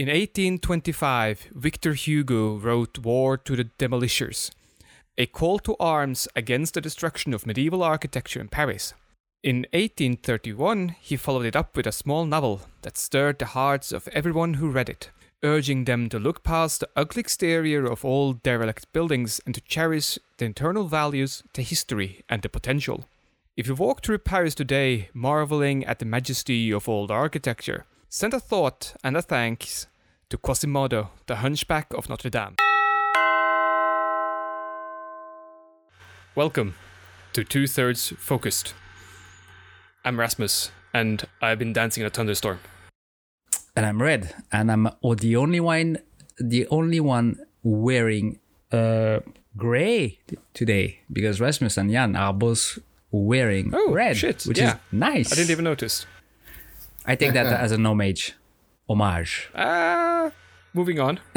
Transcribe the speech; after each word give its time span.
In 0.00 0.06
1825, 0.06 1.48
Victor 1.52 1.92
Hugo 1.92 2.56
wrote 2.56 3.00
War 3.00 3.36
to 3.36 3.54
the 3.54 3.64
Demolishers, 3.78 4.50
a 5.18 5.26
call 5.26 5.58
to 5.58 5.76
arms 5.78 6.26
against 6.34 6.72
the 6.72 6.80
destruction 6.80 7.34
of 7.34 7.46
medieval 7.46 7.82
architecture 7.82 8.40
in 8.40 8.48
Paris. 8.48 8.94
In 9.42 9.66
1831, 9.74 10.96
he 11.02 11.18
followed 11.18 11.44
it 11.44 11.54
up 11.54 11.76
with 11.76 11.86
a 11.86 11.92
small 11.92 12.24
novel 12.24 12.62
that 12.80 12.96
stirred 12.96 13.38
the 13.38 13.44
hearts 13.44 13.92
of 13.92 14.08
everyone 14.08 14.54
who 14.54 14.70
read 14.70 14.88
it, 14.88 15.10
urging 15.42 15.84
them 15.84 16.08
to 16.08 16.18
look 16.18 16.42
past 16.42 16.80
the 16.80 16.88
ugly 16.96 17.20
exterior 17.20 17.84
of 17.84 18.02
old 18.02 18.42
derelict 18.42 18.90
buildings 18.94 19.38
and 19.44 19.54
to 19.54 19.60
cherish 19.60 20.18
the 20.38 20.46
internal 20.46 20.84
values, 20.84 21.42
the 21.52 21.60
history, 21.60 22.24
and 22.26 22.40
the 22.40 22.48
potential. 22.48 23.04
If 23.54 23.66
you 23.66 23.74
walk 23.74 24.02
through 24.02 24.20
Paris 24.20 24.54
today, 24.54 25.10
marveling 25.12 25.84
at 25.84 25.98
the 25.98 26.06
majesty 26.06 26.70
of 26.70 26.88
old 26.88 27.10
architecture, 27.10 27.84
send 28.08 28.32
a 28.32 28.40
thought 28.40 28.94
and 29.04 29.14
a 29.16 29.22
thanks 29.22 29.86
to 30.30 30.38
Quasimodo, 30.38 31.08
the 31.26 31.36
hunchback 31.36 31.92
of 31.92 32.08
Notre 32.08 32.30
Dame. 32.30 32.54
Welcome 36.36 36.76
to 37.32 37.42
Two 37.42 37.66
Thirds 37.66 38.10
Focused. 38.16 38.72
I'm 40.04 40.20
Rasmus, 40.20 40.70
and 40.94 41.24
I've 41.42 41.58
been 41.58 41.72
dancing 41.72 42.02
in 42.02 42.06
a 42.06 42.10
thunderstorm. 42.10 42.60
and 43.74 43.84
I'm 43.84 44.00
red, 44.00 44.34
and 44.52 44.70
I'm 44.70 44.88
oh, 45.02 45.16
the 45.16 45.34
only 45.34 45.58
one, 45.58 45.98
the 46.38 46.68
only 46.68 47.00
one 47.00 47.40
wearing 47.64 48.38
uh 48.72 49.18
gray 49.56 50.20
today 50.54 51.00
because 51.12 51.40
Rasmus 51.40 51.76
and 51.76 51.90
Jan 51.90 52.14
are 52.14 52.32
both 52.32 52.78
wearing 53.10 53.72
Oh, 53.74 53.92
red, 53.92 54.16
shit, 54.16 54.44
which 54.44 54.58
yeah. 54.60 54.74
is 54.74 54.76
nice. 54.92 55.32
I 55.32 55.34
didn't 55.34 55.50
even 55.50 55.64
notice. 55.64 56.06
I 57.04 57.16
take 57.16 57.32
that 57.32 57.46
as 57.46 57.72
an 57.72 57.84
homage, 57.84 58.34
homage. 58.90 59.48
Ah, 59.54 60.32
moving 60.74 60.98
on. 60.98 61.20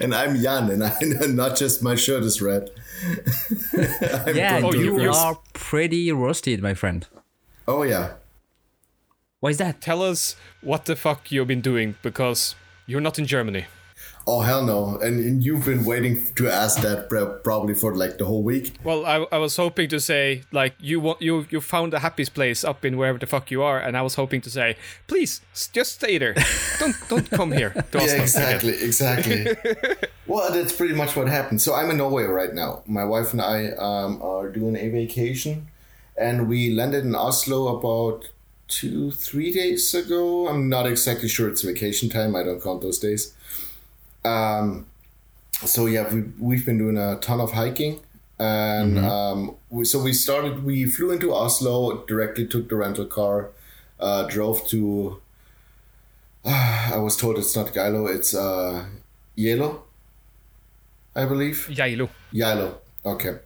and 0.00 0.14
I'm 0.14 0.36
Jan, 0.40 0.70
and 0.70 0.84
I 0.84 0.94
not 1.28 1.56
just 1.56 1.82
my 1.82 1.94
shirt 1.96 2.22
is 2.22 2.40
red. 2.40 2.70
I'm 4.26 4.36
yeah, 4.36 4.60
Oh, 4.62 4.72
you 4.72 4.96
you're- 5.00 5.08
are 5.08 5.38
pretty 5.52 6.10
roasted, 6.12 6.62
my 6.62 6.74
friend. 6.74 7.06
Oh 7.66 7.82
yeah. 7.82 8.12
Why 9.40 9.50
is 9.50 9.58
that? 9.58 9.80
Tell 9.80 10.02
us 10.02 10.36
what 10.62 10.86
the 10.86 10.96
fuck 10.96 11.30
you've 11.30 11.48
been 11.48 11.60
doing 11.60 11.96
because 12.02 12.54
you're 12.86 13.00
not 13.02 13.18
in 13.18 13.26
Germany. 13.26 13.66
Oh 14.26 14.40
hell 14.40 14.64
no! 14.64 14.98
And, 14.98 15.20
and 15.20 15.44
you've 15.44 15.66
been 15.66 15.84
waiting 15.84 16.24
to 16.36 16.48
ask 16.48 16.80
that 16.80 17.10
probably 17.42 17.74
for 17.74 17.94
like 17.94 18.16
the 18.16 18.24
whole 18.24 18.42
week. 18.42 18.74
Well, 18.82 19.04
I, 19.04 19.26
I 19.30 19.38
was 19.38 19.56
hoping 19.56 19.88
to 19.90 20.00
say 20.00 20.44
like 20.50 20.74
you 20.80 20.98
want 20.98 21.20
you 21.20 21.46
you 21.50 21.60
found 21.60 21.92
the 21.92 21.98
happiest 21.98 22.32
place 22.32 22.64
up 22.64 22.84
in 22.84 22.96
wherever 22.96 23.18
the 23.18 23.26
fuck 23.26 23.50
you 23.50 23.62
are, 23.62 23.78
and 23.78 23.96
I 23.96 24.02
was 24.02 24.14
hoping 24.14 24.40
to 24.42 24.50
say 24.50 24.76
please 25.06 25.42
just 25.72 25.94
stay 25.96 26.16
there. 26.16 26.34
don't 26.78 26.96
don't 27.08 27.30
come 27.30 27.52
here. 27.52 27.70
To 27.92 27.98
Yeah, 27.98 28.22
exactly, 28.22 28.74
again." 28.74 28.86
exactly. 28.86 29.46
well, 30.26 30.50
that's 30.50 30.72
pretty 30.72 30.94
much 30.94 31.14
what 31.16 31.28
happened. 31.28 31.60
So 31.60 31.74
I'm 31.74 31.90
in 31.90 31.98
Norway 31.98 32.24
right 32.24 32.54
now. 32.54 32.82
My 32.86 33.04
wife 33.04 33.32
and 33.32 33.42
I 33.42 33.68
um, 33.78 34.22
are 34.22 34.48
doing 34.48 34.74
a 34.76 34.88
vacation, 34.88 35.68
and 36.16 36.48
we 36.48 36.72
landed 36.72 37.04
in 37.04 37.14
Oslo 37.14 37.76
about 37.76 38.30
two, 38.68 39.10
three 39.10 39.52
days 39.52 39.94
ago. 39.94 40.48
I'm 40.48 40.68
not 40.68 40.86
exactly 40.86 41.28
sure 41.28 41.48
it's 41.48 41.62
vacation 41.62 42.08
time. 42.08 42.34
I 42.34 42.42
don't 42.42 42.62
count 42.62 42.80
those 42.82 42.98
days. 42.98 43.34
Um, 44.24 44.86
so 45.64 45.86
yeah, 45.86 46.12
we 46.12 46.22
we've 46.38 46.66
been 46.66 46.78
doing 46.78 46.96
a 46.96 47.16
ton 47.20 47.40
of 47.40 47.52
hiking, 47.52 48.00
and 48.38 48.98
um, 48.98 49.56
we, 49.70 49.84
so 49.84 50.02
we 50.02 50.12
started. 50.12 50.64
We 50.64 50.86
flew 50.86 51.10
into 51.12 51.32
Oslo 51.32 52.04
directly, 52.06 52.46
took 52.46 52.68
the 52.68 52.76
rental 52.76 53.06
car, 53.06 53.50
uh, 54.00 54.24
drove 54.26 54.66
to. 54.68 55.20
I 56.44 56.98
was 56.98 57.16
told 57.16 57.38
it's 57.38 57.56
not 57.56 57.68
Geilo, 57.68 58.14
it's 58.14 58.34
uh, 58.34 58.84
Yelo, 59.36 59.82
I 61.14 61.24
believe. 61.24 61.68
Geilo. 61.70 62.10
Yalo. 62.32 62.74
Okay. 63.04 63.38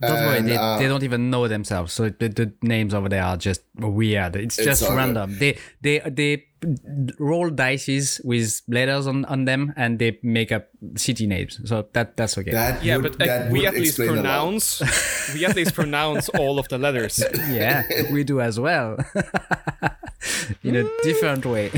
Don't 0.00 0.26
worry, 0.26 0.42
they, 0.42 0.56
uh, 0.56 0.78
they 0.78 0.86
don't 0.86 1.02
even 1.02 1.30
know 1.30 1.48
themselves. 1.48 1.92
So 1.92 2.08
the, 2.08 2.28
the 2.28 2.52
names 2.62 2.94
over 2.94 3.08
there 3.08 3.24
are 3.24 3.36
just 3.36 3.62
weird. 3.76 4.36
It's 4.36 4.56
just 4.56 4.86
good. 4.86 4.94
random. 4.94 5.36
They 5.38 5.58
they 5.80 5.98
they 6.00 6.44
roll 7.18 7.50
dices 7.50 8.20
with 8.24 8.62
letters 8.68 9.06
on, 9.06 9.24
on 9.26 9.44
them 9.44 9.72
and 9.76 9.98
they 9.98 10.18
make 10.22 10.50
up 10.50 10.68
city 10.96 11.26
names. 11.26 11.60
So 11.64 11.86
that 11.92 12.16
that's 12.16 12.36
okay. 12.38 12.50
That 12.50 12.82
Yeah, 12.82 12.96
would, 12.96 13.16
but 13.18 13.22
uh, 13.22 13.26
that 13.26 13.50
we 13.52 13.66
at 13.66 13.74
least 13.74 13.98
explain 13.98 14.08
a 14.10 14.12
lot. 14.14 14.22
pronounce 14.22 15.32
we 15.34 15.44
at 15.44 15.54
least 15.56 15.74
pronounce 15.74 16.28
all 16.30 16.58
of 16.58 16.68
the 16.68 16.78
letters. 16.78 17.22
yeah, 17.48 17.84
we 18.10 18.24
do 18.24 18.40
as 18.40 18.58
well. 18.58 18.96
In 20.64 20.74
a 20.76 20.84
different 21.02 21.46
way. 21.46 21.70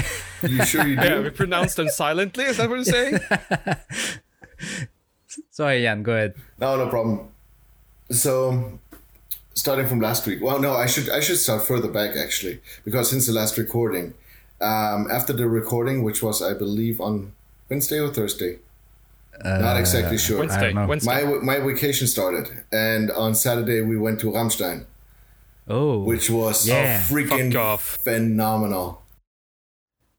You 0.43 0.65
sure 0.65 0.87
you 0.87 0.97
do? 0.97 1.03
Yeah, 1.03 1.21
we 1.21 1.31
pronounce 1.31 1.75
them 1.75 1.89
silently. 1.89 2.45
Is 2.45 2.57
that 2.57 2.71
what 2.71 2.77
you're 2.77 2.85
saying? 2.85 3.19
Sorry, 5.51 5.83
Jan, 5.83 6.03
go 6.03 6.13
ahead. 6.13 6.35
No, 6.59 6.77
no 6.77 6.89
problem. 6.89 7.29
So, 8.11 8.79
starting 9.55 9.87
from 9.89 10.01
last 10.01 10.27
week. 10.27 10.41
Well, 10.43 10.59
no, 10.59 10.73
I 10.73 10.87
should 10.87 11.09
I 11.11 11.21
should 11.21 11.37
start 11.39 11.67
further 11.67 11.89
back 11.89 12.17
actually, 12.17 12.61
because 12.85 13.11
since 13.11 13.27
the 13.27 13.33
last 13.33 13.59
recording, 13.59 14.15
um, 14.61 15.09
after 15.11 15.33
the 15.33 15.47
recording, 15.49 16.03
which 16.03 16.23
was 16.23 16.43
I 16.43 16.55
believe 16.55 17.01
on 17.01 17.33
Wednesday 17.69 17.99
or 18.01 18.09
Thursday, 18.13 18.59
not 19.45 19.79
exactly 19.79 20.19
sure. 20.19 20.41
Wednesday. 20.41 20.73
Wednesday. 20.75 21.25
My 21.25 21.39
my 21.41 21.59
vacation 21.61 22.07
started, 22.07 22.65
and 22.73 23.11
on 23.11 23.35
Saturday 23.35 23.81
we 23.81 23.97
went 23.97 24.21
to 24.21 24.27
Rammstein, 24.33 24.85
Oh, 25.69 26.01
which 26.01 26.29
was 26.31 26.67
Yeah. 26.69 27.01
freaking 27.01 27.53
Fuck 27.53 27.63
off. 27.63 27.83
phenomenal. 28.05 29.03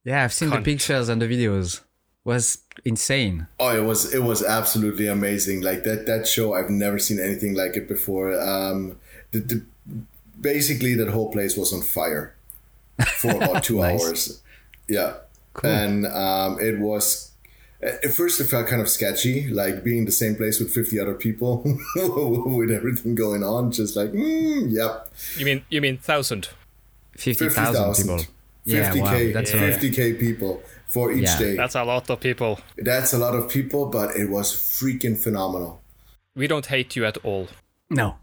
yeah, 0.03 0.23
I've 0.23 0.33
seen 0.33 0.49
Cunt. 0.49 0.57
the 0.63 0.71
pictures 0.73 1.09
and 1.09 1.21
the 1.21 1.27
videos. 1.27 1.81
Was 2.23 2.59
insane. 2.85 3.47
Oh, 3.59 3.75
it 3.75 3.83
was 3.83 4.13
it 4.13 4.21
was 4.23 4.43
absolutely 4.43 5.07
amazing. 5.07 5.61
Like 5.61 5.83
that 5.85 6.05
that 6.05 6.27
show, 6.27 6.53
I've 6.53 6.69
never 6.69 6.99
seen 6.99 7.19
anything 7.19 7.55
like 7.55 7.75
it 7.75 7.87
before. 7.87 8.39
Um, 8.39 8.97
the, 9.31 9.39
the 9.39 9.61
basically 10.39 10.93
that 10.95 11.09
whole 11.09 11.31
place 11.31 11.57
was 11.57 11.73
on 11.73 11.81
fire 11.81 12.35
for 13.05 13.31
about 13.31 13.63
two 13.67 13.79
Nice. 13.79 14.03
hours. 14.05 14.41
Yeah, 14.87 15.13
and 15.63 16.05
um, 16.07 16.59
it 16.59 16.79
was. 16.79 17.27
At 17.83 18.13
first, 18.13 18.39
it 18.39 18.43
felt 18.45 18.67
kind 18.67 18.79
of 18.81 18.87
sketchy, 18.87 19.47
like 19.47 19.83
being 19.83 19.99
in 19.99 20.05
the 20.05 20.11
same 20.11 20.35
place 20.35 20.59
with 20.59 20.71
fifty 20.71 20.99
other 20.99 21.15
people 21.15 21.63
with 21.95 22.71
everything 22.71 23.15
going 23.15 23.43
on. 23.43 23.71
Just 23.71 23.95
like, 23.95 24.11
mm, 24.11 24.71
yep, 24.71 25.11
You 25.37 25.45
mean 25.45 25.65
you 25.69 25.81
mean 25.81 25.97
thousand? 25.97 26.49
Fifty 27.17 27.33
fifty 27.45 27.55
thousand 27.55 27.83
thousand. 27.83 28.07
people. 28.19 28.25
50k, 28.67 29.01
wow, 29.01 29.33
that's 29.33 29.53
a 29.55 29.57
lot. 29.57 29.79
50k 29.79 30.19
people 30.19 30.61
for 30.85 31.11
each 31.11 31.23
Yeah. 31.23 31.39
day. 31.39 31.55
That's 31.55 31.73
a 31.73 31.83
lot 31.83 32.07
of 32.11 32.19
people. 32.19 32.59
That's 32.77 33.11
a 33.13 33.17
lot 33.17 33.33
of 33.33 33.49
people, 33.49 33.87
but 33.87 34.15
it 34.15 34.29
was 34.29 34.53
freaking 34.53 35.17
phenomenal. 35.17 35.81
We 36.35 36.45
don't 36.45 36.67
hate 36.67 36.95
you 36.95 37.03
at 37.05 37.17
all. 37.25 37.47
No, 37.89 38.17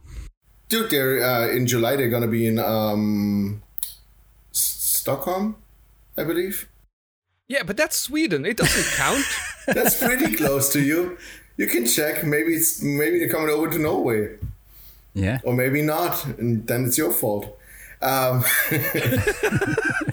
Dude, 0.69 0.91
they're 0.91 1.21
uh, 1.25 1.49
in 1.49 1.67
July. 1.67 1.97
They're 1.97 2.09
gonna 2.11 2.29
be 2.29 2.47
in 2.47 2.61
um, 2.61 3.61
S- 3.65 3.68
Stockholm, 5.09 5.57
I 6.19 6.25
believe. 6.25 6.69
Yeah, 7.49 7.63
but 7.63 7.79
that's 7.79 7.97
Sweden. 7.97 8.45
It 8.45 8.59
doesn't 8.59 8.95
count. 9.03 9.25
That's 9.67 9.99
pretty 9.99 10.37
close 10.37 10.71
to 10.75 10.83
you. 10.83 11.17
You 11.57 11.67
can 11.67 11.87
check. 11.87 12.25
Maybe 12.25 12.53
it's 12.53 12.83
maybe 12.83 13.19
they're 13.19 13.31
coming 13.31 13.49
over 13.49 13.71
to 13.71 13.79
Norway, 13.79 14.37
yeah. 15.15 15.39
or 15.45 15.55
maybe 15.55 15.81
not, 15.81 16.27
and 16.39 16.67
then 16.67 16.85
it's 16.85 16.99
your 16.99 17.11
fault. 17.11 17.59
Um, 18.03 18.45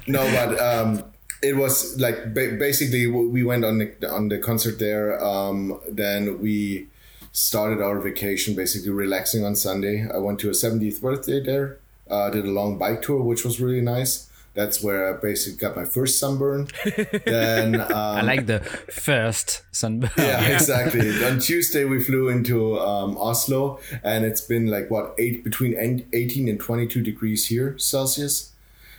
no, 0.07 0.23
but 0.37 0.59
um, 0.59 1.03
it 1.43 1.57
was 1.57 1.99
like 1.99 2.33
ba- 2.33 2.55
basically 2.57 3.05
we 3.05 3.43
went 3.43 3.65
on 3.65 3.79
the 3.79 4.09
on 4.09 4.29
the 4.29 4.37
concert 4.39 4.79
there. 4.79 5.21
Um, 5.21 5.77
then 5.89 6.39
we 6.41 6.87
started 7.33 7.81
our 7.81 7.99
vacation, 7.99 8.55
basically 8.55 8.91
relaxing 8.91 9.43
on 9.43 9.57
Sunday. 9.57 10.07
I 10.07 10.19
went 10.19 10.39
to 10.39 10.47
a 10.47 10.53
70th 10.53 11.01
birthday 11.01 11.41
there. 11.41 11.79
Uh, 12.09 12.29
did 12.29 12.45
a 12.45 12.51
long 12.51 12.77
bike 12.77 13.01
tour, 13.01 13.21
which 13.21 13.43
was 13.43 13.59
really 13.59 13.81
nice. 13.81 14.29
That's 14.55 14.81
where 14.81 15.13
I 15.13 15.19
basically 15.19 15.59
got 15.59 15.75
my 15.75 15.83
first 15.83 16.17
sunburn. 16.17 16.69
then 17.25 17.81
um, 17.81 17.91
I 17.91 18.21
like 18.21 18.45
the 18.45 18.61
first 18.61 19.63
sunburn. 19.71 20.11
yeah, 20.17 20.45
exactly. 20.55 21.23
On 21.25 21.39
Tuesday, 21.39 21.83
we 21.83 22.01
flew 22.01 22.29
into 22.29 22.79
um, 22.79 23.17
Oslo, 23.17 23.79
and 24.01 24.23
it's 24.23 24.41
been 24.41 24.67
like 24.67 24.89
what 24.89 25.13
eight 25.17 25.43
between 25.43 26.07
eighteen 26.13 26.47
and 26.47 26.59
twenty 26.59 26.87
two 26.87 27.01
degrees 27.01 27.47
here 27.47 27.77
Celsius. 27.77 28.53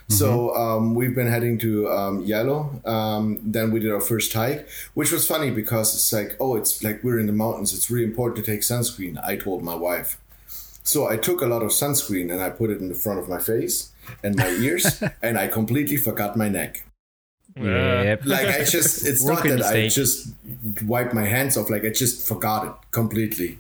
So 0.08 0.55
um, 0.55 0.94
we've 0.94 1.17
been 1.17 1.26
heading 1.26 1.59
to 1.59 1.91
um, 1.91 2.23
Yellow. 2.23 2.81
Um, 2.85 3.41
then 3.43 3.73
we 3.73 3.81
did 3.81 3.91
our 3.91 4.00
first 4.00 4.32
hike, 4.32 4.69
which 4.94 5.11
was 5.11 5.26
funny 5.26 5.50
because 5.50 5.97
it's 5.97 6.12
like, 6.12 6.37
oh, 6.38 6.55
it's 6.55 6.85
like 6.85 7.02
we're 7.02 7.19
in 7.19 7.26
the 7.26 7.32
mountains. 7.32 7.75
It's 7.75 7.91
really 7.91 8.05
important 8.05 8.44
to 8.44 8.49
take 8.49 8.61
sunscreen. 8.61 9.19
I 9.25 9.35
told 9.35 9.64
my 9.64 9.75
wife. 9.75 10.17
So 10.85 11.11
I 11.11 11.17
took 11.17 11.43
a 11.43 11.47
lot 11.47 11.62
of 11.64 11.70
sunscreen 11.70 12.32
and 12.32 12.41
I 12.41 12.50
put 12.50 12.70
it 12.70 12.79
in 12.79 12.88
the 12.88 12.94
front 12.94 13.19
of 13.19 13.29
my 13.29 13.41
face 13.41 13.91
and 14.23 14.37
my 14.37 14.49
ears, 14.49 15.03
and 15.23 15.38
I 15.38 15.49
completely 15.49 15.97
forgot 15.97 16.37
my 16.37 16.49
neck 16.49 16.85
Yep. 17.58 18.26
like 18.26 18.47
I 18.49 18.64
just 18.64 19.06
it's 19.08 19.25
not 19.25 19.37
Rookie 19.43 19.49
that 19.56 19.62
I 19.64 19.88
just 19.88 20.29
wiped 20.85 21.14
my 21.14 21.25
hands 21.25 21.56
off 21.56 21.70
like 21.70 21.85
I 21.85 21.91
just 21.91 22.26
forgot 22.29 22.67
it 22.67 22.73
completely. 22.91 23.58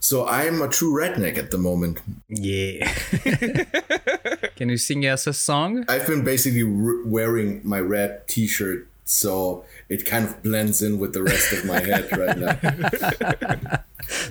So 0.00 0.26
I'm 0.26 0.62
a 0.62 0.68
true 0.68 0.94
redneck 0.94 1.36
at 1.36 1.50
the 1.50 1.58
moment. 1.58 2.00
Yeah. 2.28 2.86
Can 4.56 4.68
you 4.70 4.76
sing 4.78 5.04
us 5.04 5.26
a 5.26 5.32
song? 5.34 5.84
I've 5.88 6.06
been 6.06 6.24
basically 6.24 6.62
r- 6.62 7.02
wearing 7.04 7.60
my 7.64 7.80
red 7.80 8.26
T-shirt, 8.28 8.86
so 9.04 9.64
it 9.88 10.06
kind 10.06 10.24
of 10.24 10.42
blends 10.42 10.80
in 10.80 10.98
with 10.98 11.12
the 11.12 11.22
rest 11.22 11.52
of 11.52 11.64
my 11.64 11.80
head 11.80 12.08
right 12.16 12.38
now. 12.38 13.80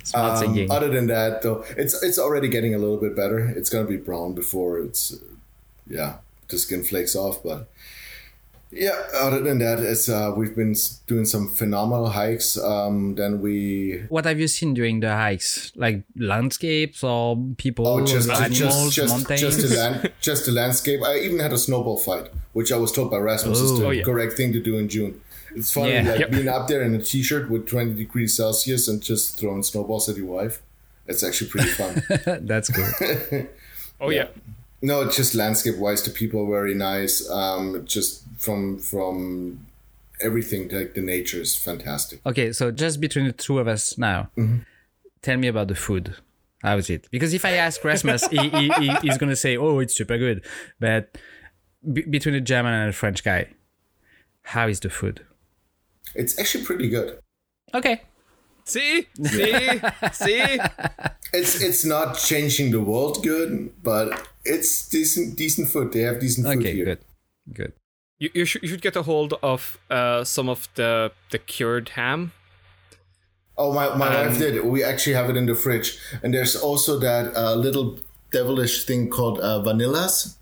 Smart 0.03 0.31
Um, 0.31 0.37
singing. 0.37 0.71
other 0.71 0.89
than 0.89 1.07
that, 1.07 1.41
though, 1.41 1.63
it's 1.77 2.01
it's 2.01 2.17
already 2.17 2.47
getting 2.47 2.73
a 2.73 2.77
little 2.77 2.97
bit 2.97 3.15
better. 3.15 3.39
It's 3.39 3.69
gonna 3.69 3.85
be 3.87 3.97
brown 3.97 4.33
before 4.33 4.79
it's, 4.79 5.13
yeah, 5.87 6.17
the 6.49 6.57
skin 6.57 6.83
flakes 6.83 7.15
off. 7.15 7.43
But 7.43 7.67
yeah, 8.71 9.03
other 9.15 9.39
than 9.41 9.59
that, 9.59 9.79
it's 9.79 10.09
uh, 10.09 10.33
we've 10.35 10.55
been 10.55 10.75
doing 11.07 11.25
some 11.25 11.47
phenomenal 11.47 12.07
hikes. 12.09 12.57
Um, 12.57 13.15
then 13.15 13.41
we 13.41 14.03
What 14.09 14.25
have 14.25 14.39
you 14.39 14.47
seen 14.47 14.73
during 14.73 14.99
the 14.99 15.15
hikes? 15.15 15.71
Like 15.75 16.03
landscapes 16.17 17.03
or 17.03 17.37
people, 17.57 17.87
oh 17.87 18.05
just 18.05 18.29
animals, 18.29 18.93
just 18.93 18.95
just 18.95 19.13
mountains? 19.13 19.41
just 19.41 19.61
the 19.69 19.75
land 19.77 20.11
just 20.21 20.45
the 20.45 20.51
landscape. 20.51 21.01
I 21.03 21.19
even 21.19 21.39
had 21.39 21.53
a 21.53 21.57
snowball 21.57 21.97
fight, 21.97 22.29
which 22.53 22.71
I 22.71 22.77
was 22.77 22.91
told 22.91 23.11
by 23.11 23.17
Rasmus 23.17 23.59
is 23.59 23.79
the 23.79 23.85
Oh, 23.87 23.91
yeah. 23.91 24.03
correct 24.03 24.33
thing 24.33 24.51
to 24.53 24.59
do 24.61 24.77
in 24.77 24.89
June. 24.89 25.21
It's 25.55 25.71
funny, 25.71 25.93
Yeah. 25.93 26.01
like 26.11 26.19
Yep. 26.19 26.31
being 26.31 26.47
up 26.49 26.67
there 26.67 26.81
in 26.83 26.93
a 26.95 27.01
t-shirt 27.01 27.49
with 27.49 27.65
20 27.65 27.93
degrees 27.93 28.35
Celsius 28.35 28.89
and 28.89 29.01
just 29.01 29.39
throwing 29.39 29.63
snowballs 29.63 30.09
at 30.09 30.17
your 30.17 30.25
wife. 30.25 30.61
It's 31.07 31.23
actually 31.23 31.49
pretty 31.49 31.69
fun. 31.69 32.03
That's 32.45 32.69
cool. 32.69 32.89
Oh 34.01 34.09
yeah. 34.09 34.27
No, 34.81 35.09
just 35.09 35.33
landscape 35.35 35.77
wise, 35.77 36.03
the 36.03 36.11
people 36.11 36.41
are 36.43 36.49
very 36.51 36.73
nice. 36.75 37.27
Um, 37.29 37.85
just 37.85 38.23
from 38.37 38.77
from 38.79 39.65
everything, 40.21 40.69
like 40.69 40.93
the 40.93 41.01
nature 41.01 41.41
is 41.41 41.55
fantastic. 41.55 42.19
Okay, 42.25 42.51
so 42.53 42.71
just 42.71 42.99
between 43.01 43.25
the 43.25 43.33
two 43.33 43.59
of 43.59 43.67
us 43.67 43.97
now, 43.97 44.29
Mm-hmm. 44.37 44.59
tell 45.21 45.37
me 45.37 45.47
about 45.47 45.67
the 45.69 45.75
food. 45.75 46.15
How 46.61 46.77
is 46.77 46.89
it? 46.89 47.07
Because 47.11 47.33
if 47.33 47.45
I 47.45 47.51
ask 47.51 47.83
Rasmus, 47.83 48.27
he, 48.27 48.49
he, 48.49 48.69
he, 48.69 48.89
he's 49.01 49.17
gonna 49.17 49.35
say, 49.35 49.55
"Oh, 49.57 49.79
it's 49.79 49.95
super 49.95 50.17
good," 50.17 50.43
but 50.79 51.17
b- 51.93 52.01
between 52.09 52.35
a 52.35 52.41
German 52.41 52.73
and 52.73 52.89
a 52.89 52.93
French 52.93 53.23
guy, 53.23 53.47
how 54.43 54.67
is 54.67 54.79
the 54.79 54.89
food? 54.89 55.21
It's 56.15 56.37
actually 56.39 56.63
pretty 56.65 56.89
good. 56.89 57.19
Okay, 57.73 58.01
See, 58.65 59.07
see, 59.23 59.79
see. 60.13 60.59
It's 61.33 61.61
it's 61.61 61.85
not 61.85 62.17
changing 62.17 62.71
the 62.71 62.81
world 62.81 63.23
good, 63.23 63.71
but 63.83 64.27
it's 64.43 64.89
decent 64.89 65.37
decent 65.37 65.69
food. 65.69 65.93
They 65.93 66.01
have 66.01 66.19
decent 66.19 66.47
food 66.47 66.59
okay, 66.59 66.73
here. 66.73 66.85
good, 66.85 66.99
good. 67.53 67.73
You, 68.17 68.29
you 68.33 68.45
should 68.45 68.63
you 68.63 68.69
should 68.69 68.81
get 68.81 68.95
a 68.95 69.03
hold 69.03 69.33
of 69.41 69.77
uh, 69.89 70.23
some 70.23 70.49
of 70.49 70.67
the 70.75 71.11
the 71.29 71.37
cured 71.37 71.89
ham. 71.89 72.31
Oh, 73.57 73.71
my, 73.71 73.95
my 73.95 74.07
Um, 74.07 74.27
wife 74.27 74.37
did. 74.37 74.65
We 74.65 74.83
actually 74.83 75.15
have 75.15 75.29
it 75.29 75.37
in 75.37 75.45
the 75.45 75.55
fridge. 75.55 75.97
And 76.21 76.33
there's 76.33 76.57
also 76.57 76.99
that 76.99 77.33
uh, 77.37 77.55
little 77.55 77.99
devilish 78.31 78.83
thing 78.85 79.09
called 79.09 79.39
uh, 79.39 79.63
vanillas, 79.63 80.35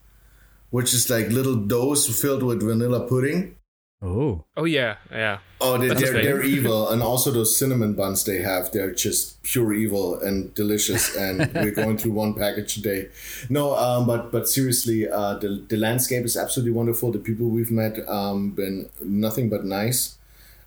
which 0.71 0.95
is 0.95 1.09
like 1.11 1.29
little 1.29 1.55
doughs 1.55 2.09
filled 2.19 2.41
with 2.41 2.63
vanilla 2.63 3.07
pudding. 3.07 3.55
Oh, 4.03 4.44
Oh 4.57 4.65
yeah, 4.65 4.97
yeah. 5.09 5.39
Oh, 5.61 5.77
they, 5.77 5.88
they're, 5.88 6.21
they're 6.21 6.44
evil. 6.55 6.89
And 6.89 7.01
also 7.01 7.31
those 7.31 7.57
cinnamon 7.57 7.94
buns 7.94 8.25
they 8.25 8.41
have, 8.41 8.71
they're 8.73 8.91
just 8.91 9.41
pure 9.44 9.73
evil 9.73 10.19
and 10.19 10.53
delicious. 10.53 11.15
And 11.15 11.50
we're 11.55 11.71
going 11.71 11.97
through 11.97 12.11
one 12.11 12.33
package 12.33 12.77
a 12.77 12.81
day. 12.81 13.09
No, 13.50 13.75
um, 13.75 14.05
but 14.05 14.29
but 14.31 14.50
seriously, 14.50 15.09
uh, 15.09 15.35
the, 15.35 15.63
the 15.69 15.77
landscape 15.77 16.25
is 16.25 16.35
absolutely 16.35 16.73
wonderful. 16.73 17.11
The 17.13 17.19
people 17.19 17.47
we've 17.47 17.71
met 17.71 17.97
um, 18.09 18.51
been 18.51 18.89
nothing 19.01 19.50
but 19.50 19.63
nice. 19.63 20.17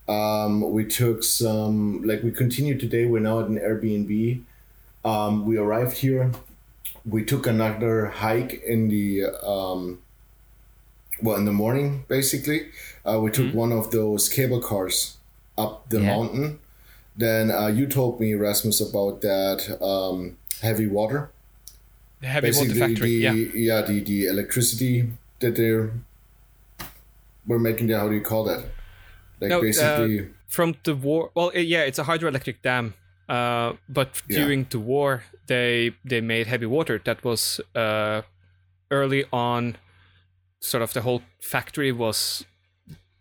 Um, 0.09 0.73
we 0.73 0.87
took 0.87 1.23
some, 1.23 2.03
like 2.03 2.23
we 2.23 2.31
continued 2.31 2.81
today. 2.81 3.07
We're 3.07 3.21
now 3.21 3.41
at 3.41 3.49
an 3.49 3.59
Airbnb. 3.59 4.43
Um, 5.05 5.45
we 5.45 5.59
arrived 5.59 5.99
here. 5.99 6.31
We 7.05 7.25
took 7.25 7.47
another 7.47 8.07
hike 8.07 8.63
in 8.65 8.89
the 8.89 9.27
um, 9.45 10.01
well 11.23 11.37
in 11.37 11.45
the 11.45 11.53
morning 11.53 12.05
basically 12.09 12.69
uh, 13.09 13.19
we 13.21 13.31
took 13.31 13.55
one 13.55 13.73
of 13.73 13.91
those 13.91 14.29
cable 14.29 14.61
cars 14.61 15.17
up 15.59 15.89
the 15.89 16.01
Yeah. 16.01 16.17
mountain 16.17 16.59
then 17.17 17.51
uh, 17.51 17.69
you 17.69 17.87
told 17.87 18.21
me 18.21 18.35
rasmus 18.35 18.81
about 18.81 19.21
that 19.23 19.61
um, 19.83 20.37
heavy 20.63 20.87
water 20.87 21.31
The 22.21 22.29
heavy 22.29 22.49
water 22.49 22.59
basically 22.69 22.81
factory. 22.81 23.19
the 23.21 23.59
Yeah. 23.69 23.83
the, 23.83 24.01
the 24.01 24.27
electricity 24.27 25.09
that 25.41 25.55
they're 25.57 25.91
we're 27.47 27.59
making 27.59 27.87
there 27.89 27.99
how 27.99 28.09
do 28.09 28.15
you 28.15 28.21
call 28.23 28.45
that 28.45 28.65
like 29.41 29.51
No, 29.51 29.59
uh, 29.59 29.63
basically 29.63 30.29
From 30.49 30.75
the 30.85 30.95
war. 30.95 31.31
Well, 31.35 31.51
uh, 31.55 31.59
yeah, 31.59 31.83
it's 31.89 31.99
a 31.99 32.05
hydroelectric 32.05 32.63
dam. 32.63 32.95
Uh, 33.29 33.75
but 33.89 34.23
Yeah. 34.29 34.39
during 34.39 34.67
the 34.71 34.79
war, 34.79 35.25
they 35.47 35.93
they 36.11 36.21
made 36.21 36.47
heavy 36.47 36.67
water. 36.67 37.01
That 37.05 37.25
was 37.25 37.61
uh, 37.75 38.23
early 38.91 39.25
on. 39.33 39.77
Sort 40.67 40.83
of 40.83 40.93
the 40.93 41.03
whole 41.03 41.23
factory 41.41 41.93
was 41.93 42.45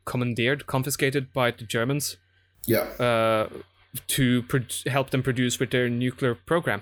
commandeered, 0.06 0.66
confiscated 0.66 1.32
by 1.34 1.52
the 1.52 1.66
Germans 1.76 2.18
yeah 2.68 2.86
uh, 3.00 3.48
to 4.08 4.42
pro- 4.50 4.66
help 4.88 5.12
them 5.12 5.22
produce 5.22 5.60
with 5.60 5.70
their 5.70 5.88
nuclear 5.90 6.34
program 6.34 6.82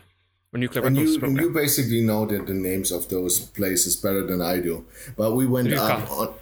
or 0.54 0.58
nuclear 0.60 0.86
and 0.86 0.96
weapons 0.96 1.14
you, 1.14 1.20
program. 1.20 1.44
you 1.44 1.50
basically 1.52 2.02
know 2.02 2.26
the, 2.26 2.38
the 2.40 2.54
names 2.54 2.92
of 2.92 3.10
those 3.10 3.40
places 3.40 3.96
better 3.96 4.24
than 4.26 4.42
I 4.42 4.60
do. 4.62 4.86
But 5.18 5.36
we 5.36 5.46
went 5.46 5.68
Ryokan. 5.68 6.02
up 6.04 6.12
on. 6.12 6.34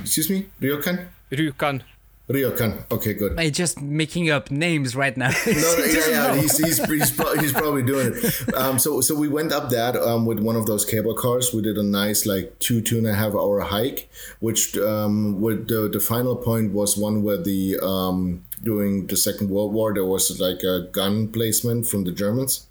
Excuse 0.00 0.28
me? 0.30 0.46
Ryokan? 0.60 1.08
Rjukan. 1.30 1.82
Ryokan. 2.32 2.84
Okay, 2.90 3.14
good. 3.14 3.38
I 3.38 3.50
just 3.50 3.80
making 3.80 4.30
up 4.30 4.50
names 4.50 4.96
right 4.96 5.16
now. 5.16 5.30
No, 5.46 5.52
no, 5.52 5.84
yeah, 5.84 6.08
yeah, 6.08 6.34
he's 6.40 6.56
he's 6.58 6.78
he's, 6.84 7.10
pro- 7.10 7.36
he's 7.38 7.52
probably 7.52 7.82
doing 7.82 8.12
it. 8.14 8.54
Um, 8.54 8.78
so 8.78 9.00
so 9.00 9.14
we 9.14 9.28
went 9.28 9.52
up 9.52 9.70
that 9.70 9.96
um, 9.96 10.24
with 10.26 10.38
one 10.40 10.56
of 10.56 10.66
those 10.66 10.84
cable 10.84 11.14
cars. 11.14 11.52
We 11.54 11.62
did 11.62 11.76
a 11.78 11.82
nice 11.82 12.24
like 12.26 12.58
two 12.58 12.80
two 12.80 12.98
and 12.98 13.06
a 13.06 13.14
half 13.14 13.34
hour 13.34 13.60
hike, 13.60 14.08
which 14.40 14.76
um, 14.78 15.40
with 15.40 15.68
the 15.68 15.88
the 15.92 16.00
final 16.00 16.34
point 16.36 16.72
was 16.72 16.96
one 16.96 17.22
where 17.22 17.36
the 17.38 17.78
um, 17.82 18.42
during 18.62 19.06
the 19.08 19.16
Second 19.16 19.50
World 19.50 19.72
War 19.72 19.92
there 19.92 20.04
was 20.06 20.40
like 20.40 20.62
a 20.62 20.88
gun 20.92 21.28
placement 21.28 21.86
from 21.86 22.04
the 22.04 22.12
Germans. 22.12 22.66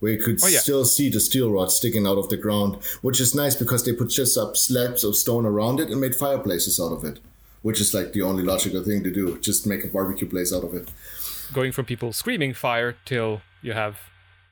Where 0.00 0.12
you 0.12 0.22
could 0.22 0.38
Oh, 0.42 0.46
yeah. 0.48 0.60
still 0.60 0.86
see 0.86 1.10
the 1.10 1.20
steel 1.20 1.50
rod 1.52 1.70
sticking 1.70 2.06
out 2.06 2.16
of 2.16 2.30
the 2.30 2.38
ground, 2.38 2.76
which 3.02 3.20
is 3.20 3.34
nice 3.34 3.54
because 3.54 3.84
they 3.84 3.92
put 3.92 4.08
just 4.08 4.38
up 4.38 4.56
slabs 4.56 5.04
of 5.04 5.14
stone 5.14 5.44
around 5.44 5.78
it 5.78 5.90
and 5.90 6.00
made 6.00 6.16
fireplaces 6.16 6.80
out 6.80 6.92
of 6.92 7.04
it, 7.04 7.20
which 7.62 7.80
is 7.80 7.92
like 7.94 8.12
the 8.12 8.22
only 8.22 8.42
logical 8.42 8.82
thing 8.82 9.02
to 9.04 9.10
do. 9.10 9.38
Just 9.38 9.66
make 9.66 9.84
a 9.84 9.88
barbecue 9.88 10.28
place 10.28 10.52
out 10.52 10.64
of 10.64 10.74
it. 10.74 10.90
Going 11.52 11.72
from 11.72 11.84
people 11.84 12.12
screaming 12.12 12.54
fire 12.54 12.96
till 13.04 13.42
you 13.62 13.72
have 13.72 13.98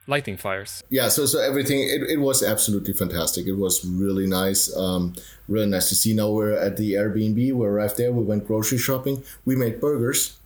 lighting 0.06 0.38
fires. 0.38 0.82
yeah 0.88 1.06
so 1.06 1.26
so 1.26 1.38
everything 1.38 1.80
it, 1.82 2.00
it 2.08 2.16
was 2.16 2.42
absolutely 2.42 2.94
fantastic 2.94 3.46
it 3.46 3.52
was 3.52 3.84
really 3.84 4.26
nice 4.26 4.74
um 4.74 5.12
really 5.48 5.66
nice 5.66 5.90
to 5.90 5.94
see 5.94 6.14
now 6.14 6.30
we're 6.30 6.52
at 6.52 6.78
the 6.78 6.94
airbnb 6.94 7.36
we 7.36 7.66
arrived 7.66 7.98
there 7.98 8.10
we 8.10 8.22
went 8.24 8.46
grocery 8.46 8.78
shopping 8.78 9.22
we 9.44 9.54
made 9.54 9.78
burgers 9.82 10.37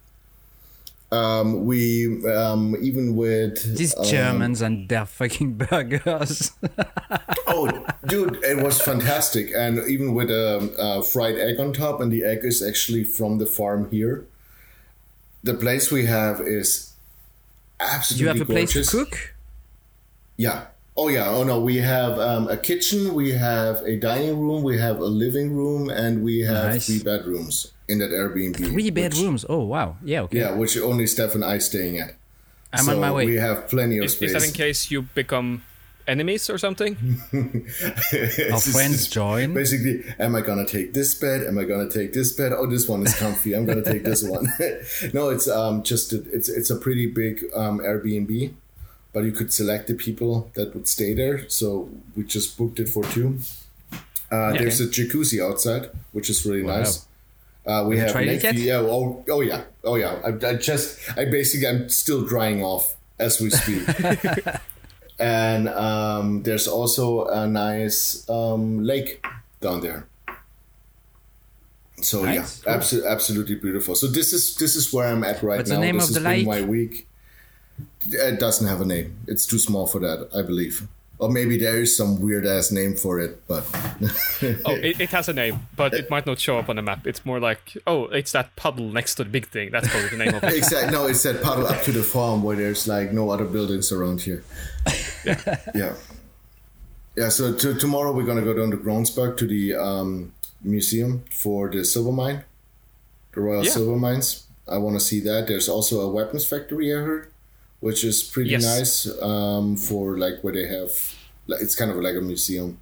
um 1.12 1.64
we 1.66 2.07
um 2.26 2.75
even 2.81 3.14
with 3.14 3.76
These 3.76 3.97
um, 3.97 4.04
Germans 4.04 4.62
and 4.62 4.88
their 4.88 5.07
fucking 5.07 5.54
burgers. 5.64 6.52
oh 7.47 7.87
dude 8.07 8.42
it 8.42 8.62
was 8.62 8.81
fantastic 8.81 9.52
and 9.54 9.78
even 9.88 10.14
with 10.14 10.31
a, 10.31 10.75
a 10.78 11.02
fried 11.02 11.37
egg 11.37 11.61
on 11.61 11.73
top 11.73 12.00
and 12.00 12.11
the 12.11 12.25
egg 12.25 12.40
is 12.42 12.62
actually 12.62 13.04
from 13.04 13.38
the 13.38 13.47
farm 13.47 13.90
here 13.90 14.26
the 15.42 15.54
place 15.54 15.90
we 15.90 16.07
have 16.07 16.40
is 16.40 16.92
absolutely 17.81 18.23
you 18.23 18.28
have 18.28 18.49
a 18.49 18.52
place 18.52 18.73
to 18.73 18.85
cook? 18.85 19.35
Yeah. 20.37 20.66
Oh 20.96 21.08
yeah. 21.08 21.28
Oh 21.30 21.42
no. 21.44 21.58
We 21.61 21.76
have 21.78 22.18
um, 22.18 22.49
a 22.49 22.56
kitchen. 22.56 23.14
We 23.14 23.32
have 23.32 23.76
a 23.82 23.96
dining 23.96 24.38
room. 24.38 24.62
We 24.62 24.78
have 24.78 24.99
a 25.00 25.06
living 25.06 25.56
room, 25.56 25.88
and 25.90 26.22
we 26.22 26.40
have 26.40 26.68
Nice. 26.75 26.87
three 26.87 27.02
bedrooms 27.02 27.72
in 27.88 27.99
that 27.99 28.11
Airbnb. 28.11 28.56
Three 28.56 28.90
which- 28.90 28.94
bedrooms. 28.94 29.44
Oh 29.49 29.62
wow. 29.64 29.96
Yeah. 30.04 30.22
Okay. 30.22 30.38
yeah, 30.38 30.52
which 30.54 30.76
only 30.78 31.06
Steph 31.06 31.34
and 31.34 31.44
I 31.44 31.58
staying 31.58 31.99
at. 31.99 32.14
I'm 32.75 32.84
so 32.84 32.92
on 32.92 33.00
my 33.00 33.11
way. 33.12 33.26
We 33.26 33.37
have 33.37 33.68
plenty 33.68 33.99
of 33.99 34.04
Is, 34.04 34.16
space. 34.16 34.32
is 34.32 34.42
that 34.42 34.49
in 34.49 34.54
case 34.54 34.90
you 34.90 35.02
become 35.02 35.62
enemies 36.08 36.49
or 36.50 36.56
something? 36.58 36.96
Our 38.52 38.61
friends 38.61 39.08
join. 39.08 39.54
Basically, 39.54 40.04
am 40.18 40.34
I 40.34 40.40
gonna 40.40 40.64
take 40.66 40.92
this 40.94 41.14
bed? 41.14 41.46
Am 41.46 41.58
I 41.58 41.64
gonna 41.64 41.90
take 41.90 42.12
this 42.12 42.32
bed? 42.32 42.52
Oh, 42.52 42.66
this 42.66 42.88
one 42.88 43.02
is 43.06 43.14
comfy. 43.14 43.54
I'm 43.54 43.64
gonna 43.66 43.82
take 43.84 44.04
this 44.04 44.22
one. 44.28 44.46
no, 45.12 45.28
it's 45.30 45.49
um 45.49 45.82
just 45.82 46.12
a, 46.12 46.22
it's 46.32 46.49
it's 46.49 46.70
a 46.70 46.76
pretty 46.76 47.06
big 47.06 47.44
um 47.54 47.78
Airbnb, 47.80 48.52
but 49.12 49.25
you 49.25 49.33
could 49.33 49.52
select 49.52 49.87
the 49.88 49.95
people 49.95 50.50
that 50.54 50.75
would 50.75 50.88
stay 50.88 51.14
there. 51.14 51.49
So 51.49 51.88
we 52.16 52.25
just 52.25 52.57
booked 52.57 52.81
it 52.81 52.88
for 52.88 53.04
two. 53.04 53.38
Uh, 54.31 54.52
there's 54.52 54.81
a 54.81 54.87
jacuzzi 54.87 55.42
outside, 55.47 55.90
which 56.12 56.31
is 56.31 56.45
really 56.47 56.62
nice. 56.62 57.07
Uh, 57.66 57.85
we 57.87 57.99
have 57.99 58.11
tried 58.12 58.28
it 58.28 58.42
yet? 58.42 58.54
Yeah. 58.54 58.78
Oh, 58.78 59.25
oh 59.28 59.40
yeah. 59.40 59.62
Oh 59.85 59.95
yeah. 59.97 60.19
I, 60.25 60.31
I 60.49 60.54
just 60.54 60.99
I 61.19 61.26
basically 61.26 61.69
I'm 61.69 61.88
still 61.88 62.25
drying 62.25 62.62
off 62.62 62.97
as 63.19 63.40
we 63.40 63.50
speak. 63.50 63.87
and 65.21 65.69
um, 65.69 66.42
there's 66.42 66.66
also 66.66 67.26
a 67.26 67.47
nice 67.47 68.28
um, 68.28 68.83
lake 68.85 69.25
down 69.61 69.81
there. 69.81 70.07
So 72.00 72.25
Nice. 72.25 72.62
yeah, 72.66 72.73
absolutely, 72.75 73.11
absolutely 73.11 73.54
beautiful. 73.57 73.95
So 73.95 74.09
this 74.09 74.33
is 74.33 74.57
this 74.57 74.75
is 74.75 74.92
where 74.92 75.07
I'm 75.07 75.23
at 75.23 75.40
right 75.42 75.59
What's 75.59 75.71
the 75.71 75.76
now. 75.76 75.83
name 75.83 75.99
this 75.99 76.09
of 76.09 76.14
the 76.14 76.21
lake? 76.21 76.47
my 76.47 76.62
week. 76.62 77.07
It 78.11 78.40
doesn't 78.40 78.66
have 78.66 78.80
a 78.80 78.85
name. 78.87 79.16
It's 79.26 79.47
too 79.47 79.59
small 79.59 79.87
for 79.87 79.99
that, 80.00 80.28
I 80.35 80.42
believe. 80.42 80.87
Or 81.18 81.28
maybe 81.30 81.56
there 81.56 81.80
is 81.80 81.97
some 81.97 82.21
weird 82.21 82.44
ass 82.47 82.73
name 82.73 82.97
for 82.97 83.21
it, 83.21 83.47
but 83.47 83.64
Oh, 84.64 84.75
it, 84.75 84.99
it 85.00 85.11
has 85.11 85.28
a 85.28 85.32
name, 85.32 85.61
but 85.76 85.94
it 85.94 86.11
might 86.11 86.26
not 86.26 86.40
show 86.40 86.59
up 86.59 86.68
on 86.68 86.76
the 86.76 86.82
map. 86.82 87.06
It's 87.06 87.25
more 87.25 87.38
like, 87.38 87.76
oh, 87.87 88.06
it's 88.06 88.32
that 88.32 88.56
puddle 88.56 88.88
next 88.88 89.14
to 89.16 89.25
the 89.25 89.30
big 89.30 89.47
thing. 89.47 89.71
That's 89.71 89.87
probably 89.88 90.09
the 90.09 90.16
name 90.16 90.35
of 90.35 90.42
it. 90.42 90.54
exactly. 90.54 90.90
No, 90.92 91.06
it's 91.06 91.23
that 91.23 91.40
puddle 91.40 91.66
up 91.66 91.80
to 91.82 91.92
the 91.92 92.02
farm 92.02 92.42
where 92.42 92.56
there's 92.56 92.88
like 92.88 93.12
no 93.12 93.30
other 93.30 93.44
buildings 93.44 93.92
around 93.92 94.23
here. 94.23 94.42
Yeah. 95.25 95.59
Yeah. 95.75 95.94
Yeah, 97.16 97.28
so 97.28 97.54
to, 97.54 97.75
tomorrow 97.75 98.11
we're 98.12 98.25
gonna 98.25 98.42
go 98.42 98.54
down 98.54 98.71
to 98.71 98.78
Kongsberg 98.78 99.37
to 99.37 99.47
the 99.47 99.75
um, 99.75 100.32
museum 100.62 101.25
for 101.30 101.68
the 101.71 101.85
silver 101.85 102.11
mine, 102.11 102.42
the 103.32 103.40
Royal 103.42 103.64
Yeah. 103.64 103.71
Silver 103.71 103.97
Mines. 103.97 104.47
I 104.66 104.78
want 104.78 104.97
to 104.97 105.00
see 105.00 105.21
that. 105.21 105.47
There's 105.47 105.68
also 105.68 106.00
a 106.00 106.11
weapons 106.11 106.47
factory 106.47 106.92
I 106.94 106.99
heard, 107.00 107.31
which 107.82 108.04
is 108.04 108.22
pretty 108.22 108.50
Yes. 108.50 108.64
nice 108.64 108.94
um, 109.20 109.76
for 109.76 110.16
like 110.16 110.36
where 110.42 110.54
they 110.54 110.66
have, 110.78 110.90
like 111.46 111.60
it's 111.60 111.74
kind 111.74 111.90
of 111.90 111.96
like 111.98 112.16
a 112.16 112.20
museum 112.22 112.78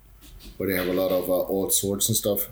where 0.56 0.68
they 0.68 0.76
have 0.76 0.88
a 0.88 0.92
lot 1.02 1.10
of 1.10 1.28
uh, 1.28 1.32
old 1.56 1.72
swords 1.72 2.08
and 2.08 2.16
stuff. 2.16 2.48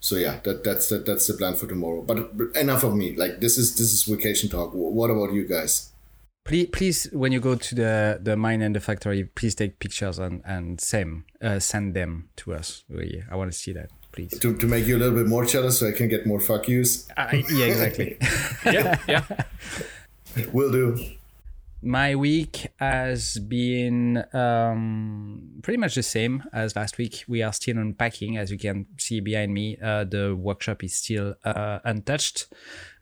So 0.00 0.14
yeah, 0.16 0.38
that 0.44 0.62
that's 0.62 0.88
that, 0.90 1.04
that's 1.06 1.26
the 1.26 1.34
plan 1.34 1.54
for 1.54 1.66
tomorrow. 1.66 2.02
But, 2.02 2.36
but 2.38 2.54
enough 2.56 2.84
of 2.84 2.94
me. 2.94 3.16
Like 3.16 3.40
this 3.40 3.58
is 3.58 3.76
this 3.76 3.92
is 3.92 4.04
vacation 4.04 4.48
talk. 4.48 4.70
Wh- 4.70 4.94
What 4.94 5.10
about 5.10 5.32
you 5.32 5.44
guys? 5.48 5.90
Please, 6.44 6.68
please, 6.72 7.08
when 7.12 7.30
you 7.32 7.40
go 7.40 7.56
to 7.56 7.74
the, 7.74 8.18
the 8.22 8.34
mine 8.36 8.62
and 8.62 8.74
the 8.74 8.80
factory, 8.80 9.24
please 9.24 9.54
take 9.54 9.78
pictures 9.80 10.18
and 10.18 10.40
and 10.46 10.80
send 10.80 11.24
uh, 11.42 11.58
send 11.58 11.94
them 11.94 12.28
to 12.36 12.54
us. 12.54 12.84
We, 12.88 13.22
I 13.30 13.36
want 13.36 13.52
to 13.52 13.58
see 13.58 13.72
that, 13.74 13.90
please. 14.12 14.30
To, 14.38 14.56
to 14.56 14.66
make 14.66 14.86
you 14.86 14.96
a 14.96 15.00
little 15.00 15.14
bit 15.18 15.26
more 15.26 15.44
jealous, 15.44 15.78
so 15.80 15.88
I 15.88 15.92
can 15.92 16.08
get 16.08 16.26
more 16.26 16.40
fuck 16.40 16.68
yous. 16.68 17.06
I, 17.16 17.44
yeah, 17.52 17.66
exactly. 17.66 18.16
yeah, 18.64 18.96
yeah. 19.08 19.24
Will 20.52 20.70
do. 20.72 20.96
My 21.80 22.16
week 22.16 22.68
has 22.80 23.38
been 23.38 24.24
um, 24.32 25.60
pretty 25.62 25.76
much 25.78 25.94
the 25.94 26.02
same 26.02 26.42
as 26.52 26.74
last 26.74 26.98
week. 26.98 27.24
We 27.28 27.40
are 27.42 27.52
still 27.52 27.78
unpacking, 27.78 28.36
as 28.36 28.50
you 28.50 28.58
can 28.58 28.86
see 28.96 29.20
behind 29.20 29.54
me. 29.54 29.76
Uh, 29.80 30.02
the 30.04 30.34
workshop 30.34 30.82
is 30.82 30.96
still 30.96 31.36
uh, 31.44 31.78
untouched 31.84 32.48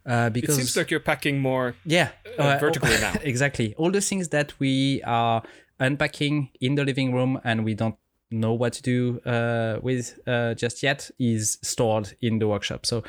uh, 0.07 0.27
It 0.27 0.35
because 0.35 0.57
seems 0.57 0.77
like 0.77 0.91
you're 0.91 1.01
packing 1.01 1.39
more. 1.41 1.75
yeah, 1.87 2.11
uh, 2.39 2.59
vertically 2.59 2.91
now. 3.01 3.15
exactly. 3.23 3.75
All 3.79 3.91
the 3.91 4.03
things 4.03 4.29
that 4.29 4.53
we 4.61 5.03
are 5.05 5.43
unpacking 5.81 6.51
in 6.61 6.75
the 6.75 6.85
living 6.85 7.15
room 7.15 7.41
and 7.45 7.65
we 7.65 7.73
don't 7.75 7.97
know 8.31 8.53
what 8.53 8.75
to 8.75 8.83
do 8.83 9.21
uh, 9.25 9.79
with 9.83 10.19
uh, 10.27 10.53
just 10.53 10.83
yet 10.83 11.11
is 11.19 11.57
stored 11.63 12.15
in 12.21 12.41
the 12.41 12.47
workshop. 12.49 12.85
So 12.85 13.05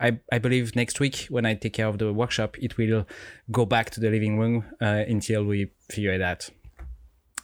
I, 0.00 0.18
I 0.32 0.38
believe 0.38 0.74
next 0.74 1.00
week 1.00 1.26
when 1.28 1.46
I 1.46 1.54
take 1.54 1.74
care 1.74 1.86
of 1.86 1.98
the 1.98 2.12
workshop, 2.12 2.58
it 2.58 2.76
will 2.76 3.06
go 3.50 3.64
back 3.64 3.90
to 3.90 4.00
the 4.00 4.10
living 4.10 4.38
room 4.38 4.64
uh, 4.80 5.04
until 5.06 5.44
we 5.44 5.70
figure 5.88 6.12
it 6.12 6.20
out. 6.20 6.50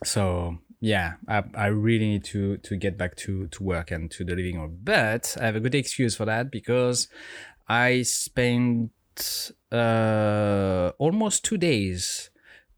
So 0.04 0.58
yeah, 0.80 1.14
I, 1.28 1.44
I 1.54 1.66
really 1.66 2.06
need 2.06 2.24
to 2.24 2.56
to 2.58 2.76
get 2.76 2.96
back 2.96 3.16
to 3.16 3.46
to 3.48 3.62
work 3.62 3.90
and 3.90 4.10
to 4.12 4.24
the 4.24 4.34
living 4.34 4.60
room. 4.60 4.78
But 4.82 5.36
I 5.40 5.46
have 5.46 5.56
a 5.56 5.60
good 5.60 5.74
excuse 5.74 6.16
for 6.16 6.24
that 6.24 6.50
because 6.50 7.08
I 7.68 8.02
spent 8.02 8.90
uh, 9.70 10.92
almost 10.98 11.44
two 11.44 11.58
days 11.58 12.30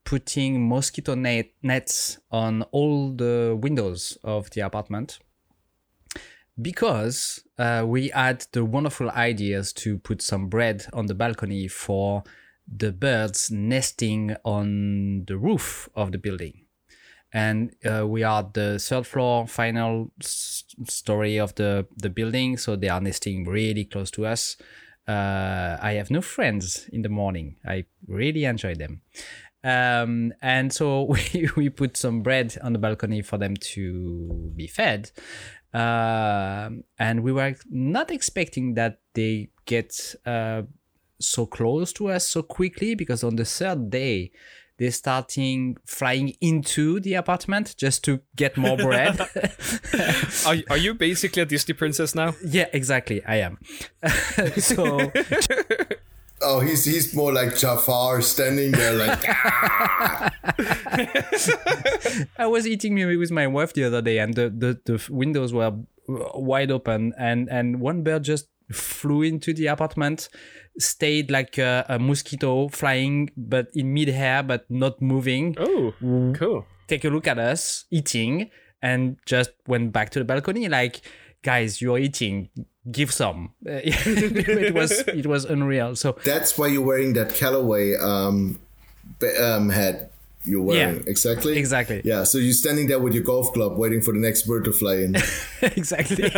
putting 0.04 0.68
mosquito 0.68 1.14
net 1.14 1.50
nets 1.62 2.18
on 2.30 2.62
all 2.72 3.12
the 3.12 3.56
windows 3.60 4.18
of 4.24 4.50
the 4.50 4.60
apartment 4.60 5.20
because 6.60 7.42
uh, 7.58 7.84
we 7.86 8.08
had 8.08 8.46
the 8.52 8.64
wonderful 8.64 9.10
ideas 9.10 9.72
to 9.72 9.98
put 9.98 10.20
some 10.20 10.48
bread 10.48 10.86
on 10.92 11.06
the 11.06 11.14
balcony 11.14 11.68
for 11.68 12.22
the 12.66 12.92
birds 12.92 13.50
nesting 13.50 14.36
on 14.44 15.24
the 15.26 15.36
roof 15.36 15.88
of 15.94 16.12
the 16.12 16.18
building. 16.18 16.66
And 17.32 17.74
uh, 17.84 18.06
we 18.06 18.22
are 18.22 18.48
the 18.52 18.78
third 18.78 19.06
floor 19.06 19.46
final 19.46 20.12
s- 20.20 20.64
story 20.86 21.38
of 21.38 21.54
the 21.54 21.86
the 21.96 22.10
building 22.10 22.58
so 22.58 22.76
they 22.76 22.90
are 22.90 23.00
nesting 23.00 23.44
really 23.44 23.84
close 23.84 24.10
to 24.12 24.26
us. 24.26 24.56
Uh, 25.08 25.76
i 25.82 25.94
have 25.94 26.10
no 26.10 26.20
friends 26.20 26.88
in 26.92 27.02
the 27.02 27.08
morning. 27.08 27.56
I 27.66 27.86
really 28.06 28.44
enjoy 28.44 28.74
them. 28.74 29.00
Um, 29.64 30.34
and 30.42 30.72
so 30.72 31.04
we, 31.32 31.48
we 31.56 31.70
put 31.70 31.96
some 31.96 32.22
bread 32.22 32.58
on 32.62 32.74
the 32.74 32.78
balcony 32.78 33.22
for 33.22 33.38
them 33.38 33.56
to 33.56 34.52
be 34.54 34.66
fed 34.66 35.10
um 35.74 36.84
and 36.98 37.22
we 37.22 37.32
were 37.32 37.54
not 37.70 38.10
expecting 38.10 38.74
that 38.74 39.00
they 39.14 39.48
get 39.64 40.14
uh, 40.26 40.62
so 41.18 41.46
close 41.46 41.92
to 41.94 42.08
us 42.08 42.26
so 42.26 42.42
quickly 42.42 42.94
because 42.94 43.24
on 43.24 43.36
the 43.36 43.44
third 43.44 43.90
day 43.90 44.30
they're 44.78 44.90
starting 44.90 45.76
flying 45.84 46.34
into 46.40 46.98
the 47.00 47.14
apartment 47.14 47.74
just 47.76 48.02
to 48.04 48.20
get 48.34 48.56
more 48.56 48.76
bread. 48.76 49.20
Are, 50.46 50.56
are 50.70 50.76
you 50.76 50.94
basically 50.94 51.42
a 51.42 51.44
Disney 51.44 51.74
princess 51.74 52.14
now? 52.16 52.34
yeah, 52.44 52.66
exactly. 52.72 53.22
I 53.24 53.36
am. 53.36 53.58
so 54.56 54.98
Oh, 56.44 56.60
he's 56.60 56.84
he's 56.84 57.14
more 57.14 57.32
like 57.32 57.56
Jafar 57.56 58.20
standing 58.22 58.72
there 58.72 58.94
like 58.94 59.24
"Ah." 59.28 60.30
I 62.38 62.46
was 62.46 62.66
eating 62.66 62.94
me 62.94 63.16
with 63.16 63.30
my 63.30 63.46
wife 63.46 63.72
the 63.72 63.84
other 63.84 64.02
day, 64.02 64.18
and 64.18 64.34
the, 64.34 64.50
the, 64.50 64.80
the 64.84 65.12
windows 65.12 65.52
were 65.52 65.72
wide 66.08 66.70
open, 66.70 67.12
and, 67.18 67.48
and 67.48 67.80
one 67.80 68.02
bird 68.02 68.24
just 68.24 68.48
flew 68.70 69.22
into 69.22 69.52
the 69.54 69.66
apartment, 69.66 70.28
stayed 70.78 71.30
like 71.30 71.58
a, 71.58 71.84
a 71.88 71.98
mosquito 71.98 72.68
flying, 72.68 73.30
but 73.36 73.68
in 73.74 73.92
midair, 73.92 74.42
but 74.42 74.70
not 74.70 75.00
moving. 75.00 75.54
Oh, 75.58 75.94
cool. 76.34 76.66
Take 76.88 77.04
a 77.04 77.08
look 77.10 77.26
at 77.26 77.38
us 77.38 77.84
eating, 77.90 78.50
and 78.82 79.16
just 79.26 79.52
went 79.66 79.92
back 79.92 80.10
to 80.10 80.18
the 80.18 80.24
balcony 80.24 80.68
like, 80.68 81.00
guys, 81.42 81.80
you're 81.80 81.98
eating. 81.98 82.48
Give 82.90 83.12
some. 83.12 83.52
it 83.64 84.74
was 84.74 84.90
it 85.06 85.26
was 85.26 85.44
unreal. 85.44 85.94
So 85.94 86.16
That's 86.24 86.58
why 86.58 86.66
you're 86.66 86.82
wearing 86.82 87.12
that 87.12 87.34
Callaway 87.34 87.94
um, 87.96 88.58
um 89.40 89.68
hat 89.70 90.12
you're 90.44 90.62
wearing. 90.62 90.96
Yeah, 90.96 91.02
exactly. 91.06 91.56
exactly. 91.58 92.02
Yeah. 92.04 92.24
So 92.24 92.38
you're 92.38 92.52
standing 92.52 92.88
there 92.88 92.98
with 92.98 93.14
your 93.14 93.22
golf 93.22 93.52
club, 93.52 93.76
waiting 93.76 94.00
for 94.00 94.12
the 94.12 94.18
next 94.18 94.42
bird 94.42 94.64
to 94.64 94.72
fly 94.72 94.96
in. 94.96 95.14
exactly. 95.62 96.28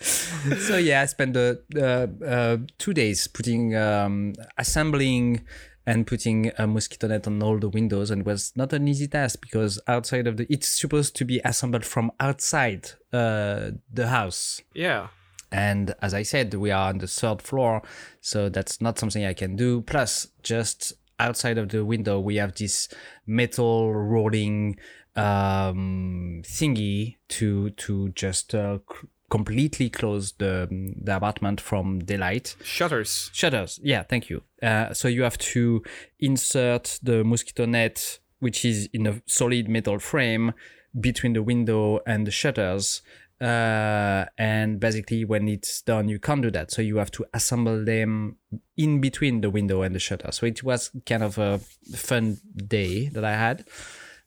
so 0.00 0.76
yeah, 0.76 1.02
I 1.02 1.06
spent 1.06 1.32
the 1.34 1.62
uh, 1.76 2.06
uh, 2.24 2.58
two 2.78 2.92
days 2.92 3.26
putting 3.26 3.74
um, 3.74 4.34
assembling 4.58 5.40
and 5.86 6.06
putting 6.06 6.50
a 6.58 6.66
mosquito 6.66 7.08
net 7.08 7.26
on 7.26 7.42
all 7.42 7.58
the 7.58 7.68
windows, 7.68 8.10
and 8.10 8.22
it 8.22 8.26
was 8.26 8.52
not 8.56 8.72
an 8.72 8.88
easy 8.88 9.06
task 9.06 9.40
because 9.40 9.80
outside 9.86 10.26
of 10.26 10.36
the 10.36 10.46
it's 10.48 10.68
supposed 10.68 11.14
to 11.16 11.24
be 11.24 11.40
assembled 11.44 11.84
from 11.84 12.10
outside 12.20 12.90
uh, 13.12 13.70
the 13.92 14.08
house. 14.08 14.62
Yeah. 14.74 15.08
And 15.52 15.94
as 16.02 16.14
I 16.14 16.24
said, 16.24 16.52
we 16.54 16.70
are 16.72 16.88
on 16.88 16.98
the 16.98 17.06
third 17.06 17.40
floor, 17.40 17.82
so 18.20 18.48
that's 18.48 18.80
not 18.80 18.98
something 18.98 19.24
I 19.24 19.34
can 19.34 19.54
do. 19.54 19.82
Plus, 19.82 20.28
just 20.42 20.94
outside 21.20 21.58
of 21.58 21.68
the 21.68 21.84
window, 21.84 22.18
we 22.18 22.36
have 22.36 22.54
this 22.54 22.88
metal 23.26 23.94
rolling 23.94 24.76
um, 25.16 26.42
thingy 26.44 27.16
to 27.28 27.70
to 27.70 28.08
just 28.10 28.54
uh, 28.54 28.78
c- 28.78 29.08
completely 29.34 29.90
close 29.90 30.32
the 30.38 30.68
the 31.06 31.16
apartment 31.16 31.60
from 31.60 31.98
daylight. 31.98 32.54
Shutters. 32.62 33.30
Shutters. 33.32 33.80
Yeah, 33.82 34.04
thank 34.04 34.30
you. 34.30 34.42
Uh, 34.62 34.94
so 34.94 35.08
you 35.08 35.24
have 35.24 35.38
to 35.38 35.82
insert 36.20 37.00
the 37.02 37.24
mosquito 37.24 37.66
net, 37.66 38.20
which 38.38 38.64
is 38.64 38.88
in 38.92 39.06
a 39.08 39.20
solid 39.26 39.68
metal 39.68 39.98
frame, 39.98 40.52
between 41.00 41.32
the 41.32 41.42
window 41.42 42.00
and 42.06 42.26
the 42.26 42.30
shutters. 42.30 43.02
Uh, 43.40 44.24
and 44.38 44.78
basically, 44.78 45.24
when 45.24 45.48
it's 45.48 45.82
done, 45.82 46.08
you 46.08 46.20
can't 46.20 46.42
do 46.42 46.50
that. 46.52 46.70
So 46.70 46.80
you 46.80 46.98
have 46.98 47.10
to 47.10 47.24
assemble 47.34 47.84
them 47.84 48.36
in 48.76 49.00
between 49.00 49.40
the 49.40 49.50
window 49.50 49.82
and 49.82 49.94
the 49.94 49.98
shutter. 49.98 50.30
So 50.30 50.46
it 50.46 50.62
was 50.62 50.92
kind 51.04 51.24
of 51.24 51.38
a 51.38 51.58
fun 51.96 52.38
day 52.56 53.08
that 53.08 53.24
I 53.24 53.32
had. 53.32 53.66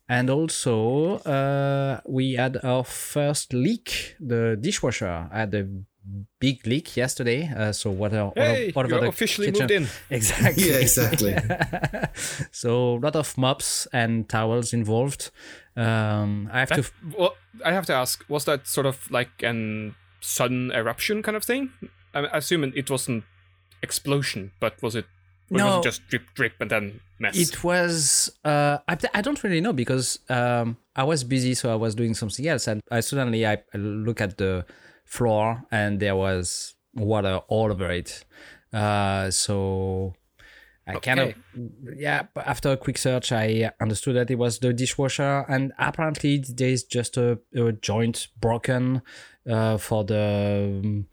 And 0.08 0.30
also, 0.30 1.18
uh, 1.18 2.00
we 2.06 2.34
had 2.34 2.58
our 2.64 2.84
first 2.84 3.52
leak. 3.52 4.16
The 4.18 4.56
dishwasher 4.58 5.28
had 5.30 5.54
a 5.54 5.68
big 6.40 6.66
leak 6.66 6.96
yesterday. 6.96 7.50
Uh, 7.54 7.72
so 7.72 7.90
what 7.90 8.14
are 8.14 8.32
Hey, 8.34 8.70
what 8.72 8.86
about 8.86 9.02
the 9.02 9.08
officially 9.08 9.48
kitchen? 9.48 9.62
moved 9.62 9.70
in. 9.70 9.86
Exactly. 10.10 10.70
yeah, 10.70 10.76
exactly. 10.76 11.36
so 12.50 12.94
a 12.94 13.00
lot 13.00 13.16
of 13.16 13.36
mops 13.36 13.86
and 13.92 14.28
towels 14.28 14.72
involved. 14.72 15.30
Um, 15.76 16.48
I 16.52 16.60
have 16.60 16.70
to. 16.70 16.82
That, 16.82 16.92
well, 17.18 17.36
I 17.64 17.72
have 17.72 17.86
to 17.86 17.94
ask, 17.94 18.24
was 18.28 18.44
that 18.46 18.66
sort 18.66 18.86
of 18.86 19.10
like 19.10 19.42
an 19.42 19.94
sudden 20.20 20.72
eruption 20.72 21.22
kind 21.22 21.36
of 21.36 21.44
thing? 21.44 21.70
I'm 22.14 22.26
assuming 22.32 22.72
it 22.74 22.90
wasn't 22.90 23.24
explosion, 23.82 24.52
but 24.60 24.82
was 24.82 24.94
it? 24.96 25.06
Or 25.50 25.58
No. 25.58 25.82
just 25.82 26.06
drip, 26.08 26.22
drip, 26.34 26.54
and 26.60 26.70
then 26.70 27.00
mess? 27.18 27.36
It 27.36 27.64
was. 27.64 28.30
Uh, 28.44 28.78
I, 28.86 28.96
I 29.14 29.20
don't 29.22 29.42
really 29.42 29.60
know 29.60 29.72
because 29.72 30.18
um, 30.28 30.76
I 30.96 31.04
was 31.04 31.24
busy, 31.24 31.54
so 31.54 31.72
I 31.72 31.76
was 31.76 31.94
doing 31.94 32.14
something 32.14 32.46
else, 32.46 32.66
and 32.66 32.82
I 32.90 33.00
suddenly 33.00 33.46
I, 33.46 33.54
I 33.74 33.78
look 33.78 34.20
at 34.20 34.38
the 34.38 34.64
floor 35.04 35.64
and 35.70 36.00
there 36.00 36.16
was 36.16 36.74
water 36.94 37.40
all 37.48 37.70
over 37.72 37.90
it. 37.90 38.24
Uh, 38.72 39.30
so 39.30 40.14
I 40.86 40.98
kind 41.00 41.20
of, 41.20 41.34
yeah, 41.96 42.24
but 42.34 42.46
after 42.46 42.72
a 42.72 42.76
quick 42.76 42.98
search, 42.98 43.32
I 43.32 43.70
understood 43.80 44.16
that 44.16 44.30
it 44.30 44.36
was 44.36 44.58
the 44.58 44.72
dishwasher, 44.72 45.44
and 45.48 45.72
apparently 45.78 46.38
there's 46.38 46.82
just 46.84 47.16
a, 47.16 47.38
a 47.54 47.72
joint 47.72 48.28
broken 48.40 49.02
uh, 49.50 49.76
for 49.78 50.04
the 50.04 50.80
um, 50.84 51.06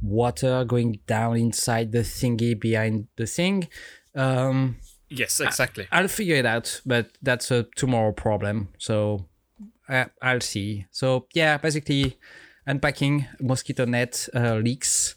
water 0.00 0.64
going 0.64 0.98
down 1.06 1.36
inside 1.36 1.92
the 1.92 2.00
thingy 2.00 2.58
behind 2.58 3.08
the 3.16 3.26
thing. 3.26 3.68
Um, 4.14 4.76
Yes, 5.14 5.40
exactly. 5.40 5.86
I'll 5.92 6.08
figure 6.08 6.36
it 6.36 6.46
out, 6.46 6.80
but 6.86 7.10
that's 7.20 7.50
a 7.50 7.64
tomorrow 7.76 8.12
problem. 8.12 8.68
So 8.78 9.26
uh, 9.88 10.06
I'll 10.22 10.40
see. 10.40 10.86
So 10.90 11.26
yeah, 11.34 11.58
basically 11.58 12.18
unpacking 12.66 13.26
mosquito 13.40 13.84
net 13.84 14.28
uh, 14.34 14.56
leaks. 14.56 15.16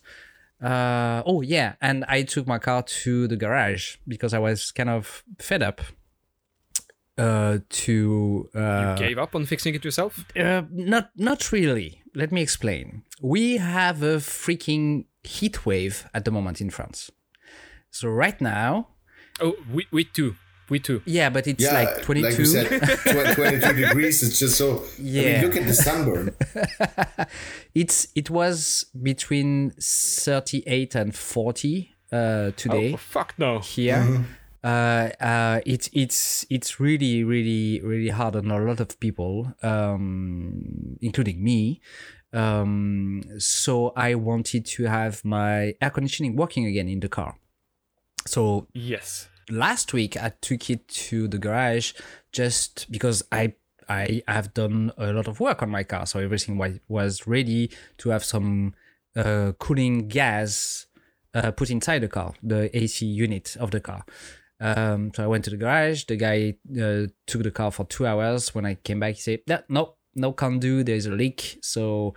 Uh, 0.62 1.24
oh 1.25 1.41
yeah, 1.41 1.75
and 1.81 2.03
I 2.07 2.24
took 2.24 2.45
my 2.48 2.60
car 2.60 2.84
to 2.84 3.27
the 3.27 3.38
garage 3.38 3.98
because 4.07 4.34
I 4.34 4.39
was 4.39 4.72
kind 4.72 4.89
of 4.89 5.24
fed 5.39 5.63
up. 5.63 5.81
Uh, 7.17 7.60
to 7.69 8.50
uh, 8.53 8.95
Gave 8.95 9.17
up 9.17 9.36
on 9.36 9.45
fixing 9.45 9.74
it 9.75 9.86
yourself? 9.86 10.25
uh, 10.38 10.63
not 10.72 11.12
not 11.15 11.51
really. 11.53 12.01
Let 12.13 12.31
me 12.31 12.41
explain. 12.41 13.03
We 13.22 13.57
have 13.57 14.03
a 14.03 14.17
freaking 14.19 15.05
heat 15.24 15.65
wave 15.65 16.07
at 16.13 16.25
the 16.25 16.31
moment 16.31 16.60
in 16.62 16.69
France. 16.69 17.10
So 17.91 18.10
right 18.10 18.39
now, 18.41 18.89
Oh, 19.39 19.55
we, 19.72 19.86
we 19.91 20.03
too. 20.03 20.36
We 20.69 20.79
too. 20.79 21.01
yeah, 21.05 21.29
but 21.29 21.48
it's 21.48 21.63
Yeah, 21.63 21.74
like 21.74 22.01
22. 22.01 22.43
Like 22.43 22.45
said, 22.48 23.36
22 23.36 23.74
degrees. 23.74 24.22
It's 24.24 24.39
just 24.39 24.57
so. 24.57 24.79
I 24.79 25.01
Yeah. 25.01 25.22
mean, 25.41 25.41
look 25.50 25.55
at 25.57 25.67
the 25.67 25.74
sunburn. 25.74 26.36
It's 27.74 28.07
it 28.15 28.29
was 28.29 28.86
between 29.01 29.72
38 29.79 30.95
and 30.95 31.15
40 31.15 31.91
uh, 32.12 32.51
today 32.55 32.93
Oh, 32.93 32.98
fuck 32.98 33.34
no. 33.38 33.60
here. 33.60 34.25
Uh, 34.65 35.12
uh, 35.22 35.62
it's 35.63 35.91
it's 35.93 36.43
it's 36.50 36.79
really 36.79 37.24
really 37.24 37.79
really 37.81 38.10
hard 38.10 38.36
on 38.36 38.50
a 38.50 38.57
lot 38.57 38.79
of 38.79 39.00
people, 39.00 39.53
um, 39.62 40.98
including 41.01 41.43
me. 41.43 41.81
Um, 42.34 43.22
so 43.38 43.93
I 43.95 44.15
wanted 44.15 44.65
to 44.65 44.86
have 44.86 45.24
my 45.24 45.75
air 45.79 45.91
conditioning 45.91 46.36
working 46.36 46.65
again 46.65 46.89
in 46.89 47.00
the 47.00 47.10
car. 47.10 47.36
So 48.25 48.67
Yes. 48.74 49.27
last 49.51 49.93
week 49.93 50.17
I 50.17 50.34
took 50.41 50.67
it 50.72 50.88
to 50.88 51.27
the 51.27 51.38
garage 51.38 51.93
just 52.31 52.91
because 52.91 53.22
I 53.31 53.53
I 53.88 54.24
have 54.27 54.55
done 54.55 54.91
a 54.98 55.13
lot 55.13 55.27
of 55.27 55.39
work 55.39 55.62
on 55.62 55.69
my 55.69 55.84
car, 55.84 56.07
so 56.07 56.19
everything 56.19 56.57
was 56.57 56.79
was 56.88 57.27
ready 57.27 57.69
to 58.00 58.10
have 58.10 58.24
some 58.24 58.74
uh, 59.15 59.51
cooling 59.60 60.07
gas 60.07 60.88
uh, 61.36 61.51
put 61.51 61.69
inside 61.69 62.00
the 62.00 62.07
car, 62.07 62.34
the 62.41 62.75
AC 62.75 63.05
unit 63.05 63.55
of 63.60 63.69
the 63.69 63.79
car. 63.79 64.05
Um, 64.65 65.12
so 65.13 65.24
I 65.24 65.27
went 65.27 65.43
to 65.45 65.51
the 65.51 65.57
garage. 65.57 66.05
The 66.05 66.15
guy 66.15 66.55
uh, 66.81 67.07
took 67.27 67.43
the 67.43 67.51
car 67.51 67.72
for 67.72 67.86
two 67.86 68.07
hours. 68.07 68.55
When 68.55 68.65
I 68.65 68.75
came 68.75 69.00
back, 69.00 69.15
he 69.15 69.22
said, 69.22 69.39
"No, 69.48 69.60
no, 69.69 69.95
no, 70.15 70.31
can 70.34 70.60
do. 70.60 70.84
There's 70.84 71.05
a 71.05 71.12
leak, 71.12 71.60
so 71.62 72.15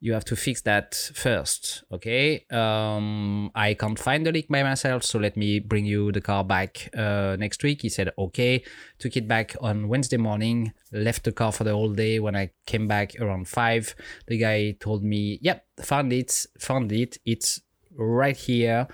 you 0.00 0.12
have 0.12 0.24
to 0.26 0.36
fix 0.36 0.60
that 0.62 0.94
first 1.14 1.82
okay? 1.90 2.44
Um 2.50 3.50
i 3.54 3.72
can't 3.72 3.98
find 3.98 4.26
the 4.26 4.32
leak 4.32 4.48
by 4.48 4.62
myself 4.62 5.02
so 5.02 5.18
let 5.18 5.34
me 5.34 5.60
bring 5.60 5.86
you 5.86 6.12
the 6.12 6.20
car 6.20 6.44
back 6.44 6.90
uh, 6.94 7.36
next 7.38 7.62
week. 7.62 7.80
He 7.80 7.88
said 7.88 8.10
okay. 8.18 8.62
Took 8.98 9.16
it 9.16 9.26
back 9.26 9.56
on 9.62 9.88
wednesday 9.88 10.18
morning 10.18 10.74
left 10.92 11.24
the 11.24 11.32
car 11.32 11.52
for 11.52 11.64
the 11.64 11.72
whole 11.72 11.94
day. 11.94 12.20
When 12.20 12.36
i 12.36 12.50
came 12.66 12.86
back 12.86 13.18
around 13.18 13.48
five 13.48 13.94
the 14.26 14.36
guy 14.36 14.76
told 14.78 15.02
me 15.02 15.38
yep 15.40 15.64
found 15.82 16.12
it 16.12 16.46
found 16.58 16.92
it. 16.92 17.16
It's 17.24 17.62
right 17.96 18.36
here 18.36 18.88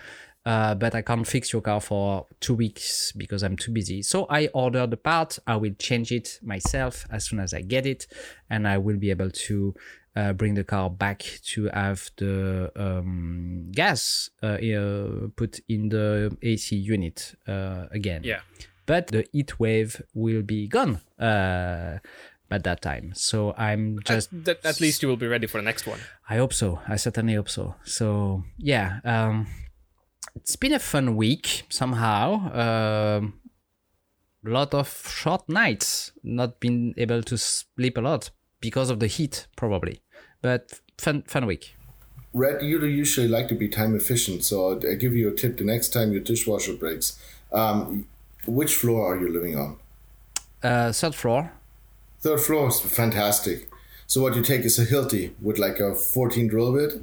uh, 0.47 0.75
but 0.75 0.95
I 0.95 1.03
can't 1.03 1.27
fix 1.27 1.53
your 1.53 1.63
car 1.63 1.81
for 1.81 2.27
two 2.41 2.55
weeks 2.55 3.13
because 3.13 3.43
I'm 3.43 3.57
too 3.57 3.73
busy. 3.73 4.03
So 4.03 4.27
I 4.31 4.49
ordered 4.49 4.91
the 4.91 4.97
part. 4.97 5.39
I 5.47 5.57
will 5.57 5.75
change 5.79 6.13
it 6.13 6.39
myself 6.43 7.07
as 7.11 7.25
soon 7.27 7.41
as 7.41 7.53
I 7.53 7.61
get 7.63 7.87
it, 7.87 8.07
and 8.49 8.67
I 8.67 8.79
will 8.79 8.97
be 8.97 9.11
able 9.11 9.31
to 9.31 9.75
uh, 10.17 10.33
bring 10.33 10.55
the 10.55 10.65
car 10.65 10.91
back 10.91 11.25
to 11.45 11.67
have 11.73 12.11
the 12.17 12.73
um, 12.77 13.71
gas 13.73 14.31
uh, 14.43 14.47
uh, 14.47 15.29
put 15.37 15.61
in 15.69 15.89
the 15.89 16.37
AC 16.43 16.77
unit 16.77 17.35
uh, 17.47 17.87
again. 17.91 18.23
Yeah. 18.25 18.41
But 18.87 19.09
the 19.09 19.27
heat 19.33 19.61
wave 19.61 20.03
will 20.15 20.43
be 20.43 20.67
gone 20.67 21.01
uh, 21.19 21.99
at 22.51 22.65
that 22.65 22.83
time. 22.83 23.13
So 23.15 23.55
I'm 23.57 24.01
just 24.05 24.31
That, 24.45 24.65
at 24.65 24.81
least 24.81 25.03
you 25.03 25.09
will 25.09 25.17
be 25.17 25.29
ready 25.29 25.47
for 25.47 25.59
the 25.59 25.63
next 25.63 25.87
one. 25.87 26.01
I 26.29 26.39
hope 26.39 26.53
so. 26.53 26.81
I 26.89 26.97
certainly 26.97 27.35
hope 27.35 27.49
so. 27.49 27.77
So 27.85 28.43
yeah, 28.59 28.99
um, 29.05 29.47
it's 30.37 30.57
been 30.57 30.73
a 30.73 30.79
fun 30.79 31.17
week 31.17 31.65
somehow. 31.69 33.19
Um, 33.19 33.35
lot 34.45 34.75
of 34.75 34.89
short 35.09 35.49
nights, 35.49 36.13
not 36.23 36.61
been 36.61 36.95
able 36.97 37.23
to 37.23 37.37
sleep 37.37 37.97
a 37.97 38.01
lot 38.01 38.31
because 38.61 38.91
of 38.91 39.01
the 39.01 39.07
heat, 39.07 39.47
probably. 39.57 40.01
But 40.43 40.81
fun, 40.99 41.23
fun 41.23 41.47
week. 41.47 41.75
Red, 42.33 42.63
you 42.63 42.85
usually 42.85 43.29
like 43.29 43.49
to 43.49 43.55
be 43.55 43.69
time 43.69 43.97
efficient, 43.97 44.45
so 44.45 44.81
I 44.89 44.95
give 44.95 45.15
you 45.15 45.29
a 45.29 45.33
tip 45.35 45.59
the 45.59 45.65
next 45.65 45.89
time 45.93 46.13
your 46.13 46.21
dishwasher 46.21 46.75
breaks. 46.75 47.19
Um, 47.53 48.07
which 48.47 48.77
floor 48.77 49.13
are 49.13 49.21
you 49.21 49.33
living 49.33 49.59
on? 49.59 49.77
Uh, 50.63 50.93
third 50.93 51.15
floor. 51.15 51.53
Third 52.21 52.41
floor 52.41 52.69
is 52.69 52.81
fantastic. 52.81 53.70
So 54.11 54.21
what 54.21 54.35
you 54.35 54.43
take 54.43 54.63
is 54.63 54.77
a 54.77 54.85
Hilti 54.85 55.31
with 55.41 55.61
like 55.61 55.79
a 55.79 55.95
14 55.95 56.49
drill 56.49 56.73
bit, 56.73 56.95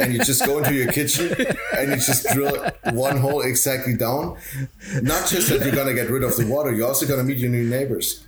and 0.00 0.12
you 0.12 0.18
just 0.18 0.44
go 0.44 0.58
into 0.58 0.74
your 0.74 0.90
kitchen 0.90 1.32
and 1.78 1.90
you 1.90 1.96
just 1.96 2.26
drill 2.30 2.72
one 2.92 3.18
hole 3.18 3.40
exactly 3.42 3.96
down. 3.96 4.36
Not 5.00 5.28
just 5.28 5.48
that 5.50 5.64
you're 5.64 5.76
gonna 5.76 5.94
get 5.94 6.10
rid 6.10 6.24
of 6.24 6.36
the 6.36 6.44
water, 6.48 6.72
you're 6.72 6.88
also 6.88 7.06
gonna 7.06 7.22
meet 7.22 7.38
your 7.38 7.50
new 7.50 7.62
neighbors. 7.62 8.24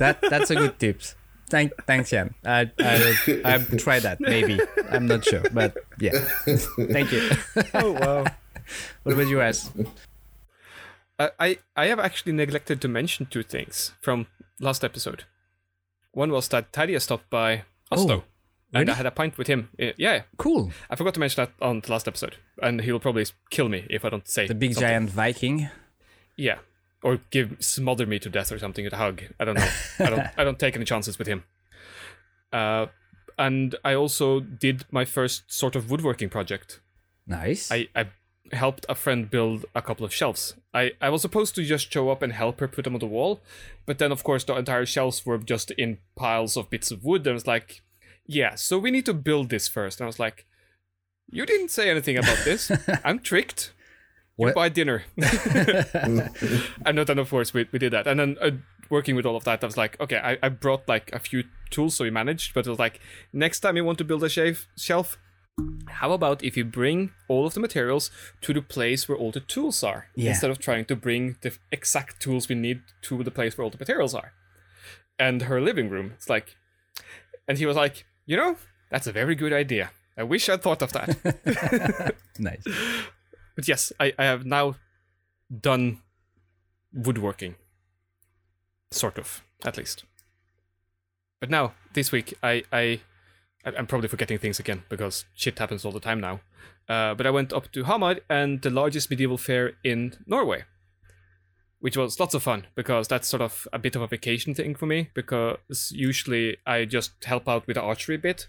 That 0.00 0.16
that's 0.30 0.50
a 0.50 0.54
good 0.54 0.78
tip. 0.78 1.02
Thank, 1.50 1.72
thanks, 1.84 2.08
Jan. 2.08 2.32
I 2.42 2.70
I 2.80 3.40
I'll 3.44 3.76
try 3.76 4.00
that 4.00 4.18
maybe. 4.18 4.58
I'm 4.90 5.06
not 5.06 5.26
sure, 5.26 5.42
but 5.52 5.76
yeah. 6.00 6.18
Thank 6.88 7.12
you. 7.12 7.30
Oh, 7.74 7.92
wow. 7.92 8.24
What 9.02 9.12
about 9.12 9.28
you 9.28 9.36
guys? 9.44 9.70
I, 11.18 11.30
I 11.38 11.58
I 11.76 11.86
have 11.88 12.00
actually 12.00 12.32
neglected 12.32 12.80
to 12.80 12.88
mention 12.88 13.26
two 13.26 13.42
things 13.42 13.92
from 14.00 14.26
last 14.58 14.82
episode. 14.82 15.24
One 16.14 16.30
was 16.30 16.48
that 16.48 16.72
Tadia 16.72 17.00
stopped 17.00 17.28
by 17.30 17.62
Oslo, 17.90 18.24
and 18.72 18.80
really? 18.82 18.92
I 18.92 18.94
had 18.94 19.06
a 19.06 19.10
pint 19.10 19.36
with 19.36 19.46
him. 19.48 19.68
Yeah, 19.98 20.22
Cool. 20.36 20.70
I 20.88 20.96
forgot 20.96 21.14
to 21.14 21.20
mention 21.20 21.44
that 21.44 21.52
on 21.64 21.80
the 21.80 21.90
last 21.92 22.08
episode, 22.08 22.36
and 22.62 22.80
he'll 22.80 23.00
probably 23.00 23.26
kill 23.50 23.68
me 23.68 23.86
if 23.90 24.04
I 24.04 24.08
don't 24.10 24.26
say 24.28 24.46
The 24.46 24.54
big 24.54 24.74
something. 24.74 24.88
giant 24.88 25.10
Viking. 25.10 25.68
Yeah, 26.36 26.58
or 27.02 27.18
give 27.30 27.56
smother 27.60 28.06
me 28.06 28.18
to 28.20 28.28
death 28.30 28.50
or 28.52 28.58
something 28.58 28.84
with 28.84 28.92
a 28.92 28.96
hug. 28.96 29.22
I 29.38 29.44
don't 29.44 29.56
know. 29.56 29.68
I 29.98 30.10
don't. 30.10 30.26
I 30.38 30.44
don't 30.44 30.58
take 30.58 30.74
any 30.76 30.84
chances 30.84 31.18
with 31.18 31.26
him. 31.28 31.44
Uh, 32.52 32.86
and 33.36 33.74
I 33.84 33.94
also 33.94 34.40
did 34.40 34.84
my 34.90 35.04
first 35.04 35.52
sort 35.52 35.74
of 35.76 35.90
woodworking 35.90 36.28
project. 36.28 36.80
Nice. 37.26 37.70
I, 37.72 37.88
I 37.96 38.06
helped 38.52 38.84
a 38.88 38.94
friend 38.94 39.30
build 39.30 39.64
a 39.74 39.82
couple 39.82 40.04
of 40.04 40.12
shelves. 40.12 40.54
I, 40.72 40.92
I 41.00 41.08
was 41.08 41.22
supposed 41.22 41.54
to 41.54 41.64
just 41.64 41.92
show 41.92 42.10
up 42.10 42.22
and 42.22 42.32
help 42.32 42.60
her 42.60 42.68
put 42.68 42.84
them 42.84 42.94
on 42.94 43.00
the 43.00 43.06
wall, 43.06 43.42
but 43.86 43.98
then 43.98 44.12
of 44.12 44.22
course 44.22 44.44
the 44.44 44.54
entire 44.54 44.86
shelves 44.86 45.24
were 45.24 45.38
just 45.38 45.70
in 45.72 45.98
piles 46.16 46.56
of 46.56 46.70
bits 46.70 46.90
of 46.90 47.04
wood. 47.04 47.22
And 47.22 47.30
I 47.30 47.32
was 47.32 47.46
like, 47.46 47.82
yeah, 48.26 48.54
so 48.54 48.78
we 48.78 48.90
need 48.90 49.06
to 49.06 49.14
build 49.14 49.50
this 49.50 49.68
first. 49.68 50.00
And 50.00 50.04
I 50.04 50.08
was 50.08 50.18
like, 50.18 50.46
you 51.30 51.46
didn't 51.46 51.70
say 51.70 51.90
anything 51.90 52.16
about 52.18 52.38
this. 52.44 52.70
I'm 53.04 53.18
tricked. 53.18 53.72
You 54.36 54.52
buy 54.52 54.68
dinner. 54.68 55.04
and 55.16 56.98
then 56.98 57.18
of 57.18 57.30
course 57.30 57.54
we, 57.54 57.68
we 57.72 57.78
did 57.78 57.92
that. 57.92 58.06
And 58.06 58.20
then 58.20 58.36
uh, 58.40 58.50
working 58.90 59.16
with 59.16 59.26
all 59.26 59.36
of 59.36 59.44
that, 59.44 59.62
I 59.62 59.66
was 59.66 59.76
like, 59.76 59.98
okay, 60.00 60.18
I, 60.18 60.38
I 60.42 60.48
brought 60.48 60.88
like 60.88 61.12
a 61.12 61.18
few 61.18 61.44
tools 61.70 61.96
so 61.96 62.04
we 62.04 62.10
managed, 62.10 62.52
but 62.52 62.66
it 62.66 62.70
was 62.70 62.78
like, 62.78 63.00
next 63.32 63.60
time 63.60 63.76
you 63.76 63.84
want 63.84 63.98
to 63.98 64.04
build 64.04 64.24
a 64.24 64.28
shelf, 64.28 64.66
shelf, 64.76 65.18
how 65.88 66.12
about 66.12 66.42
if 66.42 66.56
you 66.56 66.64
bring 66.64 67.10
all 67.28 67.46
of 67.46 67.54
the 67.54 67.60
materials 67.60 68.10
to 68.40 68.52
the 68.52 68.62
place 68.62 69.08
where 69.08 69.16
all 69.16 69.30
the 69.30 69.40
tools 69.40 69.82
are 69.84 70.08
Yeah. 70.16 70.30
instead 70.30 70.50
of 70.50 70.58
trying 70.58 70.84
to 70.86 70.96
bring 70.96 71.36
the 71.42 71.56
exact 71.70 72.20
tools 72.20 72.48
we 72.48 72.54
need 72.56 72.82
to 73.02 73.22
the 73.22 73.30
place 73.30 73.56
where 73.56 73.64
all 73.64 73.70
the 73.70 73.78
materials 73.78 74.14
are? 74.14 74.32
And 75.18 75.42
her 75.42 75.60
living 75.60 75.88
room, 75.90 76.12
it's 76.14 76.28
like, 76.28 76.56
and 77.46 77.58
he 77.58 77.66
was 77.66 77.76
like, 77.76 78.04
you 78.26 78.36
know, 78.36 78.56
that's 78.90 79.06
a 79.06 79.12
very 79.12 79.34
good 79.34 79.52
idea. 79.52 79.90
I 80.16 80.22
wish 80.24 80.48
I'd 80.48 80.62
thought 80.62 80.82
of 80.82 80.92
that. 80.92 82.14
nice. 82.38 82.64
but 83.54 83.68
yes, 83.68 83.92
I, 84.00 84.12
I 84.18 84.24
have 84.24 84.44
now 84.44 84.76
done 85.60 86.02
woodworking. 86.92 87.54
Sort 88.90 89.18
of, 89.18 89.42
at 89.64 89.76
least. 89.76 90.04
But 91.40 91.50
now, 91.50 91.74
this 91.94 92.10
week, 92.12 92.34
I, 92.42 92.64
I 92.72 92.78
I- 92.80 93.00
I'm 93.64 93.86
probably 93.86 94.08
forgetting 94.08 94.38
things 94.38 94.60
again 94.60 94.82
because 94.88 95.24
shit 95.34 95.58
happens 95.58 95.84
all 95.84 95.92
the 95.92 96.00
time 96.00 96.20
now. 96.20 96.40
Uh, 96.88 97.14
but 97.14 97.26
I 97.26 97.30
went 97.30 97.52
up 97.52 97.72
to 97.72 97.84
Hamar 97.84 98.16
and 98.28 98.60
the 98.60 98.70
largest 98.70 99.10
medieval 99.10 99.38
fair 99.38 99.72
in 99.82 100.16
Norway, 100.26 100.64
which 101.80 101.96
was 101.96 102.20
lots 102.20 102.34
of 102.34 102.42
fun 102.42 102.66
because 102.74 103.08
that's 103.08 103.26
sort 103.26 103.40
of 103.40 103.66
a 103.72 103.78
bit 103.78 103.96
of 103.96 104.02
a 104.02 104.06
vacation 104.06 104.54
thing 104.54 104.74
for 104.74 104.86
me 104.86 105.10
because 105.14 105.92
usually 105.94 106.58
I 106.66 106.84
just 106.84 107.12
help 107.24 107.48
out 107.48 107.66
with 107.66 107.76
the 107.76 107.82
archery 107.82 108.18
bit 108.18 108.48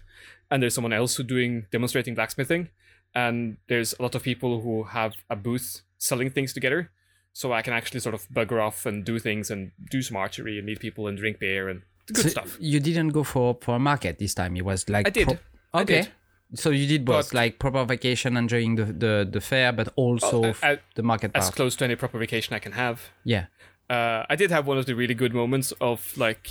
and 0.50 0.62
there's 0.62 0.74
someone 0.74 0.92
else 0.92 1.16
who 1.16 1.22
doing 1.22 1.66
demonstrating 1.72 2.14
blacksmithing 2.14 2.68
and 3.14 3.56
there's 3.68 3.94
a 3.98 4.02
lot 4.02 4.14
of 4.14 4.22
people 4.22 4.60
who 4.60 4.84
have 4.84 5.14
a 5.30 5.36
booth 5.36 5.80
selling 5.96 6.30
things 6.30 6.52
together. 6.52 6.90
So 7.32 7.52
I 7.52 7.62
can 7.62 7.72
actually 7.72 8.00
sort 8.00 8.14
of 8.14 8.28
bugger 8.28 8.62
off 8.62 8.86
and 8.86 9.04
do 9.04 9.18
things 9.18 9.50
and 9.50 9.72
do 9.90 10.00
some 10.00 10.16
archery 10.16 10.58
and 10.58 10.66
meet 10.66 10.80
people 10.80 11.06
and 11.06 11.18
drink 11.18 11.38
beer 11.38 11.68
and 11.68 11.82
good 12.12 12.22
So 12.22 12.28
stuff. 12.28 12.56
You 12.60 12.80
didn't 12.80 13.10
go 13.10 13.22
for 13.24 13.56
for 13.60 13.76
a 13.76 13.78
market 13.78 14.18
this 14.18 14.34
time. 14.34 14.56
It 14.56 14.64
was 14.64 14.88
like 14.88 15.06
I 15.06 15.10
did. 15.10 15.26
pro- 15.26 15.38
I 15.74 15.82
okay. 15.82 16.02
did. 16.02 16.12
So 16.54 16.70
you 16.70 16.86
did 16.86 17.04
both, 17.04 17.30
But- 17.30 17.34
like 17.34 17.58
proper 17.58 17.84
vacation, 17.84 18.36
enjoying 18.36 18.76
the 18.76 18.84
the, 18.84 19.28
the 19.30 19.40
fair, 19.40 19.72
but 19.72 19.88
also 19.96 20.40
Well, 20.40 20.54
I- 20.62 20.78
the 20.94 21.02
market 21.02 21.30
As 21.34 21.44
part. 21.44 21.56
close 21.56 21.76
to 21.76 21.84
any 21.84 21.96
proper 21.96 22.18
vacation 22.18 22.54
I 22.56 22.60
can 22.60 22.72
have. 22.72 22.98
yeah. 23.24 23.46
uh, 23.90 24.24
I 24.32 24.36
did 24.36 24.50
have 24.50 24.66
one 24.68 24.78
of 24.78 24.86
the 24.86 24.94
really 24.94 25.14
good 25.14 25.32
moments 25.34 25.72
of 25.80 26.16
like 26.16 26.50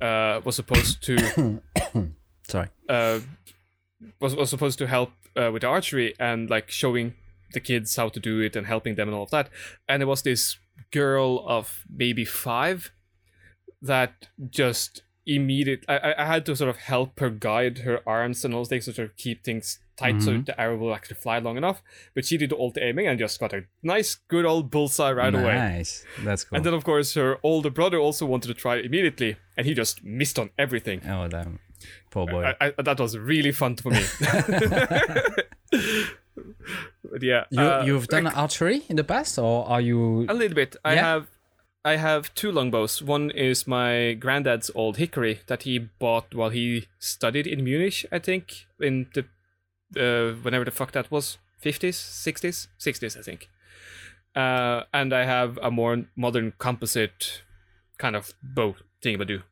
uh, 0.00 0.40
was 0.44 0.56
supposed 0.56 1.02
to 1.02 1.16
Sorry. 2.48 2.68
uh, 2.88 3.20
was 4.20 4.34
was 4.34 4.50
supposed 4.50 4.78
to 4.78 4.86
help 4.86 5.10
uh, 5.36 5.50
with 5.52 5.64
archery 5.64 6.14
and 6.18 6.50
like 6.50 6.70
showing 6.70 7.14
the 7.52 7.60
kids 7.60 7.96
how 7.96 8.08
to 8.08 8.20
do 8.20 8.40
it 8.40 8.56
and 8.56 8.66
helping 8.66 8.94
them 8.96 9.08
and 9.08 9.14
all 9.16 9.22
of 9.24 9.30
that. 9.30 9.48
And 9.88 10.00
there 10.00 10.06
was 10.08 10.22
this 10.22 10.58
girl 10.92 11.44
of 11.46 11.84
maybe 11.88 12.24
five 12.24 12.92
that 13.82 14.28
just 14.50 15.02
immediate. 15.26 15.84
I, 15.88 16.14
I- 16.18 16.24
had 16.26 16.46
to 16.46 16.56
sort 16.56 16.70
of 16.70 16.76
help 16.78 17.20
her 17.20 17.30
guide 17.30 17.78
her 17.78 18.00
arms 18.06 18.44
and 18.44 18.54
all 18.54 18.60
those 18.60 18.68
things 18.68 18.84
to 18.86 18.92
sort 18.92 19.08
of 19.10 19.16
keep 19.16 19.44
things 19.44 19.78
tight 19.96 20.22
so 20.22 20.38
the 20.38 20.58
arrow 20.58 20.78
will 20.78 20.94
actually 20.94 21.16
fly 21.16 21.38
long 21.38 21.58
enough. 21.58 21.82
But 22.14 22.24
she 22.24 22.38
did 22.38 22.52
all 22.52 22.70
the 22.70 22.82
aiming 22.82 23.06
and 23.06 23.18
just 23.18 23.38
got 23.38 23.52
a 23.52 23.64
nice, 23.82 24.14
good 24.28 24.46
old 24.46 24.70
bullseye 24.70 25.12
right 25.12 25.34
away. 25.34 25.54
Nice. 25.54 26.04
That's 26.24 26.44
cool. 26.44 26.56
And 26.56 26.64
then, 26.64 26.72
of 26.72 26.84
course, 26.84 27.12
her 27.14 27.36
older 27.42 27.68
brother 27.70 27.98
also 27.98 28.24
wanted 28.24 28.48
to 28.48 28.54
try 28.54 28.76
immediately, 28.76 29.36
and 29.58 29.66
he 29.66 29.74
just 29.74 30.02
missed 30.02 30.38
on 30.38 30.50
everything. 30.58 31.02
oh 31.06 31.28
damn. 31.28 31.58
Poor 32.10 32.26
boy. 32.26 32.52
I, 32.60 32.72
I, 32.78 32.82
that 32.82 32.98
was 32.98 33.16
really 33.18 33.52
fun 33.52 33.76
for 33.76 33.90
me. 33.90 34.02
but 35.70 37.22
yeah, 37.22 37.44
you 37.50 37.60
uh, 37.60 37.82
you've 37.84 38.08
done 38.08 38.26
archery 38.44 38.82
in 38.88 38.96
the 38.96 39.04
past, 39.04 39.38
or 39.38 39.66
are 39.68 39.80
you? 39.80 40.26
a 40.28 40.34
little 40.34 40.54
bit. 40.54 40.76
I 40.84 40.94
Yeah. 40.94 41.02
have, 41.02 41.26
I 41.84 41.96
have 41.96 42.34
two 42.34 42.52
longbows. 42.52 43.02
One 43.02 43.30
is 43.30 43.66
my 43.66 44.12
granddad's 44.12 44.70
old 44.74 44.98
hickory 44.98 45.40
that 45.46 45.62
he 45.62 45.78
bought 45.78 46.34
while 46.34 46.50
he 46.50 46.88
studied 46.98 47.46
in 47.46 47.64
Munich, 47.64 48.04
I 48.12 48.18
think, 48.18 48.66
in 48.78 49.06
the 49.14 49.24
uh, 49.96 50.34
whenever 50.42 50.64
the 50.64 50.70
fuck 50.70 50.92
that 50.92 51.10
was, 51.10 51.38
fifties, 51.58 51.96
sixties, 51.96 52.68
sixties, 52.76 53.16
I 53.16 53.22
think. 53.22 53.48
Uh, 54.36 54.82
and 54.92 55.12
I 55.12 55.24
have 55.24 55.58
a 55.62 55.70
more 55.70 56.04
modern 56.16 56.52
composite 56.58 57.42
kind 57.98 58.14
of 58.14 58.34
bow 58.42 58.76
thingamadoo. 59.02 59.42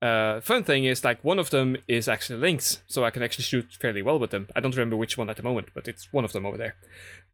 Uh, 0.00 0.40
fun 0.40 0.64
thing 0.64 0.84
is 0.84 1.04
like 1.04 1.22
one 1.22 1.38
of 1.38 1.50
them 1.50 1.76
is 1.86 2.08
actually 2.08 2.38
links, 2.40 2.82
so 2.88 3.04
I 3.04 3.10
can 3.10 3.22
actually 3.22 3.44
shoot 3.44 3.76
fairly 3.80 4.02
well 4.02 4.18
with 4.18 4.30
them. 4.30 4.48
I 4.56 4.60
don't 4.60 4.74
remember 4.74 4.96
which 4.96 5.18
one 5.18 5.30
at 5.30 5.36
the 5.36 5.42
moment, 5.44 5.68
but 5.74 5.86
it's 5.86 6.12
one 6.12 6.24
of 6.24 6.32
them 6.32 6.46
over 6.46 6.56
there. 6.56 6.74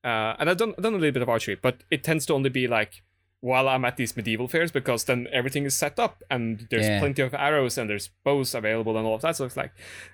Uh, 0.05 0.35
and 0.39 0.51
I've 0.51 0.59
done 0.59 0.75
done 0.81 0.95
a 0.95 0.99
little 0.99 1.13
bit 1.13 1.23
of 1.23 1.29
archery, 1.29 1.55
but 1.55 1.85
it 1.91 2.03
tends 2.03 2.27
to 2.27 2.35
only 2.35 2.51
be 2.51 2.67
like 2.67 3.03
while 3.41 3.69
I'm 3.69 3.85
at 3.85 3.97
these 3.97 4.17
medieval 4.17 4.49
fairs 4.49 4.73
because 4.73 5.05
then 5.05 5.29
everything 5.33 5.65
is 5.65 5.77
set 5.77 5.99
up 5.99 6.23
and 6.31 6.67
there's 6.71 6.87
Yeah. 6.89 6.99
plenty 6.99 7.23
of 7.23 7.35
arrows 7.35 7.79
and 7.79 7.89
there's 7.89 8.11
bows 8.25 8.55
available 8.55 8.97
and 8.97 9.07
all 9.07 9.15
of 9.15 9.23
that. 9.23 9.37
So 9.37 9.45
it's 9.45 9.57
like, 9.57 9.73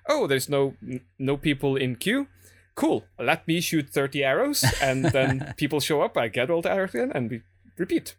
oh, 0.09 0.27
there's 0.27 0.49
no 0.49 0.75
no 1.19 1.37
people 1.37 1.77
in 1.77 1.97
queue. 1.97 2.27
Cool. 2.75 3.05
Let 3.19 3.47
me 3.49 3.61
shoot 3.61 3.89
thirty 3.89 4.25
arrows, 4.25 4.65
and 4.83 5.05
then 5.07 5.55
people 5.57 5.81
show 5.81 6.03
up. 6.03 6.17
I 6.17 6.29
get 6.29 6.51
all 6.51 6.61
the 6.61 6.71
arrows 6.73 6.95
in, 6.95 7.13
and 7.13 7.31
we 7.31 7.43
repeat. 7.79 8.17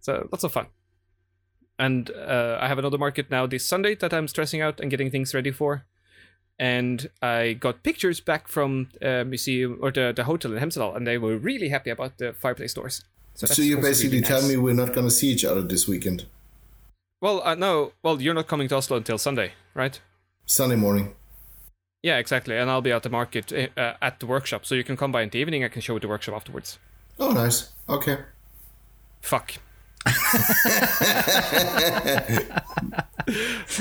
So 0.00 0.28
lots 0.32 0.44
of 0.44 0.52
fun. 0.52 0.66
And 1.78 2.10
uh, 2.10 2.58
I 2.60 2.68
have 2.68 2.78
another 2.78 2.98
market 2.98 3.30
now 3.30 3.46
this 3.46 3.66
Sunday 3.66 3.96
that 3.96 4.14
I'm 4.14 4.28
stressing 4.28 4.60
out 4.62 4.78
and 4.80 4.90
getting 4.90 5.10
things 5.10 5.34
ready 5.34 5.50
for. 5.50 5.84
And 6.58 7.10
I 7.20 7.54
got 7.54 7.82
pictures 7.82 8.20
back 8.20 8.46
from 8.46 8.90
uh, 9.02 9.24
museum 9.24 9.78
or 9.82 9.90
the, 9.90 10.12
the 10.14 10.22
hotel 10.24 10.52
in 10.52 10.58
Hemsedal, 10.60 10.94
and 10.96 11.04
they 11.04 11.18
were 11.18 11.36
really 11.36 11.70
happy 11.70 11.90
about 11.90 12.18
the 12.18 12.32
fireplace 12.32 12.74
doors. 12.74 13.02
So, 13.34 13.46
that's 13.46 13.58
you 13.58 13.76
also 13.76 13.88
basically 13.88 14.18
really 14.18 14.28
tell 14.28 14.40
nice. 14.42 14.50
me 14.50 14.56
we're 14.56 14.74
not 14.74 14.92
going 14.94 15.06
to 15.06 15.10
see 15.10 15.28
each 15.28 15.44
other 15.44 15.62
this 15.62 15.88
weekend, 15.88 16.26
Well, 17.20 17.42
uh, 17.44 17.54
no. 17.56 17.92
Well, 18.02 18.20
you're 18.22 18.34
not 18.34 18.46
coming 18.46 18.68
to 18.68 18.76
Oslo 18.76 18.96
until 18.96 19.18
Sunday, 19.18 19.52
right? 19.74 20.00
Sunday 20.46 20.76
morning. 20.76 21.14
Yeah, 22.02 22.18
exactly. 22.18 22.56
And 22.56 22.70
I'll 22.70 22.82
be 22.82 22.92
at 22.92 23.02
the 23.02 23.08
market 23.10 23.50
uh, 23.52 23.94
at 24.02 24.20
the 24.20 24.26
workshop, 24.26 24.64
so 24.66 24.74
you 24.74 24.84
can 24.84 24.96
come 24.96 25.10
by 25.10 25.22
in 25.22 25.30
the 25.30 25.38
evening. 25.38 25.64
I 25.64 25.68
can 25.68 25.80
show 25.82 25.94
you 25.94 26.00
the 26.00 26.08
workshop 26.08 26.34
afterwards. 26.36 26.78
Oh, 27.18 27.32
nice. 27.32 27.70
Okay. 27.88 28.18
Fuck. 29.22 29.54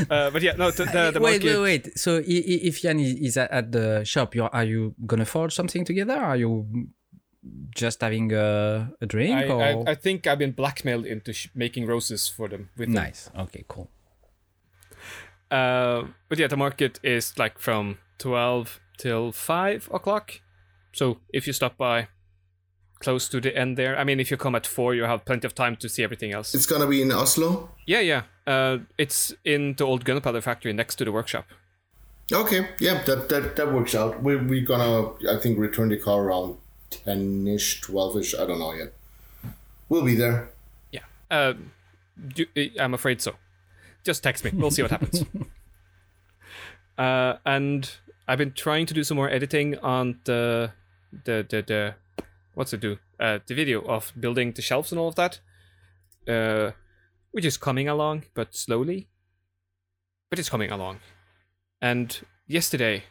uh, 0.09 0.29
but 0.31 0.41
yeah, 0.41 0.53
no. 0.57 0.71
The, 0.71 0.85
the, 0.85 1.11
the 1.13 1.19
wait, 1.19 1.43
market, 1.43 1.59
wait, 1.59 1.85
wait. 1.85 1.99
So 1.99 2.17
i- 2.17 2.19
i- 2.21 2.61
if 2.69 2.81
Jan 2.81 2.99
is 2.99 3.13
is 3.15 3.37
at- 3.37 3.51
at 3.51 3.71
the 3.71 4.03
shop, 4.05 4.33
are 4.39 4.63
you 4.63 4.95
gonna 5.05 5.25
forge 5.25 5.53
something 5.53 5.83
together? 5.85 6.13
Are 6.17 6.37
you 6.37 6.65
just 7.75 8.01
having 8.01 8.32
a, 8.34 8.91
a 9.01 9.06
drink? 9.06 9.36
I, 9.36 9.47
or? 9.47 9.88
I, 9.88 9.91
I 9.91 9.95
think 9.95 10.27
I've 10.27 10.39
been 10.39 10.51
blackmailed 10.51 11.06
into 11.06 11.34
sh- 11.34 11.49
making 11.53 11.86
roses 11.86 12.27
for 12.27 12.47
them. 12.47 12.69
With 12.77 12.88
them. 12.88 13.03
nice. 13.03 13.29
Okay, 13.38 13.65
cool. 13.67 13.89
Uh, 15.51 16.03
but 16.29 16.39
yeah, 16.39 16.47
the 16.47 16.58
market 16.58 16.99
is 17.03 17.38
like 17.38 17.60
from 17.60 17.97
twelve 18.17 18.79
till 18.97 19.32
five 19.32 19.89
o'clock. 19.93 20.41
So 20.93 21.17
if 21.34 21.47
you 21.47 21.53
stop 21.53 21.77
by, 21.77 22.08
close 23.03 23.27
to 23.29 23.41
the 23.41 23.56
end 23.56 23.77
there. 23.77 23.97
I 23.97 24.03
mean, 24.03 24.19
if 24.19 24.32
you 24.32 24.38
come 24.38 24.56
at 24.56 24.65
four, 24.65 24.95
you 24.95 25.03
have 25.03 25.25
plenty 25.25 25.45
of 25.45 25.53
time 25.53 25.75
to 25.77 25.89
see 25.89 26.03
everything 26.03 26.32
else. 26.32 26.56
It's 26.56 26.65
going 26.65 26.82
to 26.82 26.88
be 26.88 27.01
in 27.01 27.12
Oslo. 27.12 27.69
Yeah, 27.86 27.99
yeah. 27.99 28.23
Uh, 28.47 28.79
it's 28.97 29.34
in 29.43 29.75
the 29.77 29.86
old 29.86 30.06
gunpowder 30.06 30.41
factory 30.41 30.73
next 30.73 30.95
to 30.95 31.06
the 31.06 31.12
workshop. 31.12 31.45
Okay. 32.32 32.69
Yeah, 32.79 33.03
that 33.03 33.29
that, 33.29 33.56
that 33.58 33.73
works 33.73 33.93
out. 33.93 34.23
We're, 34.23 34.41
we're 34.41 34.65
going 34.65 34.79
to, 34.79 35.36
I 35.36 35.39
think, 35.39 35.60
return 35.60 35.89
the 35.89 35.97
car 35.97 36.23
around 36.23 36.58
10 37.03 37.47
ish, 37.47 37.82
12 37.82 38.17
ish. 38.17 38.36
I 38.36 38.45
don't 38.45 38.60
know 38.60 38.73
yet. 38.73 38.93
We'll 39.89 40.06
be 40.06 40.15
there. 40.15 40.49
Yeah. 40.91 41.01
Uh, 41.29 41.53
do, 42.36 42.45
I'm 42.79 42.93
afraid 42.93 43.21
so. 43.21 43.36
Just 44.03 44.23
text 44.23 44.43
me. 44.43 44.51
We'll 44.53 44.71
see 44.71 44.82
what 44.82 44.91
happens. 44.91 45.25
uh, 46.97 47.36
and 47.45 47.89
I've 48.27 48.38
been 48.38 48.53
trying 48.53 48.86
to 48.88 48.93
do 48.93 49.03
some 49.03 49.17
more 49.17 49.29
editing 49.29 49.77
on 49.79 50.19
the 50.25 50.71
the 51.25 51.45
the, 51.49 51.62
the 51.62 51.95
what's 52.53 52.73
it 52.73 52.79
do? 52.79 52.97
Uh, 53.19 53.39
the 53.45 53.56
video 53.56 53.82
of 53.82 54.12
building 54.19 54.51
the 54.53 54.62
shelves 54.62 54.91
and 54.91 54.99
all 54.99 55.08
of 55.08 55.15
that. 55.15 55.39
Uh, 56.27 56.71
which 57.32 57.45
is 57.45 57.58
coming 57.58 57.89
along, 57.89 58.23
but 58.34 58.56
slowly. 58.56 59.10
But 60.29 60.39
it's 60.39 60.49
coming 60.49 60.71
along. 60.71 60.99
And 61.82 62.17
yesterday, 62.47 63.03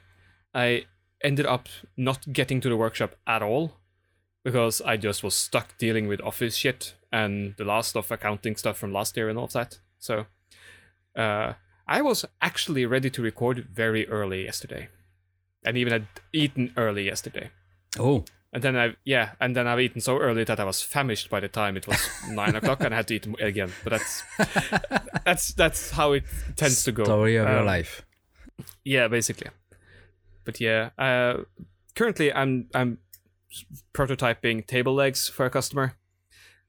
I 0.54 0.86
ended 1.22 1.46
up 1.46 1.68
not 1.96 2.32
getting 2.32 2.60
to 2.60 2.68
the 2.68 2.76
workshop 2.76 3.16
at 3.26 3.42
all 3.42 3.74
because 4.44 4.80
I 4.80 4.96
just 4.96 5.22
was 5.22 5.34
stuck 5.34 5.78
dealing 5.78 6.08
with 6.08 6.20
office 6.20 6.56
shit 6.56 6.94
and 7.12 7.54
the 7.58 7.64
last 7.64 7.96
of 7.96 8.10
accounting 8.10 8.56
stuff 8.56 8.76
from 8.78 8.92
last 8.92 9.16
year 9.16 9.28
and 9.28 9.38
all 9.38 9.44
of 9.44 9.52
that. 9.52 9.78
So 9.98 10.26
uh, 11.16 11.52
I 11.86 12.02
was 12.02 12.24
actually 12.40 12.86
ready 12.86 13.10
to 13.10 13.22
record 13.22 13.68
very 13.72 14.08
early 14.08 14.44
yesterday, 14.44 14.88
and 15.64 15.76
even 15.76 15.92
had 15.92 16.06
eaten 16.32 16.72
early 16.76 17.04
yesterday. 17.06 17.50
Oh, 17.98 18.24
And 18.54 18.62
then 18.62 18.76
I 18.76 18.96
yeah, 19.04 19.30
and 19.40 19.54
then 19.54 19.66
I've 19.66 19.80
eaten 19.80 20.00
so 20.00 20.18
early 20.18 20.44
that 20.44 20.58
I 20.60 20.64
was 20.64 20.82
famished 20.82 21.30
by 21.30 21.40
the 21.40 21.48
time 21.48 21.76
it 21.76 21.86
was 21.86 22.00
nine 22.28 22.56
o'clock, 22.56 22.80
and 22.84 22.92
I 22.94 22.96
had 22.96 23.08
to 23.08 23.14
eat 23.14 23.26
again. 23.40 23.70
But 23.84 23.90
that's 23.90 24.22
that's 25.24 25.54
that's 25.54 25.90
how 25.92 26.12
it 26.12 26.24
tends 26.56 26.84
to 26.84 26.92
go. 26.92 27.04
story 27.04 27.36
of 27.36 27.48
your 27.48 27.58
Um, 27.60 27.66
life. 27.66 28.02
yeah, 28.84 29.08
basically. 29.08 29.50
But 30.44 30.60
yeah, 30.60 30.90
uh, 30.98 31.44
currently 31.94 32.32
I'm 32.32 32.68
I'm 32.74 32.98
prototyping 33.92 34.66
table 34.66 34.94
legs 34.94 35.28
for 35.28 35.46
a 35.46 35.50
customer, 35.50 35.96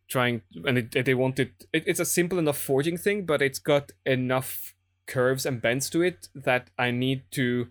trying 0.07 0.41
and 0.65 0.77
it, 0.77 1.05
they 1.05 1.13
wanted 1.13 1.53
it, 1.71 1.83
it's 1.87 1.99
a 1.99 2.05
simple 2.05 2.39
enough 2.39 2.57
forging 2.57 2.97
thing, 2.97 3.25
but 3.25 3.41
it's 3.41 3.59
got 3.59 3.91
enough 4.05 4.75
curves 5.07 5.45
and 5.45 5.61
bends 5.61 5.89
to 5.89 6.01
it 6.01 6.29
that 6.33 6.69
I 6.77 6.91
need 6.91 7.23
to 7.31 7.67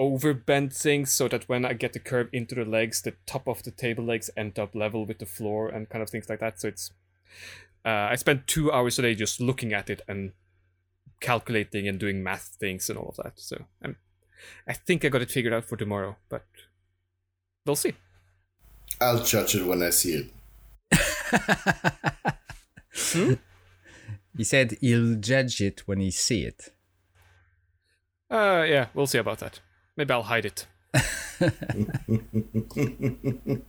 overbend 0.00 0.74
things 0.74 1.12
so 1.12 1.28
that 1.28 1.48
when 1.48 1.64
I 1.64 1.74
get 1.74 1.92
the 1.92 1.98
curve 1.98 2.28
into 2.32 2.54
the 2.54 2.64
legs, 2.64 3.02
the 3.02 3.14
top 3.26 3.46
of 3.46 3.62
the 3.62 3.70
table 3.70 4.04
legs 4.04 4.30
end 4.36 4.58
up 4.58 4.74
level 4.74 5.04
with 5.06 5.18
the 5.18 5.26
floor 5.26 5.68
and 5.68 5.88
kind 5.88 6.02
of 6.02 6.10
things 6.10 6.28
like 6.28 6.40
that. 6.40 6.60
So 6.60 6.68
it's 6.68 6.90
uh, 7.84 8.08
I 8.10 8.14
spent 8.16 8.46
two 8.46 8.72
hours 8.72 8.98
a 8.98 9.02
day 9.02 9.14
just 9.14 9.40
looking 9.40 9.72
at 9.72 9.90
it 9.90 10.02
and 10.06 10.32
calculating 11.20 11.88
and 11.88 11.98
doing 11.98 12.22
math 12.22 12.56
things 12.60 12.88
and 12.88 12.98
all 12.98 13.08
of 13.10 13.16
that. 13.16 13.40
So 13.40 13.64
I'm, 13.82 13.96
I 14.66 14.72
think 14.72 15.04
I 15.04 15.08
got 15.08 15.22
it 15.22 15.30
figured 15.30 15.52
out 15.52 15.64
for 15.64 15.76
tomorrow, 15.76 16.16
but 16.28 16.44
we'll 17.66 17.76
see. 17.76 17.94
I'll 19.00 19.22
judge 19.22 19.54
it 19.54 19.66
when 19.66 19.82
I 19.82 19.90
see 19.90 20.30
it. 20.92 23.38
He 24.36 24.44
said 24.44 24.76
he'll 24.80 25.16
judge 25.16 25.60
it 25.60 25.82
when 25.86 26.00
he 26.00 26.10
see 26.10 26.44
it. 26.44 26.72
Uh, 28.30 28.64
yeah, 28.66 28.86
we'll 28.94 29.06
see 29.06 29.18
about 29.18 29.38
that. 29.40 29.60
Maybe 29.96 30.12
I'll 30.12 30.22
hide 30.22 30.46
it. 30.46 30.66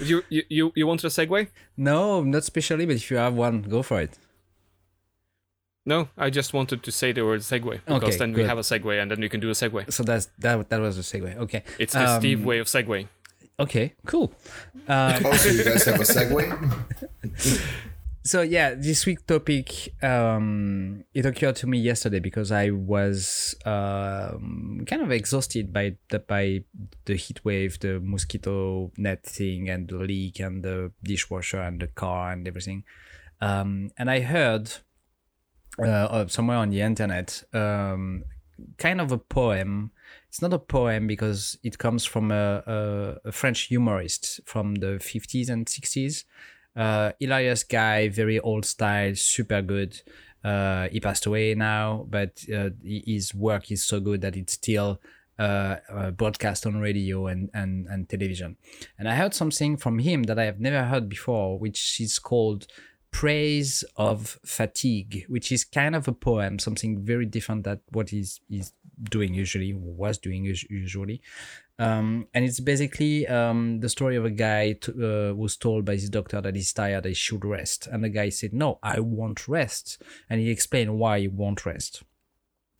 you, 0.00 0.22
you 0.28 0.42
you 0.48 0.72
you 0.74 0.86
wanted 0.86 1.06
a 1.06 1.08
segue? 1.08 1.48
No, 1.76 2.22
not 2.22 2.44
specially, 2.44 2.86
but 2.86 2.96
if 2.96 3.10
you 3.10 3.16
have 3.16 3.34
one, 3.34 3.62
go 3.62 3.82
for 3.82 4.00
it. 4.00 4.18
No, 5.84 6.08
I 6.16 6.30
just 6.30 6.52
wanted 6.54 6.82
to 6.84 6.92
say 6.92 7.10
the 7.12 7.24
word 7.24 7.40
segue 7.40 7.80
because 7.84 8.02
Okay, 8.04 8.16
then 8.16 8.30
we 8.32 8.36
good. 8.42 8.46
have 8.48 8.58
a 8.58 8.62
segue 8.62 9.00
and 9.02 9.10
then 9.10 9.20
you 9.22 9.28
can 9.28 9.40
do 9.40 9.48
a 9.48 9.52
segue. 9.52 9.92
So 9.92 10.02
that's 10.04 10.26
that. 10.38 10.68
That 10.70 10.80
was 10.80 10.96
a 10.98 11.02
segue. 11.02 11.36
Okay. 11.38 11.64
It's 11.78 11.92
the 11.92 12.08
Um, 12.08 12.20
Steve 12.20 12.44
way 12.44 12.58
of 12.60 12.66
segue. 12.68 13.08
Okay. 13.58 13.94
Cool. 14.06 14.32
Uh, 14.88 15.18
Oh, 15.24 15.32
so 15.34 15.48
you 15.50 15.64
guys 15.64 15.84
have 15.84 16.00
a 16.00 16.04
segue? 16.04 16.44
so 18.24 18.42
yeah, 18.42 18.74
this 18.74 19.04
week 19.06 19.26
topic 19.26 19.92
um, 20.02 21.02
it 21.14 21.26
occurred 21.26 21.56
to 21.56 21.66
me 21.66 21.78
yesterday 21.78 22.20
because 22.20 22.52
I 22.52 22.70
was 22.70 23.56
um, 23.64 24.84
kind 24.86 25.02
of 25.02 25.10
exhausted 25.10 25.72
by 25.72 25.96
the 26.10 26.20
by 26.20 26.62
the 27.06 27.16
heat 27.16 27.44
wave, 27.44 27.80
the 27.80 27.98
mosquito 28.00 28.92
net 28.96 29.24
thing, 29.24 29.68
and 29.68 29.88
the 29.88 29.96
leak, 29.96 30.38
and 30.38 30.62
the 30.62 30.92
dishwasher, 31.02 31.60
and 31.60 31.80
the 31.80 31.88
car, 31.88 32.32
and 32.32 32.46
everything. 32.46 32.84
Um, 33.40 33.90
and 33.98 34.08
I 34.08 34.20
heard 34.20 34.70
uh, 35.78 35.82
uh, 35.82 36.26
somewhere 36.28 36.58
on 36.58 36.70
the 36.70 36.80
internet 36.80 37.42
um, 37.52 38.24
kind 38.78 39.00
of 39.00 39.12
a 39.12 39.18
poem. 39.18 39.90
It's 40.28 40.40
not 40.40 40.52
a 40.52 40.58
poem 40.58 41.06
because 41.06 41.58
it 41.62 41.78
comes 41.78 42.04
from 42.04 42.30
a, 42.30 42.62
a, 42.66 43.28
a 43.28 43.32
French 43.32 43.62
humorist 43.62 44.40
from 44.46 44.76
the 44.76 44.98
50s 44.98 45.50
and 45.50 45.66
60s 45.66 46.24
uh, 46.76 47.12
hilarious 47.20 47.64
guy, 47.64 48.08
very 48.08 48.40
old 48.40 48.64
style, 48.64 49.14
super 49.14 49.62
good. 49.62 50.00
Uh, 50.44 50.88
he 50.88 51.00
passed 51.00 51.26
away 51.26 51.54
now, 51.54 52.06
but 52.08 52.44
uh, 52.54 52.70
his 52.82 53.34
work 53.34 53.70
is 53.70 53.84
so 53.84 54.00
good 54.00 54.20
that 54.22 54.36
it's 54.36 54.54
still 54.54 55.00
uh, 55.38 55.76
uh, 55.90 56.10
broadcast 56.10 56.66
on 56.66 56.78
radio 56.78 57.26
and, 57.26 57.50
and, 57.54 57.86
and 57.86 58.08
television. 58.08 58.56
And 58.98 59.08
I 59.08 59.14
heard 59.14 59.34
something 59.34 59.76
from 59.76 59.98
him 60.00 60.24
that 60.24 60.38
I 60.38 60.44
have 60.44 60.60
never 60.60 60.84
heard 60.84 61.08
before, 61.08 61.58
which 61.58 62.00
is 62.00 62.18
called 62.18 62.66
Praise 63.12 63.84
of 63.96 64.40
Fatigue, 64.44 65.24
which 65.28 65.52
is 65.52 65.64
kind 65.64 65.94
of 65.94 66.08
a 66.08 66.12
poem, 66.12 66.58
something 66.58 67.04
very 67.04 67.26
different 67.26 67.64
than 67.64 67.80
what 67.90 68.10
he's, 68.10 68.40
he's 68.48 68.72
doing 69.10 69.34
usually, 69.34 69.72
was 69.74 70.18
doing 70.18 70.44
usually. 70.44 71.20
Um, 71.78 72.28
and 72.34 72.44
it's 72.44 72.60
basically 72.60 73.26
um, 73.26 73.80
the 73.80 73.88
story 73.88 74.16
of 74.16 74.24
a 74.24 74.30
guy 74.30 74.72
t- 74.72 74.92
uh, 74.92 75.34
who's 75.34 75.56
told 75.56 75.84
by 75.84 75.92
his 75.94 76.10
doctor 76.10 76.40
that 76.40 76.54
he's 76.54 76.72
tired, 76.72 77.04
he 77.04 77.14
should 77.14 77.44
rest. 77.44 77.86
And 77.86 78.04
the 78.04 78.08
guy 78.08 78.28
said, 78.28 78.52
No, 78.52 78.78
I 78.82 79.00
won't 79.00 79.48
rest. 79.48 80.00
And 80.28 80.40
he 80.40 80.50
explained 80.50 80.98
why 80.98 81.20
he 81.20 81.28
won't 81.28 81.66
rest. 81.66 82.02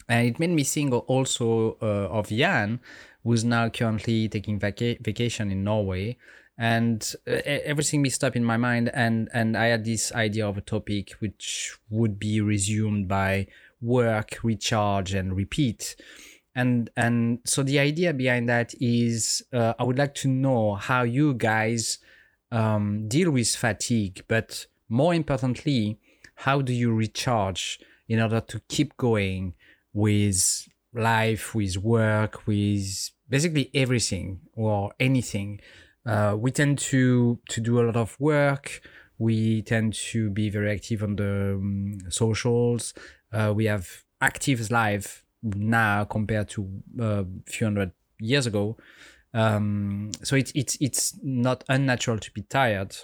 And 0.08 0.26
it 0.26 0.38
made 0.38 0.50
me 0.50 0.64
think 0.64 0.92
also 1.08 1.78
uh, 1.80 2.08
of 2.10 2.28
Jan, 2.28 2.80
who's 3.24 3.44
now 3.44 3.68
currently 3.68 4.28
taking 4.28 4.58
vaca- 4.58 4.98
vacation 5.00 5.50
in 5.50 5.64
Norway. 5.64 6.16
And 6.58 7.14
uh, 7.26 7.40
everything 7.44 8.02
mixed 8.02 8.22
up 8.22 8.36
in 8.36 8.44
my 8.44 8.56
mind. 8.56 8.90
And, 8.92 9.28
and 9.32 9.56
I 9.56 9.66
had 9.66 9.84
this 9.84 10.12
idea 10.12 10.46
of 10.46 10.56
a 10.56 10.60
topic 10.60 11.12
which 11.18 11.76
would 11.90 12.18
be 12.18 12.40
resumed 12.40 13.08
by 13.08 13.48
work, 13.80 14.38
recharge, 14.42 15.14
and 15.14 15.34
repeat 15.34 15.96
and 16.54 16.90
and 16.96 17.38
so 17.44 17.62
the 17.62 17.78
idea 17.78 18.12
behind 18.12 18.48
that 18.48 18.74
is 18.80 19.42
uh, 19.52 19.74
i 19.78 19.82
would 19.82 19.98
like 19.98 20.14
to 20.14 20.28
know 20.28 20.74
how 20.74 21.02
you 21.02 21.34
guys 21.34 21.98
um, 22.50 23.08
deal 23.08 23.30
with 23.30 23.48
fatigue 23.54 24.24
but 24.28 24.66
more 24.88 25.14
importantly 25.14 25.98
how 26.36 26.60
do 26.60 26.72
you 26.72 26.92
recharge 26.92 27.80
in 28.08 28.20
order 28.20 28.40
to 28.40 28.60
keep 28.68 28.96
going 28.96 29.54
with 29.94 30.68
life 30.92 31.54
with 31.54 31.78
work 31.78 32.46
with 32.46 33.10
basically 33.28 33.70
everything 33.72 34.40
or 34.54 34.92
anything 35.00 35.58
uh, 36.06 36.36
we 36.38 36.50
tend 36.50 36.78
to 36.78 37.38
to 37.48 37.60
do 37.60 37.80
a 37.80 37.82
lot 37.82 37.96
of 37.96 38.18
work 38.20 38.80
we 39.18 39.62
tend 39.62 39.94
to 39.94 40.30
be 40.30 40.50
very 40.50 40.72
active 40.72 41.02
on 41.02 41.16
the 41.16 41.54
um, 41.54 41.98
socials 42.08 42.94
uh, 43.32 43.52
we 43.54 43.66
have 43.66 44.04
active 44.20 44.70
life 44.70 45.24
now 45.42 46.04
compared 46.04 46.48
to 46.48 46.82
a 46.98 47.04
uh, 47.04 47.24
few 47.46 47.66
hundred 47.66 47.92
years 48.18 48.46
ago. 48.46 48.76
Um, 49.34 50.10
so 50.22 50.36
it's 50.36 50.52
it's 50.54 50.76
it's 50.80 51.18
not 51.22 51.64
unnatural 51.68 52.18
to 52.18 52.30
be 52.32 52.42
tired, 52.42 52.96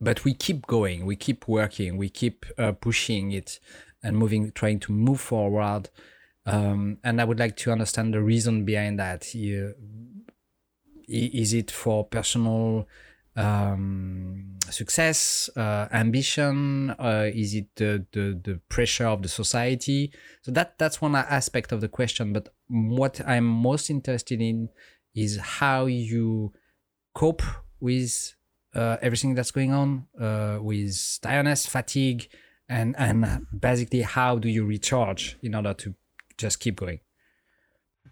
but 0.00 0.24
we 0.24 0.34
keep 0.34 0.66
going, 0.66 1.06
we 1.06 1.16
keep 1.16 1.46
working, 1.48 1.96
we 1.96 2.08
keep 2.08 2.46
uh, 2.58 2.72
pushing 2.72 3.32
it 3.32 3.60
and 4.02 4.16
moving, 4.16 4.52
trying 4.52 4.80
to 4.80 4.92
move 4.92 5.20
forward. 5.20 5.90
Um, 6.46 6.98
and 7.02 7.20
I 7.20 7.24
would 7.24 7.38
like 7.38 7.56
to 7.58 7.72
understand 7.72 8.12
the 8.14 8.22
reason 8.22 8.64
behind 8.64 8.98
that. 8.98 9.34
You- 9.34 9.74
Is 11.08 11.52
it 11.52 11.70
for 11.70 12.04
personal 12.04 12.86
um, 13.36 14.58
success, 14.70 15.50
uh, 15.56 15.88
ambition? 15.92 16.90
Uh, 16.90 17.30
is 17.32 17.54
it 17.54 17.66
the, 17.76 18.04
the 18.12 18.40
the 18.42 18.60
pressure 18.68 19.06
of 19.06 19.22
the 19.22 19.28
society? 19.28 20.12
So 20.42 20.52
that 20.52 20.78
that's 20.78 21.00
one 21.00 21.14
aspect 21.14 21.72
of 21.72 21.80
the 21.80 21.88
question. 21.88 22.32
But 22.32 22.48
what 22.68 23.20
I'm 23.26 23.44
most 23.44 23.90
interested 23.90 24.40
in 24.40 24.68
is 25.14 25.38
how 25.38 25.86
you 25.86 26.52
cope 27.14 27.42
with 27.80 28.34
uh, 28.74 28.96
everything 29.00 29.34
that's 29.34 29.50
going 29.50 29.72
on, 29.72 30.06
uh, 30.20 30.58
with 30.60 31.18
tiredness, 31.22 31.66
fatigue, 31.66 32.28
and 32.68 32.94
and 32.98 33.46
basically 33.58 34.02
how 34.02 34.38
do 34.38 34.48
you 34.48 34.64
recharge 34.64 35.36
in 35.42 35.54
order 35.54 35.74
to 35.74 35.94
just 36.38 36.60
keep 36.60 36.76
going. 36.76 37.00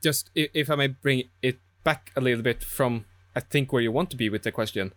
Just 0.02 0.30
if 0.34 0.70
I 0.70 0.76
may 0.76 0.88
bring 0.88 1.24
it 1.42 1.58
back 1.84 2.12
a 2.16 2.20
little 2.20 2.42
bit 2.42 2.62
from 2.64 3.04
I 3.34 3.40
think 3.40 3.72
where 3.72 3.82
you 3.82 3.92
want 3.92 4.10
to 4.10 4.16
be 4.16 4.28
with 4.28 4.42
the 4.42 4.52
question. 4.52 4.92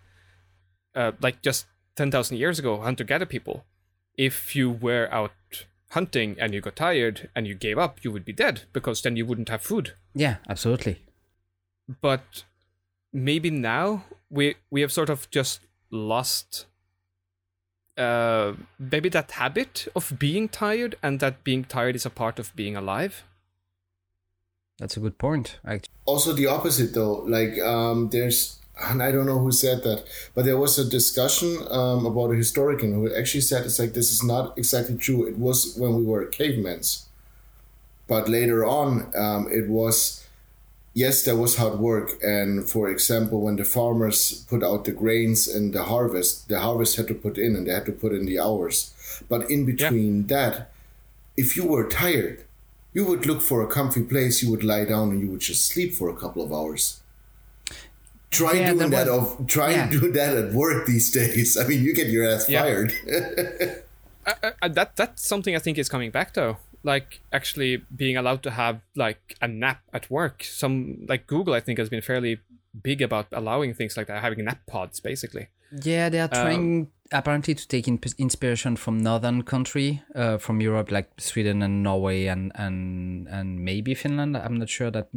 Uh, 0.93 1.11
like 1.21 1.41
just 1.41 1.65
ten 1.95 2.11
thousand 2.11 2.37
years 2.37 2.59
ago, 2.59 2.79
hunter-gatherer 2.81 3.25
people, 3.27 3.65
if 4.17 4.55
you 4.55 4.69
were 4.69 5.07
out 5.11 5.31
hunting 5.91 6.35
and 6.39 6.53
you 6.53 6.61
got 6.61 6.75
tired 6.75 7.29
and 7.35 7.47
you 7.47 7.55
gave 7.55 7.77
up, 7.77 8.03
you 8.03 8.11
would 8.11 8.25
be 8.25 8.33
dead 8.33 8.61
because 8.73 9.01
then 9.01 9.15
you 9.15 9.25
wouldn't 9.25 9.49
have 9.49 9.61
food. 9.61 9.93
Yeah, 10.13 10.37
absolutely. 10.49 11.01
but 12.01 12.43
maybe 13.13 13.49
now 13.49 14.03
we 14.29 14.55
we 14.71 14.81
have 14.81 14.91
sort 14.91 15.09
of 15.09 15.29
just 15.29 15.61
lost 15.91 16.65
uh 17.97 18.53
maybe 18.77 19.07
that 19.09 19.31
habit 19.31 19.87
of 19.95 20.13
being 20.19 20.49
tired 20.49 20.95
and 21.01 21.19
that 21.21 21.43
being 21.43 21.63
tired 21.63 21.95
is 21.95 22.05
a 22.05 22.09
part 22.09 22.39
of 22.39 22.53
being 22.55 22.75
alive 22.75 23.23
That's 24.79 24.97
a 24.97 24.99
good 24.99 25.17
point. 25.17 25.59
Actually. 25.65 25.94
Also 26.05 26.33
the 26.33 26.47
opposite 26.47 26.93
though 26.93 27.23
like 27.27 27.59
um, 27.59 28.09
there's 28.09 28.59
and 28.89 29.01
i 29.01 29.11
don't 29.11 29.25
know 29.25 29.39
who 29.39 29.51
said 29.51 29.83
that 29.83 30.03
but 30.33 30.45
there 30.45 30.57
was 30.57 30.77
a 30.77 30.89
discussion 30.89 31.57
um, 31.71 32.05
about 32.05 32.31
a 32.31 32.35
historian 32.35 32.93
who 32.93 33.13
actually 33.15 33.41
said 33.41 33.65
it's 33.65 33.79
like 33.79 33.93
this 33.93 34.11
is 34.11 34.23
not 34.23 34.57
exactly 34.57 34.97
true. 34.97 35.25
It 35.25 35.37
was 35.37 35.75
when 35.77 35.95
we 35.95 36.03
were 36.03 36.25
cavemans 36.27 37.05
but 38.07 38.29
later 38.29 38.65
on 38.65 39.11
um, 39.15 39.47
it 39.51 39.67
was 39.69 40.25
yes 40.93 41.23
there 41.23 41.35
was 41.35 41.57
hard 41.57 41.79
work. 41.79 42.11
And 42.21 42.67
for 42.69 42.89
example 42.89 43.41
when 43.41 43.55
the 43.55 43.63
farmers 43.65 44.45
put 44.49 44.63
out 44.63 44.85
the 44.85 44.91
grains 44.91 45.47
and 45.47 45.73
the 45.73 45.83
harvest 45.83 46.47
the 46.49 46.59
harvest 46.59 46.97
had 46.97 47.07
to 47.07 47.15
put 47.15 47.37
in 47.37 47.55
and 47.55 47.67
they 47.67 47.71
had 47.71 47.85
to 47.87 47.91
put 47.91 48.13
in 48.13 48.25
the 48.25 48.39
hours. 48.39 48.93
But 49.29 49.49
in 49.49 49.65
between 49.65 50.27
that 50.27 50.71
if 51.37 51.57
you 51.57 51.65
were 51.65 51.87
tired 51.87 52.44
you 52.95 53.03
would 53.09 53.23
look 53.29 53.41
for 53.49 53.59
a 53.61 53.67
comfy 53.77 54.03
place, 54.11 54.35
you 54.41 54.49
would 54.51 54.63
lie 54.63 54.85
down 54.93 55.05
and 55.11 55.19
you 55.23 55.27
would 55.31 55.41
just 55.51 55.63
sleep 55.71 55.91
for 55.99 56.07
a 56.09 56.15
couple 56.21 56.41
of 56.45 56.51
hours. 56.59 56.83
Try 58.31 58.53
Yeah, 58.53 58.73
doing 58.73 58.89
that 58.89 59.07
was- 59.07 59.35
of 59.39 59.47
try 59.55 59.69
yeah. 59.71 59.89
doing 59.95 60.13
that 60.19 60.33
at 60.43 60.47
work 60.53 60.85
these 60.91 61.07
days. 61.11 61.49
I 61.61 61.63
mean 61.67 61.81
you 61.85 61.91
get 61.93 62.07
your 62.15 62.25
ass 62.33 62.49
Yeah. 62.49 62.61
fired. 62.63 62.89
uh, 64.25 64.51
uh, 64.61 64.67
that 64.77 64.95
that's 64.95 65.21
something 65.33 65.53
i 65.55 65.59
think 65.59 65.77
is 65.77 65.87
coming 65.95 66.09
back 66.17 66.33
though 66.33 66.57
like 66.83 67.09
actually 67.31 67.71
being 68.01 68.17
allowed 68.17 68.41
to 68.47 68.51
have 68.61 68.75
like 68.95 69.21
a 69.39 69.47
nap 69.47 69.79
at 69.93 70.09
work 70.09 70.43
some 70.43 71.05
like 71.07 71.27
google 71.27 71.53
i 71.53 71.59
think 71.65 71.77
has 71.77 71.89
been 71.89 72.01
fairly 72.01 72.39
big 72.89 73.01
about 73.03 73.27
allowing 73.31 73.71
things 73.79 73.95
like 73.97 74.07
that 74.07 74.21
having 74.27 74.43
nap 74.43 74.59
pods 74.65 74.99
basically 74.99 75.45
Yeah, 75.71 76.09
they 76.09 76.19
are 76.19 76.29
Um, 76.31 76.41
trying 76.41 76.87
apparently 77.11 77.55
to 77.55 77.67
take 77.67 77.87
in- 77.87 77.99
inspiration 78.17 78.75
from 78.75 78.97
northern 78.97 79.43
country, 79.43 80.01
uh, 80.15 80.37
from 80.37 80.61
Europe, 80.61 80.91
like 80.91 81.09
Sweden 81.19 81.61
and 81.61 81.83
Norway 81.83 82.25
and 82.27 82.51
and 82.55 83.27
and 83.27 83.59
maybe 83.59 83.93
Finland. 83.95 84.35
I'm 84.37 84.57
not 84.57 84.69
sure 84.69 84.91
that 84.91 85.09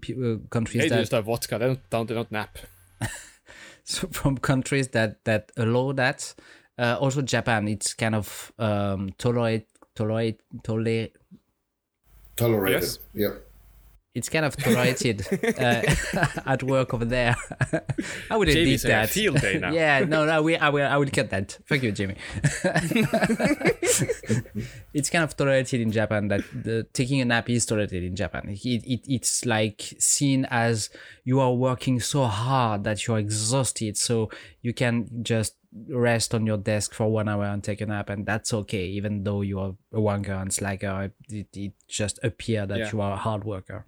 p- 0.00 0.14
uh, 0.14 0.38
countries 0.50 0.82
they 0.82 0.88
that 0.88 1.00
just 1.00 1.12
have 1.12 1.24
vodka 1.26 1.58
they 1.58 1.66
don't, 1.66 1.90
don't 1.90 2.06
they 2.08 2.14
don't 2.14 2.30
nap 2.32 2.58
so 3.84 4.08
from 4.10 4.38
countries 4.38 4.88
that 4.88 5.24
that 5.24 5.52
allow 5.56 5.92
that. 5.92 6.34
Uh, 6.78 6.96
also 7.00 7.22
Japan, 7.22 7.68
it's 7.68 7.94
kind 7.94 8.14
of 8.14 8.52
um, 8.58 9.10
tolerate 9.18 9.66
tolerate 9.94 10.40
tolerate. 10.62 11.12
Tolerated. 12.36 12.82
Yes. 12.82 12.98
Yep. 13.14 13.51
It's 14.14 14.28
kind 14.28 14.44
of 14.44 14.54
tolerated 14.56 15.26
uh, 15.58 15.82
at 16.46 16.62
work 16.62 16.92
over 16.92 17.04
there. 17.06 17.34
I 18.30 18.36
would 18.36 18.48
edit 18.48 18.64
Jamie's 18.64 18.82
having 18.82 18.96
that. 18.98 19.08
field 19.08 19.40
day 19.40 19.58
now. 19.58 19.72
yeah, 19.72 20.00
no, 20.06 20.26
no, 20.26 20.42
we, 20.42 20.56
I 20.56 20.68
will, 20.68 20.86
I 20.86 20.96
will 20.98 21.08
cut 21.08 21.30
that. 21.30 21.58
Thank 21.66 21.82
you, 21.82 21.92
Jamie. 21.92 22.16
it's 24.92 25.10
kind 25.10 25.24
of 25.24 25.36
tolerated 25.36 25.80
in 25.80 25.90
Japan 25.92 26.28
that 26.28 26.42
the 26.52 26.86
taking 26.92 27.20
a 27.20 27.24
nap 27.24 27.48
is 27.48 27.64
tolerated 27.66 28.02
in 28.04 28.14
Japan. 28.16 28.48
It, 28.48 28.84
it, 28.84 29.00
it's 29.06 29.44
like 29.46 29.94
seen 29.98 30.46
as 30.50 30.90
you 31.24 31.40
are 31.40 31.52
working 31.52 32.00
so 32.00 32.24
hard 32.24 32.84
that 32.84 33.06
you're 33.06 33.18
exhausted, 33.18 33.96
so 33.96 34.30
you 34.60 34.72
can 34.74 35.08
just 35.22 35.56
rest 35.88 36.34
on 36.34 36.44
your 36.44 36.58
desk 36.58 36.92
for 36.92 37.10
one 37.10 37.28
hour 37.30 37.44
and 37.46 37.64
take 37.64 37.80
a 37.80 37.86
nap, 37.86 38.10
and 38.10 38.26
that's 38.26 38.52
okay, 38.52 38.84
even 38.84 39.24
though 39.24 39.40
you 39.40 39.58
are 39.58 39.74
a 39.92 39.96
wanker 39.98 40.40
and 40.40 40.52
slacker. 40.52 41.12
It, 41.30 41.46
it 41.56 41.72
just 41.88 42.18
appear 42.22 42.66
that 42.66 42.78
Yeah. 42.78 42.90
you 42.92 43.00
are 43.00 43.12
a 43.12 43.16
hard 43.16 43.44
worker. 43.44 43.86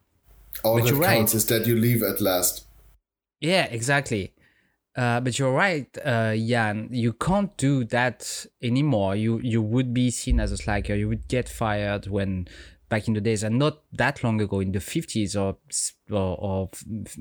All 0.62 0.76
But 0.76 0.84
that 0.84 0.90
you're 0.90 1.00
right. 1.00 1.34
is 1.34 1.46
that 1.46 1.66
you 1.66 1.76
leave 1.76 2.02
at 2.02 2.20
last. 2.20 2.66
Yeah, 3.40 3.64
exactly. 3.64 4.32
Uh, 4.96 5.20
but 5.20 5.38
you're 5.38 5.52
right, 5.52 5.88
uh, 6.04 6.36
Jan. 6.36 6.88
You 6.92 7.12
can't 7.14 7.54
do 7.56 7.84
that 7.86 8.46
anymore. 8.62 9.16
You 9.16 9.40
you 9.42 9.60
would 9.60 9.92
be 9.92 10.10
seen 10.10 10.38
as 10.38 10.52
a 10.52 10.56
slacker. 10.56 10.94
You 10.94 11.08
would 11.08 11.26
get 11.26 11.48
fired 11.48 12.06
when 12.06 12.46
back 12.88 13.08
in 13.08 13.14
the 13.14 13.20
days, 13.20 13.42
and 13.42 13.58
not 13.58 13.82
that 13.92 14.22
long 14.22 14.40
ago, 14.40 14.60
in 14.60 14.70
the 14.70 14.78
fifties 14.78 15.34
or 15.34 15.56
or, 16.10 16.36
or 16.38 16.70
f- 16.72 17.16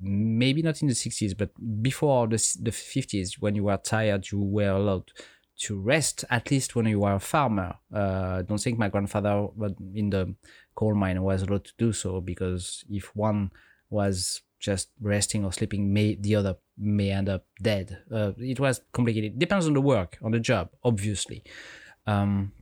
maybe 0.00 0.62
not 0.62 0.82
in 0.82 0.88
the 0.88 0.94
sixties, 0.94 1.34
but 1.34 1.50
before 1.82 2.26
the 2.26 2.56
the 2.62 2.72
fifties, 2.72 3.40
when 3.40 3.54
you 3.54 3.64
were 3.64 3.76
tired, 3.76 4.30
you 4.32 4.40
were 4.40 4.70
allowed 4.70 5.12
to 5.60 5.78
rest. 5.78 6.24
At 6.30 6.50
least 6.50 6.74
when 6.74 6.86
you 6.86 7.00
were 7.00 7.14
a 7.14 7.20
farmer. 7.20 7.76
Uh, 7.92 8.42
don't 8.42 8.60
think 8.60 8.78
my 8.78 8.88
grandfather, 8.88 9.48
but 9.56 9.74
in 9.94 10.10
the 10.10 10.34
coal 10.78 10.94
mine, 10.94 11.20
was 11.20 11.42
allowed 11.42 11.64
to 11.64 11.72
do 11.76 11.92
so 11.92 12.20
because 12.20 12.84
if 12.88 13.04
one 13.16 13.50
was 13.90 14.42
just 14.60 14.90
resting 15.00 15.44
or 15.44 15.52
sleeping, 15.52 15.92
may 15.92 16.14
the 16.14 16.36
other 16.36 16.54
may 16.76 17.10
end 17.10 17.28
up 17.28 17.44
dead. 17.60 17.98
Uh, 18.12 18.32
it 18.38 18.60
was 18.60 18.80
complicated. 18.92 19.38
Depends 19.38 19.66
on 19.66 19.74
the 19.74 19.80
work, 19.80 20.18
on 20.22 20.30
the 20.30 20.38
job, 20.38 20.70
obviously. 20.84 21.42
Um, 22.06 22.52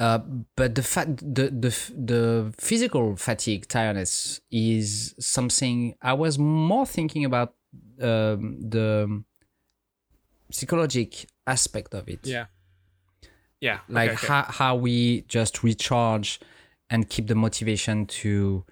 uh, 0.00 0.18
but 0.56 0.74
the 0.74 0.82
fact, 0.82 1.18
the 1.18 1.46
the 1.64 1.72
the 2.12 2.52
physical 2.58 3.14
fatigue, 3.16 3.68
tiredness, 3.68 4.40
is 4.50 5.14
something 5.20 5.94
I 6.02 6.14
was 6.14 6.36
more 6.36 6.86
thinking 6.86 7.24
about 7.24 7.54
um, 8.00 8.58
the 8.74 9.22
psychologic 10.50 11.26
aspect 11.46 11.94
of 11.94 12.08
it 12.08 12.20
Yeah. 12.26 12.46
Yeah. 13.60 13.78
like 13.88 14.10
okay, 14.10 14.18
okay. 14.18 14.26
how 14.26 14.42
how 14.60 14.72
we 14.76 15.22
just 15.28 15.62
recharge 15.62 16.40
and 16.90 17.08
keep 17.08 17.26
the 17.26 17.34
motivation 17.34 18.06
to 18.06 18.64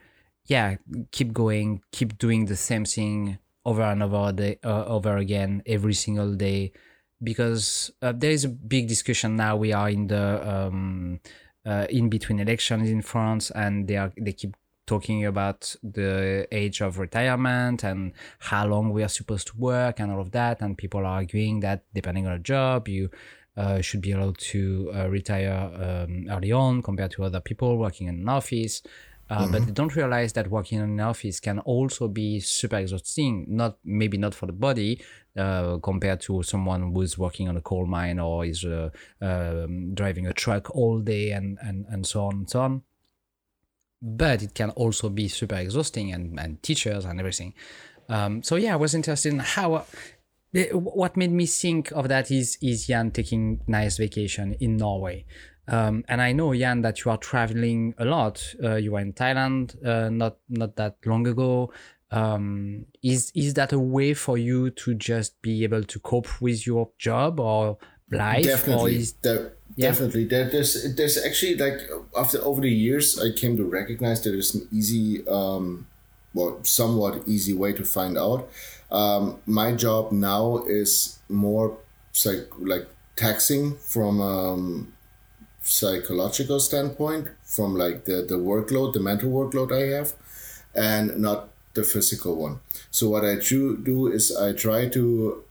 yeah 0.47 0.77
keep 1.11 1.33
going 1.33 1.83
keep 1.93 2.17
doing 2.19 2.47
the 2.47 2.57
same 2.57 2.85
thing 2.85 3.39
over 3.67 3.83
and 3.83 4.03
over 4.03 4.33
day, 4.33 4.59
uh, 4.65 4.85
over 4.85 5.17
again 5.19 5.63
every 5.67 5.95
single 5.95 6.35
day. 6.35 6.73
Because 7.23 7.91
uh, 8.01 8.13
there 8.15 8.31
is 8.31 8.45
a 8.45 8.49
big 8.49 8.89
discussion 8.89 9.37
now 9.37 9.57
we 9.57 9.73
are 9.73 9.91
in 9.91 10.07
the 10.07 10.49
um, 10.49 11.21
uh, 11.65 11.87
in 11.91 12.09
between 12.09 12.39
elections 12.39 12.89
in 12.91 13.03
France 13.03 13.51
and 13.51 13.89
they 13.89 13.97
are 13.97 14.13
they 14.19 14.33
keep 14.33 14.55
talking 14.87 15.25
about 15.25 15.75
the 15.83 16.47
age 16.53 16.81
of 16.81 16.99
retirement 16.99 17.83
and 17.83 18.13
how 18.39 18.67
long 18.67 18.91
we 18.91 19.03
are 19.03 19.09
supposed 19.09 19.49
to 19.49 19.57
work 19.57 19.99
and 19.99 20.13
all 20.13 20.21
of 20.21 20.31
that. 20.31 20.61
And 20.61 20.79
people 20.79 21.01
are 21.01 21.17
arguing 21.21 21.61
that 21.61 21.85
depending 21.93 22.27
on 22.27 22.35
a 22.35 22.39
job 22.39 22.87
you 22.87 23.11
uh, 23.57 23.81
should 23.81 24.01
be 24.01 24.12
allowed 24.12 24.38
to 24.38 24.90
uh, 24.95 25.09
retire 25.09 25.71
um, 25.75 26.27
early 26.31 26.53
on 26.53 26.83
compared 26.83 27.11
to 27.12 27.25
other 27.25 27.40
people 27.40 27.79
working 27.79 28.09
in 28.09 28.21
an 28.21 28.29
office. 28.29 28.83
Uh, 29.29 29.51
But 29.51 29.66
they 29.66 29.73
don't 29.73 29.97
realize 29.97 30.35
that 30.35 30.49
working 30.51 30.79
in 30.79 30.85
an 30.85 31.01
office 31.01 31.40
can 31.40 31.59
also 31.59 32.07
be 32.07 32.38
super 32.38 32.77
exhausting. 32.77 33.45
Not 33.49 33.79
maybe 33.83 34.16
not 34.19 34.35
for 34.35 34.47
the 34.47 34.53
body 34.53 35.03
uh, 35.37 35.79
compared 35.79 36.21
to 36.21 36.45
someone 36.45 36.92
who's 36.92 37.19
working 37.19 37.49
on 37.49 37.57
a 37.57 37.61
coal 37.61 37.87
mine 37.87 38.21
or 38.21 38.45
is 38.45 38.64
uh, 38.64 38.90
um, 39.21 39.95
driving 39.95 40.29
a 40.29 40.33
truck 40.33 40.71
all 40.77 41.01
day 41.01 41.33
and, 41.33 41.59
and, 41.61 41.87
and 41.88 42.07
so 42.07 42.27
on 42.27 42.35
and 42.35 42.51
so 42.51 42.61
on. 42.61 42.83
But 44.01 44.42
it 44.42 44.55
can 44.55 44.71
also 44.71 45.09
be 45.09 45.27
super 45.27 45.57
exhausting 45.57 46.12
and, 46.12 46.38
and 46.38 46.62
teachers 46.62 47.05
and 47.05 47.19
everything. 47.19 47.55
Um, 48.09 48.45
so 48.45 48.55
yeah, 48.55 48.75
I 48.75 48.77
was 48.77 48.95
interested 48.95 49.33
in 49.33 49.40
how 49.40 49.87
what 50.73 51.17
made 51.17 51.33
me 51.33 51.47
think 51.47 51.91
of 51.93 52.09
that 52.09 52.31
is 52.31 52.57
is 52.63 52.87
Jan 52.87 53.11
taking 53.11 53.61
nice 53.67 53.99
vacation 53.99 54.55
in 54.61 54.77
Norway. 54.77 55.25
Um, 55.69 56.05
and 56.09 56.23
I 56.23 56.33
know 56.33 56.55
Jan 56.55 56.83
that 56.83 57.05
you 57.05 57.11
are 57.11 57.17
traveling 57.19 57.95
a 57.99 58.05
lot. 58.05 58.55
Uh, 58.63 58.77
you 58.77 58.93
were 58.93 59.01
in 59.01 59.13
Thailand 59.13 59.75
uh, 59.85 60.09
not 60.11 60.37
not 60.49 60.77
that 60.77 60.97
long 61.05 61.27
ago. 61.27 61.73
Um, 62.13 62.87
is 63.03 63.33
is 63.35 63.55
that 63.55 63.73
a 63.73 63.79
way 63.79 64.15
for 64.15 64.39
you 64.39 64.71
to 64.71 64.95
just 64.95 65.41
be 65.43 65.65
able 65.65 65.83
to 65.83 65.99
cope 65.99 66.41
with 66.41 66.65
your 66.67 66.91
job 66.99 67.41
or 67.41 67.79
life, 68.13 68.45
definitely 68.45 68.97
is 68.97 69.13
De- 69.13 69.51
Yeah. 69.77 69.91
definitely 69.91 70.25
there, 70.27 70.49
there's 70.49 70.95
there's 70.95 71.19
actually 71.19 71.57
like 71.57 71.81
after 72.17 72.39
over 72.45 72.61
the 72.61 72.71
years 72.71 73.19
i 73.21 73.31
came 73.33 73.57
to 73.57 73.65
recognize 73.65 74.23
that 74.23 74.31
there's 74.31 74.55
an 74.55 74.69
easy 74.73 75.27
um 75.29 75.87
well 76.33 76.63
somewhat 76.63 77.25
easy 77.27 77.53
way 77.53 77.73
to 77.73 77.85
find 77.85 78.17
out 78.17 78.49
um 78.90 79.38
my 79.46 79.72
job 79.72 80.12
now 80.12 80.62
is 80.66 81.18
more 81.29 81.77
psych 82.12 82.46
like 82.59 82.87
taxing 83.16 83.77
from 83.77 84.20
um 84.20 84.92
psychological 85.62 86.61
standpoint 86.61 87.29
from 87.44 87.75
like 87.75 88.05
the 88.05 88.22
the 88.29 88.37
workload 88.37 88.92
the 88.92 89.01
mental 89.01 89.31
workload 89.31 89.72
i 89.72 89.96
have 89.96 90.14
and 90.75 91.18
not 91.18 91.49
the 91.75 91.83
physical 91.85 92.37
one. 92.37 92.61
So 92.90 93.09
what 93.09 93.25
i 93.25 93.37
do 93.37 93.77
do 93.77 94.07
is 94.09 94.35
i 94.37 94.53
try 94.53 94.88
to 94.88 95.44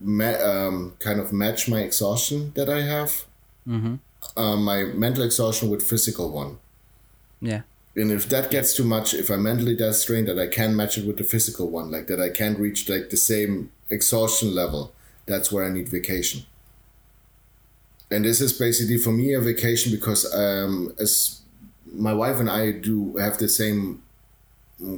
ma- 0.00 0.40
um, 0.52 0.94
kind 0.98 1.20
of 1.20 1.32
match 1.32 1.68
my 1.68 1.80
exhaustion 1.80 2.52
that 2.54 2.68
I 2.68 2.82
have, 2.82 3.24
um, 4.36 4.64
my 4.64 4.84
mental 4.84 5.24
exhaustion 5.24 5.70
with 5.70 5.82
physical 5.82 6.30
one. 6.30 6.58
yeah 7.40 7.62
And 7.98 8.12
if 8.12 8.28
that 8.28 8.50
gets 8.50 8.74
too 8.74 8.84
much, 8.84 9.12
if 9.12 9.28
I'm 9.28 9.42
mentally 9.42 9.74
that 9.76 9.94
strained 9.94 10.28
that 10.28 10.38
I 10.38 10.46
can't 10.46 10.74
match 10.74 10.98
it 10.98 11.06
with 11.06 11.18
the 11.18 11.24
physical 11.24 11.68
one, 11.68 11.90
like 11.90 12.06
that 12.06 12.20
I 12.20 12.30
can't 12.30 12.58
reach 12.58 12.88
like 12.88 13.10
the 13.10 13.16
same 13.16 13.72
exhaustion 13.90 14.54
level, 14.54 14.92
that's 15.26 15.50
where 15.50 15.64
I 15.64 15.70
need 15.70 15.88
vacation. 15.88 16.42
And 18.10 18.24
this 18.24 18.40
is 18.40 18.52
basically 18.52 18.98
for 18.98 19.10
me 19.10 19.34
a 19.34 19.40
vacation 19.40 19.92
because 19.92 20.32
um, 20.34 20.94
as 20.98 21.40
my 21.92 22.14
wife 22.14 22.38
and 22.38 22.48
I 22.48 22.72
do 22.72 23.16
have 23.16 23.38
the 23.38 23.48
same 23.48 24.02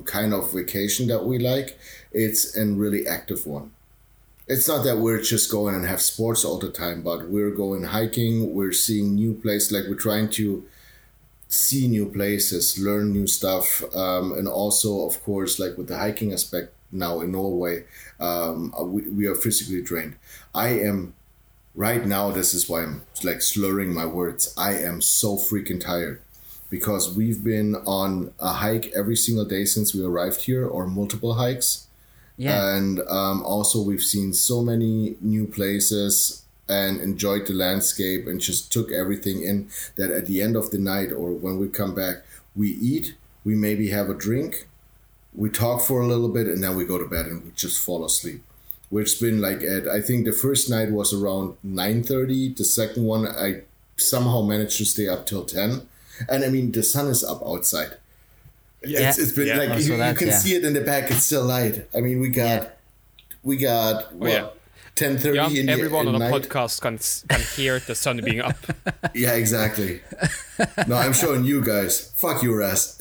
kind 0.05 0.35
of 0.35 0.53
vacation 0.53 1.07
that 1.09 1.25
we 1.25 1.39
like, 1.39 1.79
it's 2.13 2.57
a 2.57 2.67
really 2.67 3.07
active 3.07 3.47
one 3.47 3.73
it's 4.51 4.67
not 4.67 4.83
that 4.83 4.99
we're 4.99 5.23
just 5.23 5.49
going 5.49 5.77
and 5.77 5.87
have 5.87 6.03
sports 6.03 6.45
all 6.45 6.59
the 6.59 6.73
time, 6.73 7.03
but 7.03 7.29
we're 7.29 7.53
going 7.53 7.85
hiking, 7.85 8.53
we're 8.53 8.73
seeing 8.73 9.15
new 9.15 9.33
places, 9.33 9.71
like 9.71 9.85
we're 9.89 9.95
trying 9.95 10.29
to 10.29 10.67
see 11.51 11.89
new 11.89 12.07
places, 12.07 12.79
learn 12.79 13.13
new 13.13 13.27
stuff, 13.27 13.83
um, 13.95 14.33
and 14.33 14.49
also, 14.49 15.07
of 15.07 15.23
course, 15.23 15.59
like 15.59 15.77
with 15.77 15.89
the 15.89 15.99
hiking 15.99 16.33
aspect 16.33 16.73
now 16.93 17.21
in 17.21 17.33
Norway, 17.33 17.85
um, 18.19 18.75
we, 18.93 19.03
we 19.03 19.27
are 19.27 19.35
physically 19.35 19.83
drained. 19.83 20.17
I 20.55 20.69
am 20.69 21.15
right 21.75 22.07
now. 22.07 22.31
This 22.31 22.55
is 22.55 22.69
why 22.69 22.85
I'm 22.85 23.03
like 23.23 23.43
slurring 23.43 23.93
my 23.93 24.07
words. 24.07 24.55
I 24.57 24.75
am 24.77 25.03
so 25.03 25.37
freaking 25.37 25.81
tired 25.81 26.23
because 26.71 27.15
we've 27.15 27.45
been 27.45 27.75
on 27.85 28.33
a 28.39 28.55
hike 28.55 28.93
every 28.95 29.17
single 29.17 29.45
day 29.45 29.65
since 29.65 29.95
we 29.95 30.05
arrived 30.05 30.43
here, 30.43 30.67
or 30.67 30.87
multiple 30.87 31.35
hikes 31.35 31.89
yeah 32.41 32.75
and 32.75 33.01
um, 33.11 33.43
also 33.43 33.83
we've 33.83 34.03
seen 34.03 34.33
so 34.33 34.63
many 34.63 35.15
new 35.21 35.47
places 35.47 36.40
and 36.79 37.01
enjoyed 37.01 37.45
the 37.47 37.53
landscape 37.65 38.23
and 38.29 38.41
just 38.49 38.73
took 38.73 38.89
everything 39.03 39.43
in 39.51 39.69
that 39.97 40.11
at 40.19 40.25
the 40.27 40.41
end 40.47 40.55
of 40.57 40.71
the 40.71 40.79
night 40.79 41.11
or 41.21 41.29
when 41.45 41.59
we 41.59 41.69
come 41.81 41.95
back 42.03 42.17
we 42.61 42.69
eat 42.93 43.07
we 43.45 43.55
maybe 43.67 43.87
have 43.99 44.09
a 44.11 44.15
drink 44.27 44.53
we 45.43 45.49
talk 45.51 45.79
for 45.89 46.01
a 46.01 46.07
little 46.13 46.29
bit 46.39 46.47
and 46.53 46.63
then 46.63 46.75
we 46.77 46.85
go 46.85 46.99
to 46.99 47.07
bed 47.17 47.27
and 47.27 47.45
we 47.45 47.51
just 47.65 47.85
fall 47.87 48.05
asleep 48.05 48.41
which 48.89 49.21
been 49.21 49.41
like 49.49 49.63
at 49.63 49.87
i 49.89 50.01
think 50.01 50.25
the 50.25 50.33
first 50.47 50.69
night 50.71 50.91
was 50.91 51.13
around 51.13 51.55
9.30 51.67 52.57
the 52.57 52.65
second 52.65 53.05
one 53.05 53.27
i 53.47 53.63
somehow 53.97 54.41
managed 54.43 54.77
to 54.79 54.85
stay 54.85 55.09
up 55.15 55.27
till 55.27 55.45
10 55.45 55.87
and 56.29 56.45
i 56.45 56.49
mean 56.49 56.73
the 56.73 56.83
sun 56.83 57.07
is 57.09 57.23
up 57.33 57.41
outside 57.53 57.93
Yeah. 58.85 59.09
it's, 59.09 59.19
it's 59.19 59.33
been 59.33 59.47
Yeah. 59.49 59.59
like 59.63 59.71
Oh, 59.71 59.77
you, 59.77 59.83
so 59.83 59.93
you 59.93 59.99
that, 59.99 60.17
can 60.17 60.29
yeah. 60.29 60.39
see 60.39 60.55
it 60.59 60.65
in 60.65 60.73
the 60.79 60.81
back 60.93 61.11
it's 61.11 61.25
still 61.25 61.45
light 61.45 61.87
i 61.97 62.01
mean 62.01 62.19
we 62.21 62.29
got 62.31 62.61
we 63.43 63.57
got 63.57 64.15
what, 64.15 64.31
yeah. 64.33 64.49
10.30 65.01 65.35
Yeah, 65.35 65.61
in 65.61 65.67
the 65.67 65.73
everyone 65.73 66.07
in 66.09 66.15
on 66.17 66.23
a 66.23 66.31
podcast 66.31 66.81
can 66.85 66.97
can 67.33 67.41
hear 67.57 67.79
the 67.81 67.95
sun 67.95 68.21
being 68.29 68.41
up. 68.41 68.57
yeah 69.15 69.33
exactly 69.45 70.01
no 70.87 70.95
i'm 70.97 71.13
showing 71.15 71.43
you 71.45 71.59
guys 71.65 72.13
fuck 72.21 72.43
your 72.43 72.61
ass 72.63 72.99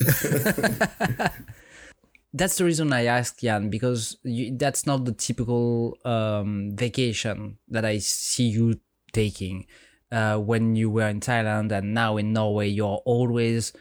that's 2.32 2.56
the 2.58 2.64
reason 2.64 2.92
I 2.92 3.04
asked 3.06 3.40
Jan 3.40 3.70
because 3.70 4.16
you, 4.22 4.56
that's 4.56 4.86
not 4.86 5.04
the 5.04 5.12
typical 5.12 5.98
um, 6.04 6.70
vacation 6.76 7.58
that 7.68 7.84
I 7.84 7.98
see 7.98 8.44
you 8.44 8.78
taking. 9.12 9.66
Uh, 10.12 10.38
when 10.38 10.76
you 10.76 10.90
were 10.90 11.08
in 11.08 11.20
Thailand 11.20 11.72
and 11.72 11.92
now 11.94 12.16
in 12.16 12.32
Norway, 12.32 12.68
you're 12.68 13.02
always 13.04 13.72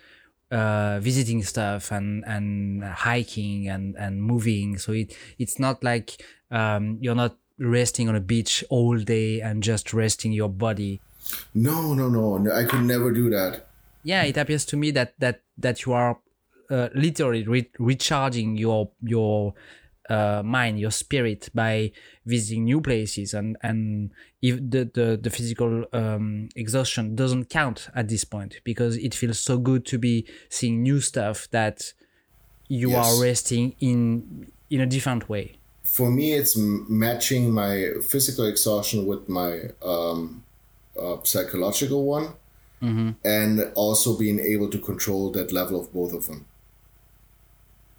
uh, 0.52 1.00
visiting 1.00 1.44
stuff 1.44 1.92
and 1.92 2.24
and 2.26 2.84
hiking 2.84 3.68
and 3.70 3.96
and 3.98 4.22
moving. 4.22 4.78
So 4.78 4.94
it 4.94 5.16
it's 5.38 5.60
not 5.60 5.84
like 5.84 6.22
um, 6.52 6.98
you're 7.02 7.16
not 7.16 7.38
resting 7.60 8.08
on 8.10 8.16
a 8.16 8.20
beach 8.22 8.64
all 8.70 8.98
day 8.98 9.42
and 9.42 9.62
just 9.64 9.94
resting 9.94 10.32
your 10.32 10.50
body. 10.50 11.02
no 11.54 11.94
no 11.94 12.10
no 12.10 12.38
no, 12.38 12.52
i 12.52 12.64
could 12.66 12.84
never 12.84 13.12
do 13.12 13.30
that 13.30 13.68
yeah 14.04 14.24
it 14.24 14.38
appears 14.38 14.66
to 14.66 14.76
me 14.78 14.90
that 14.92 15.14
that 15.20 15.42
that 15.58 15.86
you 15.86 15.94
are 15.94 16.18
uh, 16.72 16.88
literally 16.96 17.44
re- 17.48 17.70
recharging 17.80 18.58
your 18.58 18.92
your 19.02 19.54
uh, 20.10 20.42
mind, 20.44 20.80
your 20.80 20.90
spirit 20.92 21.50
by 21.54 21.92
visiting 22.26 22.64
new 22.66 22.82
places, 22.82 23.34
and 23.36 23.58
and 23.62 24.10
if 24.42 24.56
the 24.58 24.90
the, 24.92 25.20
the 25.22 25.30
physical 25.30 25.86
um, 25.94 26.50
exhaustion 26.56 27.16
doesn't 27.16 27.46
count 27.50 27.90
at 27.94 28.08
this 28.08 28.24
point 28.26 28.60
because 28.64 28.98
it 28.98 29.14
feels 29.14 29.40
so 29.40 29.58
good 29.60 29.86
to 29.86 29.98
be 30.00 30.26
seeing 30.50 30.82
new 30.82 31.00
stuff 31.00 31.48
that 31.52 31.94
you 32.68 32.90
Yes. 32.92 33.06
are 33.06 33.22
resting 33.22 33.76
in 33.80 34.52
in 34.70 34.82
a 34.82 34.88
different 34.88 35.30
way. 35.30 35.59
For 35.90 36.10
me 36.12 36.34
it's 36.34 36.56
m- 36.58 36.86
matching 36.88 37.52
my 37.52 37.74
physical 38.08 38.46
exhaustion 38.46 39.06
with 39.08 39.28
my 39.28 39.52
um, 39.84 40.44
uh, 41.02 41.18
psychological 41.24 42.06
one 42.06 42.28
and 43.26 43.72
also 43.76 44.18
being 44.18 44.40
able 44.40 44.70
to 44.70 44.78
control 44.78 45.32
that 45.32 45.52
level 45.52 45.80
of 45.82 45.92
both 45.94 46.14
of 46.14 46.28
them. 46.28 46.46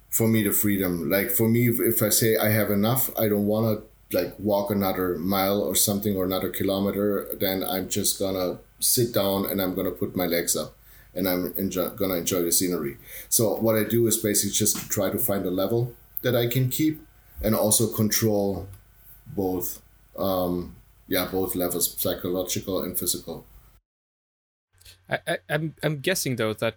For 0.09 0.27
me 0.27 0.41
the 0.43 0.51
freedom 0.51 1.09
like 1.09 1.29
for 1.29 1.47
me 1.47 1.69
if, 1.69 1.79
if 1.79 2.01
i 2.01 2.09
say 2.09 2.35
i 2.37 2.49
have 2.49 2.69
enough 2.71 3.03
i 3.17 3.29
don't 3.29 3.45
want 3.45 3.65
to 3.69 3.75
like 4.17 4.33
walk 4.39 4.71
another 4.71 5.17
mile 5.17 5.61
or 5.61 5.75
something 5.75 6.17
or 6.17 6.25
another 6.25 6.49
kilometer 6.49 7.27
then 7.39 7.63
i'm 7.63 7.87
just 7.87 8.19
gonna 8.19 8.57
sit 8.79 9.13
down 9.13 9.45
and 9.49 9.61
i'm 9.61 9.73
gonna 9.73 9.91
put 9.91 10.15
my 10.15 10.25
legs 10.25 10.55
up 10.55 10.75
and 11.15 11.29
i'm 11.29 11.53
enjoy, 11.57 11.89
gonna 11.89 12.15
enjoy 12.15 12.41
the 12.41 12.51
scenery. 12.51 12.97
So 13.29 13.55
what 13.55 13.75
i 13.75 13.83
do 13.83 14.07
is 14.07 14.17
basically 14.17 14.51
just 14.63 14.89
try 14.89 15.09
to 15.09 15.19
find 15.29 15.45
a 15.45 15.51
level 15.63 15.93
that 16.23 16.35
i 16.35 16.47
can 16.47 16.69
keep 16.69 16.95
and 17.43 17.55
also 17.55 17.87
control 17.87 18.67
both 19.35 19.81
um 20.17 20.75
yeah 21.07 21.27
both 21.31 21.55
levels 21.55 21.95
psychological 21.99 22.83
and 22.83 22.97
physical 22.97 23.45
I, 25.09 25.19
I, 25.27 25.37
I'm 25.49 25.75
I'm 25.83 25.99
guessing 25.99 26.37
though 26.37 26.53
that 26.53 26.75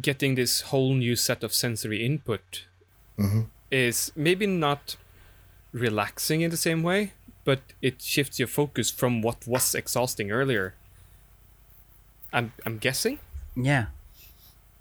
getting 0.00 0.34
this 0.34 0.62
whole 0.62 0.94
new 0.94 1.16
set 1.16 1.42
of 1.42 1.52
sensory 1.54 2.04
input 2.04 2.66
is 3.70 4.12
maybe 4.14 4.46
not 4.46 4.96
relaxing 5.72 6.40
in 6.40 6.50
the 6.50 6.56
same 6.56 6.82
way, 6.82 7.12
but 7.44 7.60
it 7.82 8.02
shifts 8.02 8.38
your 8.38 8.48
focus 8.48 8.90
from 8.90 9.22
what 9.22 9.46
was 9.46 9.74
exhausting 9.74 10.30
earlier. 10.30 10.74
I'm 12.32 12.52
I'm 12.64 12.78
guessing. 12.78 13.18
Yeah. 13.54 13.86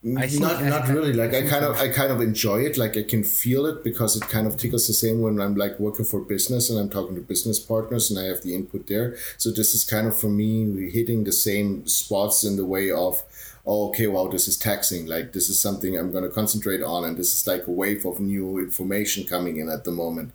I 0.05 0.29
not 0.33 0.63
not 0.63 0.87
really. 0.87 1.13
Like 1.13 1.33
i 1.33 1.41
kind 1.47 1.65
of 1.65 1.77
i 1.77 1.89
kind 1.89 2.11
of 2.11 2.21
enjoy 2.21 2.59
it. 2.61 2.77
Like 2.77 2.95
i 2.95 3.01
can 3.01 3.23
feel 3.23 3.65
it 3.65 3.83
because 3.83 4.15
it 4.15 4.21
kind 4.23 4.45
of 4.45 4.55
tickles 4.55 4.85
the 4.85 4.93
same 4.93 5.19
when 5.21 5.41
i'm 5.41 5.55
like 5.55 5.79
working 5.79 6.05
for 6.05 6.19
business 6.19 6.69
and 6.69 6.77
i'm 6.79 6.89
talking 6.89 7.15
to 7.15 7.21
business 7.21 7.59
partners 7.59 8.11
and 8.11 8.19
i 8.19 8.23
have 8.23 8.43
the 8.43 8.53
input 8.53 8.85
there. 8.85 9.17
So 9.37 9.49
this 9.49 9.73
is 9.73 9.83
kind 9.83 10.05
of 10.07 10.17
for 10.17 10.27
me 10.27 10.91
hitting 10.91 11.23
the 11.23 11.31
same 11.31 11.87
spots 11.87 12.43
in 12.43 12.55
the 12.55 12.65
way 12.65 12.91
of 12.91 13.23
oh 13.65 13.89
okay 13.89 14.05
wow 14.05 14.27
this 14.27 14.47
is 14.47 14.57
taxing. 14.57 15.07
Like 15.07 15.33
this 15.33 15.49
is 15.49 15.59
something 15.59 15.97
i'm 15.97 16.11
going 16.11 16.23
to 16.23 16.29
concentrate 16.29 16.83
on 16.83 17.03
and 17.03 17.17
this 17.17 17.33
is 17.33 17.47
like 17.47 17.65
a 17.65 17.71
wave 17.71 18.05
of 18.05 18.19
new 18.19 18.59
information 18.59 19.25
coming 19.25 19.57
in 19.57 19.69
at 19.69 19.85
the 19.85 19.91
moment. 19.91 20.33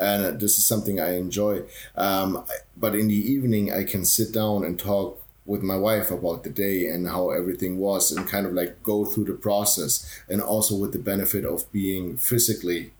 And 0.00 0.24
uh, 0.24 0.30
this 0.32 0.58
is 0.58 0.66
something 0.66 0.98
i 0.98 1.14
enjoy. 1.14 1.62
Um, 1.94 2.44
but 2.76 2.96
in 2.96 3.06
the 3.06 3.32
evening 3.32 3.72
i 3.72 3.84
can 3.84 4.04
sit 4.04 4.32
down 4.32 4.64
and 4.64 4.80
talk 4.80 5.21
with 5.44 5.62
my 5.62 5.76
wife 5.76 6.10
about 6.10 6.44
the 6.44 6.50
day 6.50 6.86
and 6.86 7.08
how 7.08 7.30
everything 7.30 7.78
was 7.78 8.12
and 8.12 8.28
kind 8.28 8.46
of 8.46 8.52
like 8.52 8.82
go 8.82 9.04
through 9.04 9.24
the 9.24 9.34
process 9.34 10.22
and 10.28 10.40
also 10.40 10.76
with 10.76 10.92
the 10.92 10.98
benefit 10.98 11.44
of 11.44 11.70
being 11.72 12.16
physically 12.16 12.92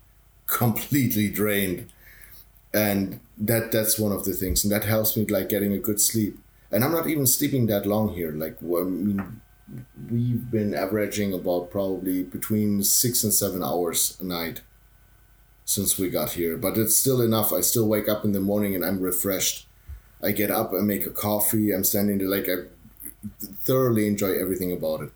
completely 0.45 1.29
drained. 1.29 1.91
And 2.73 3.19
that 3.37 3.71
that's 3.71 3.97
one 3.97 4.11
of 4.11 4.25
the 4.25 4.33
things. 4.33 4.63
And 4.63 4.71
that 4.73 4.83
helps 4.83 5.15
me 5.15 5.25
like 5.25 5.49
getting 5.49 5.73
a 5.73 5.79
good 5.79 6.01
sleep. 6.01 6.37
And 6.71 6.83
i'm 6.83 6.91
not 6.91 7.07
even 7.07 7.27
sleeping 7.27 7.67
that 7.67 7.85
long 7.85 8.13
here. 8.13 8.31
Like 8.31 8.57
i 8.61 8.83
mean 8.83 9.41
we've 10.11 10.51
been 10.51 10.73
averaging 10.73 11.33
about 11.33 11.71
probably 11.71 12.23
between 12.23 12.83
six 12.83 13.23
and 13.23 13.33
seven 13.33 13.63
hours 13.63 14.17
a 14.19 14.25
night 14.25 14.61
since 15.65 15.97
we 15.97 16.09
got 16.09 16.31
here. 16.31 16.57
But 16.57 16.77
it's 16.77 16.97
still 16.97 17.21
enough. 17.21 17.53
I 17.53 17.61
still 17.61 17.87
wake 17.87 18.09
up 18.09 18.25
in 18.25 18.33
the 18.33 18.41
morning 18.41 18.75
and 18.75 18.83
i'm 18.83 18.99
refreshed 18.99 19.67
I 20.23 20.31
get 20.31 20.51
up, 20.51 20.73
I 20.73 20.81
make 20.81 21.05
a 21.05 21.11
coffee, 21.11 21.71
I'm 21.73 21.83
standing 21.83 22.17
there, 22.19 22.27
like, 22.29 22.47
I 22.49 22.55
thoroughly 23.63 24.07
enjoy 24.07 24.33
everything 24.39 24.71
about 24.71 25.01
it. 25.01 25.11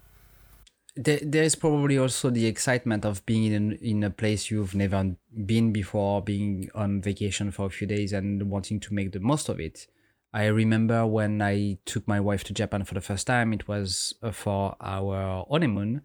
there, 0.96 1.20
there 1.22 1.44
is 1.44 1.56
probably 1.56 1.98
also 1.98 2.30
the 2.30 2.46
excitement 2.48 3.06
of 3.06 3.26
being 3.26 3.52
in 3.54 3.74
in 3.74 4.04
a 4.04 4.10
place 4.10 4.50
you've 4.50 4.74
never 4.76 5.16
been 5.46 5.72
before, 5.72 6.22
being 6.22 6.70
on 6.74 7.02
vacation 7.02 7.52
for 7.52 7.68
a 7.68 7.70
few 7.70 7.88
days 7.88 8.14
and 8.14 8.50
wanting 8.50 8.80
to 8.80 8.94
make 8.94 9.12
the 9.12 9.20
most 9.20 9.50
of 9.50 9.60
it. 9.60 9.88
I 10.34 10.46
remember 10.48 11.06
when 11.06 11.42
I 11.42 11.78
took 11.86 12.08
my 12.08 12.20
wife 12.20 12.44
to 12.46 12.54
Japan 12.54 12.84
for 12.84 12.94
the 12.96 13.02
first 13.02 13.28
time. 13.28 13.54
It 13.54 13.68
was 13.68 14.14
uh, 14.24 14.32
for 14.32 14.76
our 14.82 15.46
honeymoon. 15.50 16.02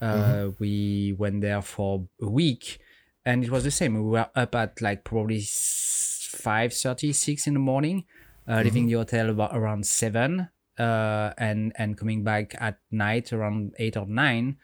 Uh, 0.00 0.50
We 0.58 1.14
went 1.18 1.42
there 1.42 1.62
for 1.62 2.08
a 2.22 2.28
week, 2.28 2.78
and 3.24 3.44
it 3.44 3.50
was 3.50 3.64
the 3.64 3.70
same. 3.70 3.94
We 3.94 4.00
were 4.10 4.30
up 4.34 4.54
at 4.54 4.80
like 4.80 5.04
probably 5.04 5.42
five 5.44 6.72
thirty, 6.72 7.12
six 7.12 7.46
in 7.46 7.54
the 7.54 7.60
morning, 7.60 8.04
uh, 8.50 8.62
leaving 8.64 8.86
the 8.86 8.94
hotel 8.94 9.30
about 9.30 9.56
around 9.56 9.86
seven, 9.86 10.48
uh, 10.78 11.32
and 11.38 11.72
and 11.76 11.96
coming 11.96 12.24
back 12.24 12.54
at 12.60 12.78
night 12.90 13.32
around 13.32 13.74
eight 13.78 13.96
or 13.96 14.06
nine. 14.06 14.56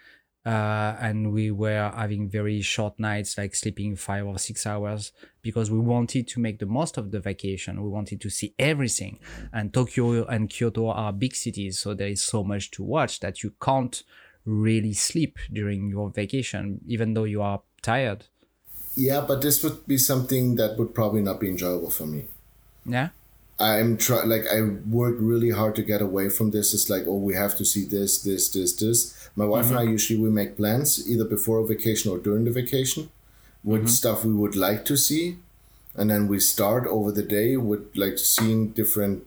Uh, 0.45 0.97
and 1.01 1.33
we 1.33 1.51
were 1.51 1.91
having 1.97 2.31
very 2.31 2.61
short 2.61 3.01
nights, 3.01 3.37
like 3.37 3.53
sleeping 3.53 3.97
five 3.97 4.25
or 4.25 4.39
six 4.39 4.65
hours, 4.65 5.13
because 5.43 5.73
we 5.73 5.79
wanted 5.79 6.29
to 6.29 6.39
make 6.39 6.61
the 6.61 6.67
most 6.67 6.97
of 6.99 7.11
the 7.11 7.19
vacation. 7.19 7.83
We 7.83 7.89
wanted 7.89 8.21
to 8.21 8.31
see 8.31 8.55
everything. 8.57 9.19
And 9.53 9.75
Tokyo 9.75 10.25
and 10.25 10.49
Kyoto 10.49 10.87
are 10.91 11.13
big 11.13 11.35
cities, 11.35 11.81
so 11.81 11.95
there 11.95 12.07
is 12.07 12.23
so 12.23 12.45
much 12.45 12.71
to 12.73 12.85
watch 12.85 13.19
that 13.21 13.43
you 13.43 13.55
can't 13.61 14.05
really 14.45 14.93
sleep 14.93 15.37
during 15.53 15.91
your 15.91 16.11
vacation, 16.11 16.81
even 16.87 17.15
though 17.15 17.25
you 17.25 17.43
are 17.43 17.63
tired. 17.83 18.27
Yeah, 18.95 19.23
but 19.27 19.43
this 19.43 19.65
would 19.65 19.85
be 19.87 19.99
something 19.99 20.55
that 20.57 20.79
would 20.79 20.95
probably 20.95 21.23
not 21.23 21.41
be 21.41 21.49
enjoyable 21.49 21.91
for 21.91 22.07
me. 22.07 22.29
Yeah. 22.85 23.09
I'm 23.59 23.97
try 23.97 24.23
like 24.25 24.45
I 24.53 24.61
work 24.63 25.17
really 25.19 25.51
hard 25.51 25.75
to 25.77 25.83
get 25.83 26.03
away 26.03 26.29
from 26.29 26.51
this. 26.51 26.75
It's 26.75 26.91
like, 26.91 27.05
oh, 27.07 27.17
we 27.17 27.35
have 27.35 27.57
to 27.57 27.65
see 27.65 27.85
this, 27.85 28.23
this, 28.23 28.51
this, 28.51 28.77
this. 28.77 29.31
My 29.35 29.45
wife 29.45 29.69
and 29.69 29.79
I 29.79 29.83
mm-hmm. 29.83 29.93
usually 29.93 30.19
we 30.19 30.31
make 30.31 30.57
plans 30.57 31.09
either 31.09 31.25
before 31.25 31.59
a 31.61 31.67
vacation 31.67 32.11
or 32.11 32.19
during 32.19 32.45
the 32.45 32.51
vacation 32.51 33.11
with 33.65 33.83
mm-hmm. 33.83 33.89
stuff 33.89 34.25
we 34.25 34.33
would 34.33 34.57
like 34.57 34.85
to 34.87 34.97
see, 34.97 35.39
and 35.95 36.11
then 36.11 36.29
we 36.29 36.39
start 36.39 36.87
over 36.87 37.11
the 37.11 37.23
day 37.23 37.57
with 37.57 37.91
like 37.97 38.19
seeing 38.19 38.69
different 38.71 39.27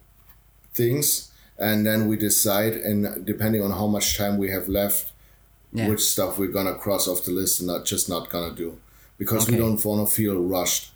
things, 0.74 1.32
and 1.58 1.86
then 1.86 2.08
we 2.08 2.16
decide, 2.16 2.74
and 2.74 3.26
depending 3.26 3.62
on 3.62 3.72
how 3.72 3.88
much 3.88 4.18
time 4.18 4.38
we 4.38 4.50
have 4.50 4.68
left, 4.68 5.12
Yeah. 5.74 5.90
which 5.90 6.02
stuff 6.02 6.40
we're 6.40 6.52
gonna 6.52 6.76
cross 6.76 7.08
off 7.08 7.26
the 7.26 7.32
list 7.32 7.60
and 7.60 7.68
not 7.68 7.86
just 7.86 8.10
not 8.10 8.30
gonna 8.30 8.56
do, 8.56 8.78
because 9.18 9.50
we 9.50 9.58
don't 9.58 9.84
want 9.84 10.08
to 10.08 10.16
feel 10.16 10.40
rushed. 10.42 10.92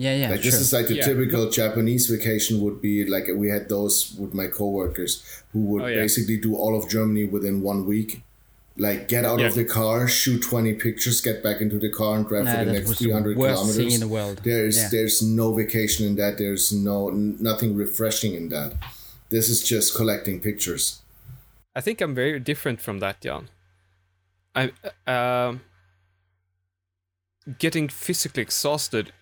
Yeah, 0.00 0.14
yeah. 0.14 0.30
Like 0.30 0.42
sure. 0.42 0.52
this 0.52 0.60
is 0.60 0.72
like 0.72 0.86
the 0.86 0.94
Yeah. 0.94 1.06
typical 1.10 1.50
Japanese 1.50 2.06
vacation 2.06 2.60
would 2.62 2.80
be 2.80 3.04
like 3.04 3.26
we 3.34 3.48
had 3.50 3.68
those 3.68 4.14
with 4.16 4.32
my 4.32 4.46
coworkers 4.46 5.12
who 5.52 5.60
would 5.70 5.82
Oh, 5.82 5.86
yeah. 5.86 6.02
basically 6.02 6.36
do 6.38 6.54
all 6.54 6.74
of 6.78 6.88
Germany 6.88 7.24
within 7.24 7.62
one 7.62 7.84
week. 7.84 8.22
Like 8.80 9.08
get 9.08 9.24
out 9.24 9.40
of 9.40 9.56
the 9.56 9.64
car, 9.64 10.06
shoot 10.06 10.40
twenty 10.40 10.72
pictures, 10.74 11.20
get 11.20 11.42
back 11.42 11.60
into 11.60 11.80
the 11.80 11.90
car 11.90 12.12
and 12.16 12.28
drive 12.28 12.44
Nah, 12.44 12.52
for 12.52 12.58
the 12.58 12.64
that 12.66 12.72
next 12.78 12.88
was 12.88 12.98
the 12.98 13.04
three 13.06 13.12
hundred 13.12 13.36
worst 13.36 13.54
kilometers. 13.56 13.76
thing 13.76 13.90
in 13.90 14.00
the 14.06 14.06
world. 14.16 14.40
There's 14.44 14.76
Yeah. 14.76 14.88
there's 14.92 15.20
no 15.20 15.52
vacation 15.52 16.06
in 16.06 16.14
that. 16.22 16.38
There's 16.38 16.70
no 16.72 17.08
n- 17.08 17.36
nothing 17.40 17.74
refreshing 17.74 18.34
in 18.34 18.50
that. 18.50 18.70
This 19.30 19.48
is 19.48 19.66
just 19.66 19.96
collecting 19.96 20.38
pictures. 20.40 21.00
I 21.74 21.80
think 21.80 22.00
I'm 22.00 22.14
very 22.14 22.38
different 22.38 22.80
from 22.80 23.00
that, 23.00 23.20
Jan. 23.20 23.48
I 24.54 24.70
um 25.08 25.62
getting 27.58 27.88
physically 27.88 28.42
exhausted 28.42 29.12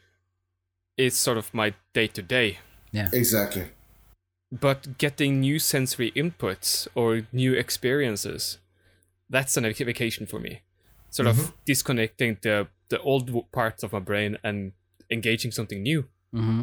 is 0.96 1.16
sort 1.16 1.38
of 1.38 1.52
my 1.54 1.74
day 1.92 2.06
to 2.08 2.22
day, 2.22 2.58
Yeah. 2.92 3.10
Exactly. 3.12 3.64
but 4.50 4.98
getting 4.98 5.40
new 5.40 5.58
sensory 5.58 6.12
inputs 6.12 6.88
or 6.94 7.26
new 7.32 7.52
experiences, 7.54 8.58
that's 9.28 9.56
an 9.56 9.64
vacation 9.64 10.26
for 10.26 10.38
me. 10.40 10.62
Sort 11.10 11.28
of 11.28 11.52
disconnecting 11.64 12.38
the 12.42 12.68
the 12.88 13.00
old 13.00 13.30
parts 13.52 13.82
of 13.82 13.92
my 13.92 13.98
brain 14.00 14.38
and 14.44 14.72
engaging 15.10 15.50
something 15.52 15.82
new. 15.82 16.08
hmm 16.32 16.62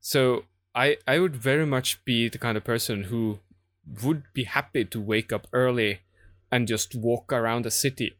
So 0.00 0.44
I 0.74 0.98
I 1.06 1.18
would 1.18 1.36
very 1.36 1.66
much 1.66 2.04
be 2.04 2.28
the 2.28 2.38
kind 2.38 2.56
of 2.56 2.64
person 2.64 3.04
who 3.04 3.40
would 4.02 4.24
be 4.34 4.44
happy 4.44 4.84
to 4.84 5.00
wake 5.00 5.32
up 5.32 5.46
early 5.52 6.00
and 6.50 6.68
just 6.68 6.94
walk 6.94 7.32
around 7.32 7.64
the 7.64 7.70
city 7.70 8.16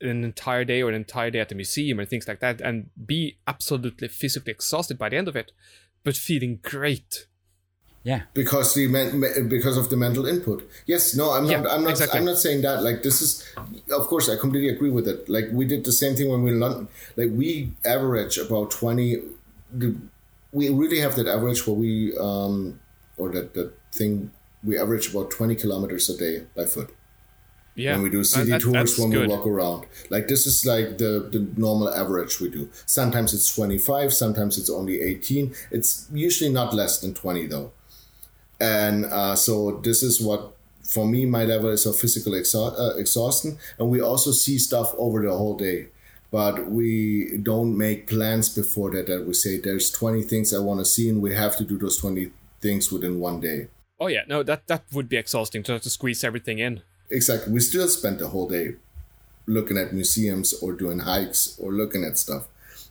an 0.00 0.24
entire 0.24 0.64
day 0.64 0.82
or 0.82 0.88
an 0.88 0.94
entire 0.94 1.30
day 1.30 1.40
at 1.40 1.48
the 1.48 1.54
museum 1.54 1.98
and 1.98 2.08
things 2.08 2.26
like 2.26 2.40
that 2.40 2.60
and 2.60 2.90
be 3.06 3.36
absolutely 3.46 4.08
physically 4.08 4.50
exhausted 4.50 4.98
by 4.98 5.08
the 5.08 5.16
end 5.16 5.28
of 5.28 5.36
it, 5.36 5.52
but 6.04 6.16
feeling 6.16 6.60
great. 6.62 7.26
Yeah. 8.02 8.22
because 8.32 8.72
the 8.74 8.88
men, 8.88 9.20
because 9.48 9.76
of 9.76 9.90
the 9.90 9.96
mental 9.96 10.26
input. 10.26 10.68
Yes, 10.86 11.14
no, 11.14 11.32
I'm 11.32 11.44
not. 11.44 11.50
Yeah, 11.50 11.68
I'm 11.68 11.82
not. 11.82 11.90
exactly. 11.90 12.18
I'm 12.18 12.24
not 12.24 12.38
saying 12.38 12.62
that. 12.62 12.82
Like 12.82 13.02
this 13.02 13.20
is, 13.20 13.46
of 13.90 14.06
course, 14.06 14.30
I 14.30 14.36
completely 14.36 14.70
agree 14.70 14.90
with 14.90 15.06
it. 15.06 15.28
Like 15.28 15.48
we 15.52 15.66
did 15.66 15.84
the 15.84 15.92
same 15.92 16.16
thing 16.16 16.30
when 16.30 16.42
we 16.42 16.50
were 16.50 16.56
in 16.56 16.60
London. 16.60 16.88
Like 17.16 17.28
we 17.32 17.72
average 17.84 18.38
about 18.38 18.70
twenty. 18.70 19.18
We 20.52 20.70
really 20.70 21.00
have 21.00 21.14
that 21.16 21.28
average 21.28 21.66
where 21.66 21.76
we 21.76 22.16
um 22.16 22.80
or 23.18 23.30
that 23.32 23.52
that 23.52 23.72
thing 23.92 24.32
we 24.64 24.78
average 24.78 25.10
about 25.10 25.30
twenty 25.30 25.54
kilometers 25.54 26.08
a 26.08 26.16
day 26.16 26.46
by 26.56 26.64
foot. 26.64 26.94
Yeah. 27.80 27.92
when 27.94 28.02
we 28.02 28.10
do 28.10 28.22
city 28.24 28.50
that- 28.50 28.60
tours 28.62 28.98
when 28.98 29.10
good. 29.10 29.28
we 29.28 29.34
walk 29.34 29.46
around. 29.46 29.86
Like 30.10 30.28
this 30.28 30.46
is 30.46 30.64
like 30.64 30.98
the 30.98 31.12
the 31.34 31.40
normal 31.56 31.88
average 32.02 32.40
we 32.40 32.48
do. 32.50 32.68
Sometimes 32.86 33.32
it's 33.34 33.48
25 33.54 34.12
sometimes 34.12 34.58
it's 34.58 34.70
only 34.70 35.00
18 35.00 35.54
it's 35.70 36.06
usually 36.12 36.50
not 36.52 36.74
less 36.74 37.00
than 37.00 37.14
20 37.14 37.46
though. 37.46 37.72
And 38.60 39.06
uh, 39.06 39.34
so 39.36 39.80
this 39.82 40.02
is 40.02 40.20
what 40.20 40.52
for 40.82 41.06
me 41.06 41.24
my 41.26 41.44
level 41.44 41.70
is 41.70 41.86
of 41.86 41.96
physical 41.98 42.32
exha- 42.32 42.78
uh, 42.78 42.96
exhaustion. 42.98 43.58
And 43.78 43.88
we 43.90 44.00
also 44.00 44.32
see 44.32 44.58
stuff 44.58 44.94
over 44.98 45.22
the 45.22 45.32
whole 45.36 45.56
day. 45.56 45.88
But 46.30 46.70
we 46.70 47.38
don't 47.42 47.76
make 47.76 48.06
plans 48.06 48.48
before 48.48 48.90
that 48.92 49.06
that 49.08 49.26
we 49.26 49.34
say 49.34 49.58
there's 49.58 49.90
20 49.90 50.22
things 50.22 50.54
i 50.54 50.58
want 50.60 50.78
to 50.78 50.84
see 50.84 51.08
and 51.08 51.20
we 51.20 51.34
have 51.34 51.56
to 51.56 51.64
do 51.64 51.76
those 51.76 51.96
20 51.98 52.30
things 52.60 52.92
within 52.92 53.18
one 53.18 53.40
day. 53.40 53.66
Oh 53.98 54.06
yeah, 54.06 54.22
no, 54.28 54.42
that 54.44 54.66
that 54.68 54.82
would 54.92 55.08
be 55.08 55.16
exhausting 55.16 55.62
to 55.64 55.72
have 55.72 55.82
to 55.82 55.90
squeeze 55.90 56.22
everything 56.24 56.58
in. 56.58 56.82
Exactly. 57.10 57.52
We 57.52 57.60
still 57.60 57.88
spend 57.88 58.18
the 58.18 58.28
whole 58.28 58.48
day 58.48 58.76
looking 59.46 59.76
at 59.78 59.92
museums 59.92 60.52
or 60.62 60.72
doing 60.72 61.00
hikes 61.00 61.56
or 61.60 61.72
looking 61.72 62.04
at 62.04 62.18
stuff. 62.18 62.46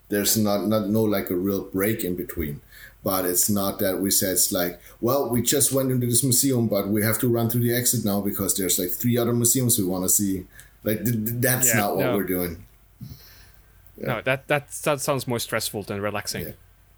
There's 0.10 0.36
not, 0.38 0.68
not 0.68 0.90
no 0.90 1.04
like 1.04 1.30
a 1.30 1.36
real 1.36 1.64
break 1.64 2.04
in 2.04 2.16
between. 2.16 2.62
But 3.04 3.26
it's 3.26 3.50
not 3.50 3.80
that 3.80 4.00
we 4.02 4.12
say 4.12 4.28
it's 4.32 4.52
like 4.52 4.82
well 5.00 5.30
we 5.30 5.42
just 5.42 5.72
went 5.72 5.90
into 5.90 6.06
this 6.06 6.22
museum 6.24 6.68
but 6.68 6.90
we 6.90 7.02
have 7.02 7.18
to 7.20 7.30
run 7.30 7.50
through 7.50 7.62
the 7.62 7.74
exit 7.74 8.04
now 8.04 8.20
because 8.20 8.56
there's 8.58 8.78
like 8.78 8.90
three 8.92 9.18
other 9.18 9.32
museums 9.34 9.78
we 9.80 9.86
want 9.86 10.04
to 10.04 10.10
see. 10.10 10.46
Like 10.84 11.06
th- 11.06 11.16
th- 11.16 11.30
that's 11.40 11.68
Yeah, 11.70 11.80
not 11.82 11.96
what 11.96 12.06
no. 12.08 12.16
we're 12.18 12.24
doing. 12.38 12.66
No, 13.98 14.22
that 14.22 14.48
that 14.48 14.72
that 14.84 15.02
sounds 15.02 15.28
more 15.28 15.40
stressful 15.40 15.84
than 15.84 16.02
relaxing. 16.02 16.54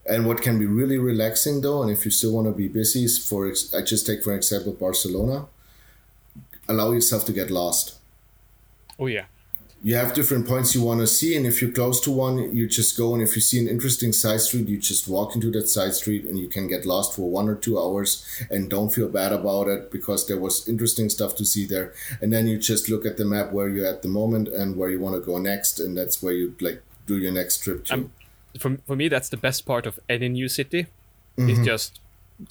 And 0.06 0.26
what 0.26 0.42
can 0.42 0.58
be 0.58 0.66
really 0.66 0.98
relaxing 0.98 1.62
though, 1.62 1.82
and 1.84 1.92
if 1.92 2.06
you 2.06 2.12
still 2.12 2.34
want 2.34 2.48
to 2.48 2.52
be 2.54 2.68
busy, 2.68 3.04
is 3.04 3.18
for 3.24 3.48
ex- 3.48 3.74
I 3.74 3.82
just 3.84 4.06
take 4.06 4.24
for 4.24 4.34
example 4.36 4.74
Barcelona. 4.74 5.46
Allow 6.68 6.92
yourself 6.92 7.26
to 7.26 7.34
get 7.34 7.50
lost. 7.50 7.98
Oh 9.00 9.08
yeah. 9.08 9.26
You 9.84 9.96
have 9.96 10.14
different 10.14 10.48
points 10.48 10.76
you 10.76 10.84
want 10.84 11.00
to 11.00 11.08
see, 11.08 11.36
and 11.36 11.44
if 11.44 11.60
you're 11.60 11.72
close 11.72 12.00
to 12.02 12.12
one, 12.12 12.56
you 12.56 12.68
just 12.68 12.96
go. 12.96 13.16
And 13.16 13.24
if 13.24 13.36
you 13.36 13.42
see 13.42 13.60
an 13.60 13.68
interesting 13.68 14.14
side 14.14 14.42
street, 14.42 14.68
you 14.68 14.78
just 14.78 15.08
walk 15.08 15.34
into 15.34 15.50
that 15.52 15.68
side 15.68 15.96
street, 15.96 16.24
and 16.26 16.38
you 16.38 16.48
can 16.48 16.68
get 16.68 16.86
lost 16.86 17.16
for 17.16 17.32
one 17.32 17.50
or 17.50 17.56
two 17.56 17.80
hours, 17.80 18.24
and 18.52 18.70
don't 18.70 18.94
feel 18.94 19.10
bad 19.10 19.32
about 19.32 19.68
it 19.68 19.90
because 19.92 20.28
there 20.28 20.40
was 20.40 20.70
interesting 20.70 21.10
stuff 21.10 21.36
to 21.38 21.46
see 21.46 21.66
there. 21.66 21.94
And 22.22 22.32
then 22.32 22.46
you 22.46 22.60
just 22.60 22.90
look 22.90 23.08
at 23.08 23.18
the 23.18 23.26
map 23.26 23.52
where 23.52 23.70
you're 23.70 23.88
at 23.88 24.04
the 24.04 24.08
moment 24.08 24.50
and 24.50 24.78
where 24.78 24.92
you 24.92 25.00
want 25.00 25.16
to 25.16 25.22
go 25.22 25.40
next, 25.40 25.80
and 25.80 25.98
that's 25.98 26.22
where 26.22 26.34
you 26.34 26.54
like 26.62 26.84
do 27.08 27.18
your 27.18 27.32
next 27.32 27.64
trip 27.64 27.86
to. 27.86 27.94
Um, 27.94 28.12
For 28.60 28.78
for 28.86 28.96
me, 28.96 29.10
that's 29.10 29.30
the 29.30 29.38
best 29.38 29.66
part 29.66 29.88
of 29.88 30.00
any 30.08 30.30
new 30.30 30.48
city. 30.48 30.86
Mm-hmm. 31.38 31.50
Is 31.50 31.66
just 31.66 32.02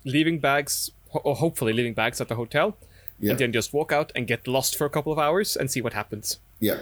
leaving 0.05 0.41
bags, 0.41 0.91
or 1.13 1.37
hopefully 1.37 1.73
leaving 1.73 1.95
bags 1.95 2.21
at 2.21 2.27
the 2.27 2.35
hotel, 2.35 2.77
yeah, 3.21 3.31
and 3.31 3.39
then 3.39 3.53
just 3.53 3.73
walk 3.73 3.93
out 3.93 4.11
and 4.15 4.27
get 4.27 4.49
lost 4.49 4.77
for 4.77 4.85
a 4.87 4.91
couple 4.91 5.13
of 5.13 5.19
hours 5.19 5.57
and 5.57 5.71
see 5.71 5.81
what 5.81 5.93
happens. 5.93 6.39
yeah, 6.59 6.81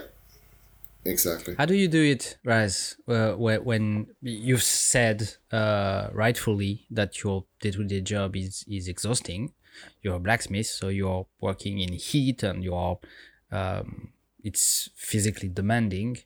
exactly. 1.05 1.55
How 1.57 1.65
do 1.65 1.75
you 1.75 1.87
do 1.87 2.03
it, 2.03 2.37
Raz? 2.43 2.97
Uh, 3.07 3.33
when 3.33 4.07
you've 4.21 4.63
said 4.63 5.35
uh, 5.51 6.09
rightfully 6.13 6.85
that 6.91 7.23
your 7.23 7.45
day-to-day 7.61 8.01
job 8.01 8.35
is 8.35 8.65
is 8.67 8.87
exhausting, 8.87 9.53
you're 10.01 10.15
a 10.15 10.19
blacksmith, 10.19 10.67
so 10.67 10.89
you're 10.89 11.25
working 11.41 11.79
in 11.79 11.93
heat 11.93 12.43
and 12.43 12.63
you're 12.63 12.99
um, 13.51 14.09
it's 14.43 14.89
physically 14.95 15.49
demanding. 15.49 16.17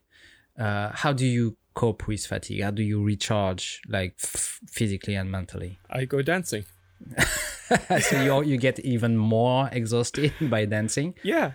Uh, 0.58 0.92
how 0.94 1.14
do 1.14 1.26
you 1.26 1.58
cope 1.74 2.08
with 2.08 2.26
fatigue? 2.26 2.62
How 2.62 2.72
do 2.72 2.84
you 2.84 3.02
recharge, 3.04 3.82
like 3.88 4.16
f- 4.22 4.60
physically 4.68 5.16
and 5.16 5.32
mentally? 5.32 5.80
I 5.90 6.06
go 6.06 6.22
dancing. 6.22 6.66
so 8.02 8.22
you 8.22 8.44
you 8.44 8.58
get 8.58 8.80
even 8.80 9.18
more 9.18 9.70
exhausted 9.72 10.34
by 10.42 10.66
dancing. 10.66 11.16
Yeah. 11.24 11.52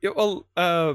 Yeah. 0.00 0.10
Well, 0.16 0.46
uh, 0.56 0.94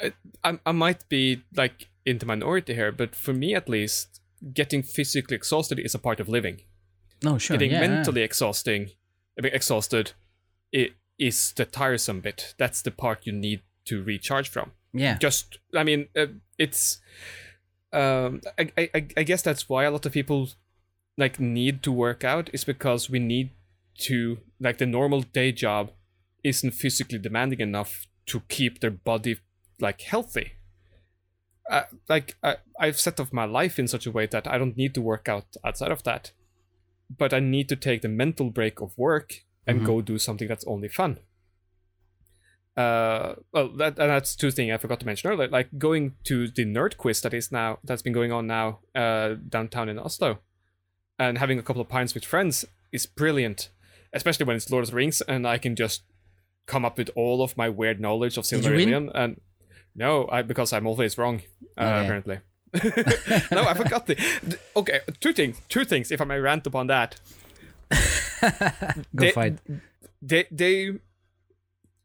I, 0.00 0.12
I 0.44 0.58
I 0.66 0.72
might 0.72 1.08
be 1.08 1.42
like 1.54 1.88
in 2.04 2.18
the 2.18 2.26
minority 2.26 2.74
here, 2.74 2.92
but 2.92 3.14
for 3.14 3.32
me 3.32 3.54
at 3.54 3.68
least, 3.68 4.20
getting 4.52 4.82
physically 4.82 5.36
exhausted 5.36 5.78
is 5.78 5.94
a 5.94 5.98
part 5.98 6.20
of 6.20 6.28
living. 6.28 6.62
No, 7.22 7.38
sure. 7.38 7.56
getting 7.56 7.72
yeah, 7.72 7.82
yeah. 7.82 7.88
mentally 7.88 8.22
exhausting, 8.22 8.90
I 9.38 9.42
mean, 9.42 9.52
exhausted, 9.52 10.12
it 10.72 10.92
is 11.18 11.52
the 11.52 11.64
tiresome 11.64 12.20
bit. 12.20 12.54
That's 12.58 12.82
the 12.82 12.90
part 12.90 13.26
you 13.26 13.32
need 13.32 13.62
to 13.86 14.02
recharge 14.02 14.48
from. 14.48 14.72
Yeah. 14.92 15.18
Just, 15.18 15.58
I 15.74 15.84
mean, 15.84 16.08
uh, 16.16 16.26
it's. 16.58 17.00
Um, 17.92 18.42
I, 18.58 18.70
I 18.76 19.06
I 19.16 19.22
guess 19.22 19.40
that's 19.40 19.68
why 19.68 19.84
a 19.84 19.90
lot 19.90 20.04
of 20.04 20.12
people 20.12 20.50
like 21.18 21.38
need 21.38 21.82
to 21.82 21.92
work 21.92 22.24
out 22.24 22.48
is 22.54 22.64
because 22.64 23.10
we 23.10 23.18
need 23.18 23.50
to 23.98 24.38
like 24.60 24.78
the 24.78 24.86
normal 24.86 25.20
day 25.22 25.52
job 25.52 25.90
isn't 26.44 26.70
physically 26.70 27.18
demanding 27.18 27.60
enough 27.60 28.06
to 28.26 28.40
keep 28.48 28.80
their 28.80 28.90
body 28.92 29.36
like 29.80 30.00
healthy. 30.00 30.52
Uh, 31.70 31.82
like 32.08 32.36
I, 32.42 32.56
I've 32.80 32.98
set 32.98 33.20
up 33.20 33.32
my 33.32 33.44
life 33.44 33.78
in 33.78 33.88
such 33.88 34.06
a 34.06 34.10
way 34.12 34.26
that 34.26 34.46
I 34.46 34.56
don't 34.56 34.76
need 34.76 34.94
to 34.94 35.02
work 35.02 35.28
out 35.28 35.44
outside 35.64 35.90
of 35.92 36.02
that, 36.04 36.32
but 37.14 37.34
I 37.34 37.40
need 37.40 37.68
to 37.68 37.76
take 37.76 38.00
the 38.02 38.08
mental 38.08 38.50
break 38.50 38.80
of 38.80 38.96
work 38.96 39.44
and 39.66 39.80
Mhm. 39.82 39.84
go 39.84 40.00
do 40.00 40.18
something 40.18 40.48
that's 40.48 40.64
only 40.66 40.88
fun. 40.88 41.18
Uh, 42.76 43.34
well, 43.52 43.68
that 43.76 43.98
and 43.98 44.08
that's 44.08 44.36
two 44.36 44.52
things 44.52 44.72
I 44.72 44.76
forgot 44.76 45.00
to 45.00 45.06
mention 45.06 45.30
earlier. 45.30 45.48
Like 45.48 45.76
going 45.78 46.14
to 46.24 46.46
the 46.46 46.64
nerd 46.64 46.96
quiz 46.96 47.20
that 47.22 47.34
is 47.34 47.50
now 47.50 47.80
that's 47.82 48.02
been 48.02 48.12
going 48.12 48.30
on 48.30 48.46
now 48.46 48.78
uh, 48.94 49.34
downtown 49.48 49.88
in 49.88 49.98
Oslo, 49.98 50.38
and 51.18 51.38
having 51.38 51.58
a 51.58 51.62
couple 51.62 51.82
of 51.82 51.88
pints 51.88 52.14
with 52.14 52.24
friends 52.24 52.64
is 52.92 53.06
brilliant, 53.06 53.70
especially 54.12 54.46
when 54.46 54.56
it's 54.56 54.70
Lord 54.70 54.84
of 54.84 54.90
the 54.90 54.96
Rings 54.96 55.20
and 55.22 55.46
I 55.46 55.58
can 55.58 55.74
just 55.76 56.02
come 56.66 56.84
up 56.84 56.98
with 56.98 57.10
all 57.16 57.42
of 57.42 57.56
my 57.56 57.68
weird 57.68 58.00
knowledge 58.00 58.36
of? 58.36 58.44
Silmarillion. 58.44 59.10
And 59.14 59.40
no, 59.94 60.28
I 60.30 60.42
because 60.42 60.72
I'm 60.72 60.86
always 60.86 61.18
wrong 61.18 61.42
uh, 61.76 61.82
Okay. 61.84 62.04
apparently. 62.04 62.38
no, 63.50 63.62
I 63.64 63.74
forgot 63.74 64.06
the. 64.06 64.58
Okay, 64.76 65.00
two 65.20 65.32
things. 65.32 65.60
Two 65.70 65.84
things. 65.86 66.10
If 66.12 66.20
I 66.20 66.24
may 66.24 66.38
rant 66.38 66.66
upon 66.66 66.86
that, 66.88 67.18
Go 67.90 67.98
they- 69.14 69.32
it. 69.32 69.58
they 70.22 70.44
they 70.50 70.90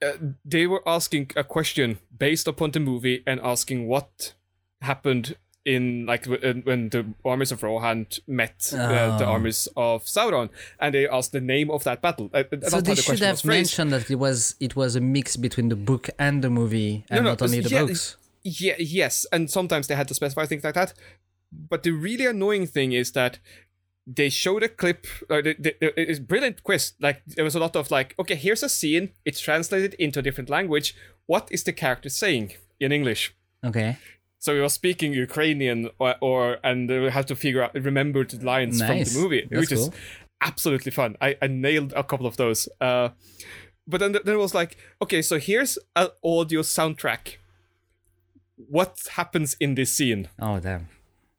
uh, 0.01 0.13
they 0.45 0.65
were 0.67 0.81
asking 0.87 1.31
a 1.35 1.43
question 1.43 1.99
based 2.17 2.47
upon 2.47 2.71
the 2.71 2.79
movie 2.79 3.23
and 3.27 3.39
asking 3.41 3.87
what 3.87 4.33
happened 4.81 5.35
in 5.65 6.05
like 6.05 6.23
w- 6.23 6.61
when 6.65 6.89
the 6.89 7.05
armies 7.23 7.51
of 7.51 7.63
Rohan 7.63 8.07
met 8.27 8.73
uh, 8.73 9.17
the 9.17 9.25
Oh. 9.25 9.29
armies 9.31 9.67
of 9.77 10.03
Sauron, 10.05 10.49
and 10.79 10.93
they 10.93 11.07
asked 11.07 11.31
the 11.31 11.39
name 11.41 11.71
of 11.71 11.83
that 11.85 12.01
battle. 12.01 12.29
Uh, 12.33 12.43
So 12.67 12.81
they 12.81 12.93
the 12.93 12.95
should 12.95 13.05
question 13.05 13.29
was 13.31 13.41
have 13.41 13.45
mentioned 13.45 13.91
that 13.93 14.11
it 14.11 14.15
was 14.19 14.55
it 14.59 14.75
was 14.75 14.95
a 14.95 15.01
mix 15.01 15.37
between 15.37 15.69
the 15.69 15.75
book 15.77 16.09
and 16.19 16.43
the 16.43 16.49
movie, 16.49 17.05
and 17.09 17.23
no, 17.23 17.31
not 17.31 17.41
only 17.41 17.61
the 17.61 17.69
yeah, 17.69 17.81
books. 17.85 18.17
Yeah, 18.43 18.75
yes, 18.77 19.25
and 19.31 19.49
sometimes 19.49 19.87
they 19.87 19.95
had 19.95 20.07
to 20.09 20.13
specify 20.13 20.45
things 20.45 20.63
like 20.65 20.73
that. 20.75 20.93
But 21.69 21.83
the 21.83 21.91
really 21.91 22.25
annoying 22.25 22.67
thing 22.67 22.91
is 22.91 23.11
that 23.13 23.39
they 24.05 24.29
showed 24.29 24.63
a 24.63 24.67
clip. 24.67 25.05
Uh, 25.29 25.41
the, 25.41 25.55
the, 25.57 25.75
the- 25.79 26.01
it's 26.11 26.19
a 26.19 26.21
brilliant 26.23 26.63
quiz. 26.63 26.91
Like 26.99 27.21
there 27.25 27.45
was 27.45 27.55
a 27.55 27.59
lot 27.59 27.75
of 27.77 27.89
like, 27.89 28.15
okay, 28.19 28.35
here's 28.35 28.63
a 28.63 28.69
scene. 28.69 29.11
It's 29.23 29.39
translated 29.39 29.93
into 29.93 30.19
a 30.19 30.21
different 30.21 30.49
language. 30.49 30.93
What 31.25 31.47
is 31.51 31.63
the 31.63 31.71
character 31.71 32.09
saying 32.09 32.51
in 32.81 32.91
English? 32.91 33.33
Okay, 33.63 33.97
So 34.43 34.53
he 34.53 34.59
was 34.67 34.73
speaking 34.73 35.13
Ukrainian, 35.13 35.79
or, 36.03 36.15
or 36.29 36.41
and 36.67 36.89
they 36.89 37.09
had 37.17 37.27
to 37.31 37.35
figure 37.43 37.61
out, 37.63 37.71
remember 37.91 38.25
the 38.25 38.39
lines 38.53 38.79
Nice. 38.79 38.89
from 38.89 38.99
the 39.13 39.13
movie, 39.21 39.47
That's 39.49 39.61
which 39.61 39.71
is 39.71 39.89
absolutely 40.49 40.91
fun. 40.91 41.15
I, 41.21 41.29
I 41.41 41.47
nailed 41.47 41.91
a 41.95 42.03
couple 42.03 42.27
of 42.31 42.35
those. 42.35 42.67
Uh, 42.81 43.09
but 43.91 43.97
then 44.01 44.11
then 44.25 44.35
it 44.39 44.43
was 44.47 44.53
like, 44.61 44.71
okay, 45.03 45.21
so 45.29 45.35
here's 45.47 45.73
an 45.95 46.09
audio 46.33 46.61
soundtrack. 46.61 47.23
What 48.77 48.99
happens 49.19 49.55
in 49.59 49.75
this 49.75 49.91
scene? 49.93 50.27
oh 50.39 50.59
damn. 50.59 50.89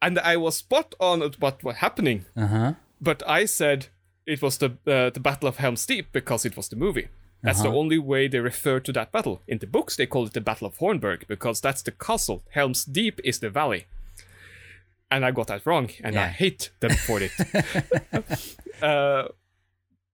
And 0.01 0.17
I 0.19 0.35
was 0.37 0.55
spot 0.57 0.89
on 0.99 1.21
at 1.27 1.39
what 1.39 1.63
was 1.63 1.75
happening, 1.85 2.25
Uh 2.35 2.47
huh. 2.47 2.73
but 3.09 3.19
I 3.39 3.45
said 3.45 3.79
it 4.33 4.41
was 4.41 4.57
the 4.57 4.69
uh, 4.95 5.09
the 5.11 5.19
Battle 5.19 5.47
of 5.47 5.57
Helm's 5.57 5.85
Deep 5.85 6.07
because 6.11 6.43
it 6.49 6.57
was 6.57 6.67
the 6.69 6.75
movie. 6.85 7.07
That's 7.45 7.61
the 7.61 7.69
Uh-huh. 7.69 7.77
only 7.79 7.97
way 7.99 8.27
they 8.27 8.39
refer 8.39 8.79
to 8.81 8.91
that 8.93 9.11
battle. 9.11 9.41
In 9.47 9.59
the 9.59 9.67
books, 9.67 9.95
they 9.95 10.05
call 10.07 10.25
it 10.25 10.33
the 10.33 10.41
Battle 10.41 10.67
of 10.67 10.77
Hornburg 10.79 11.27
because 11.27 11.61
that's 11.61 11.81
the 11.83 11.91
castle. 11.91 12.43
Helm's 12.51 12.83
Deep 12.85 13.19
is 13.23 13.39
the 13.39 13.49
valley. 13.49 13.85
And 15.11 15.23
I 15.23 15.31
got 15.31 15.47
that 15.47 15.65
wrong, 15.65 15.89
and 16.03 16.17
I 16.17 16.27
hate 16.27 16.71
them 16.79 16.91
for 17.07 17.19
it. 17.21 17.31
uh, 18.81 19.27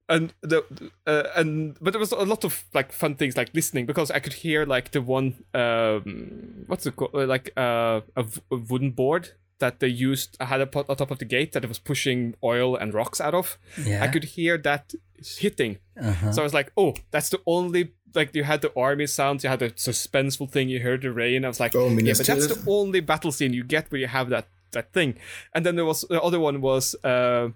and 0.09 0.33
the 0.41 0.63
uh, 1.07 1.23
and 1.35 1.77
but 1.81 1.91
there 1.93 1.99
was 1.99 2.11
a 2.11 2.17
lot 2.17 2.43
of 2.43 2.65
like 2.73 2.91
fun 2.91 3.15
things 3.15 3.37
like 3.37 3.51
listening 3.53 3.85
because 3.85 4.11
I 4.11 4.19
could 4.19 4.33
hear 4.33 4.65
like 4.65 4.91
the 4.91 5.01
one 5.01 5.45
um 5.53 6.65
what's 6.67 6.85
it 6.85 6.95
called 6.97 7.13
like 7.13 7.53
uh, 7.55 8.01
a, 8.17 8.23
v- 8.23 8.41
a 8.51 8.55
wooden 8.57 8.91
board 8.91 9.29
that 9.59 9.79
they 9.79 9.87
used 9.87 10.35
had 10.41 10.59
a 10.59 10.67
pot 10.67 10.87
on 10.89 10.97
top 10.97 11.11
of 11.11 11.19
the 11.19 11.25
gate 11.25 11.53
that 11.53 11.63
it 11.63 11.67
was 11.67 11.79
pushing 11.79 12.35
oil 12.43 12.75
and 12.75 12.93
rocks 12.93 13.21
out 13.21 13.33
of. 13.33 13.57
Yeah. 13.85 14.03
I 14.03 14.07
could 14.09 14.25
hear 14.35 14.57
that 14.57 14.93
hitting. 15.37 15.77
Uh-huh. 15.99 16.31
So 16.31 16.41
I 16.41 16.43
was 16.43 16.53
like, 16.53 16.71
oh, 16.77 16.93
that's 17.11 17.29
the 17.29 17.39
only 17.45 17.93
like 18.13 18.35
you 18.35 18.43
had 18.43 18.61
the 18.61 18.71
army 18.77 19.07
sounds, 19.07 19.43
you 19.43 19.49
had 19.49 19.59
the 19.59 19.69
suspenseful 19.71 20.49
thing, 20.51 20.67
you 20.69 20.81
heard 20.81 21.01
the 21.01 21.11
rain. 21.13 21.45
I 21.45 21.47
was 21.47 21.59
like, 21.59 21.73
Oh, 21.75 21.87
yeah, 22.05 22.13
but 22.17 22.25
that's 22.27 22.47
the 22.47 22.71
only 22.71 22.99
battle 22.99 23.31
scene 23.31 23.53
you 23.53 23.63
get 23.63 23.91
where 23.91 24.01
you 24.01 24.07
have 24.07 24.29
that 24.29 24.47
that 24.71 24.91
thing. 24.93 25.15
And 25.53 25.65
then 25.65 25.75
there 25.75 25.85
was 25.85 26.01
the 26.09 26.21
other 26.21 26.39
one 26.39 26.61
was 26.61 26.95
uh 27.03 27.49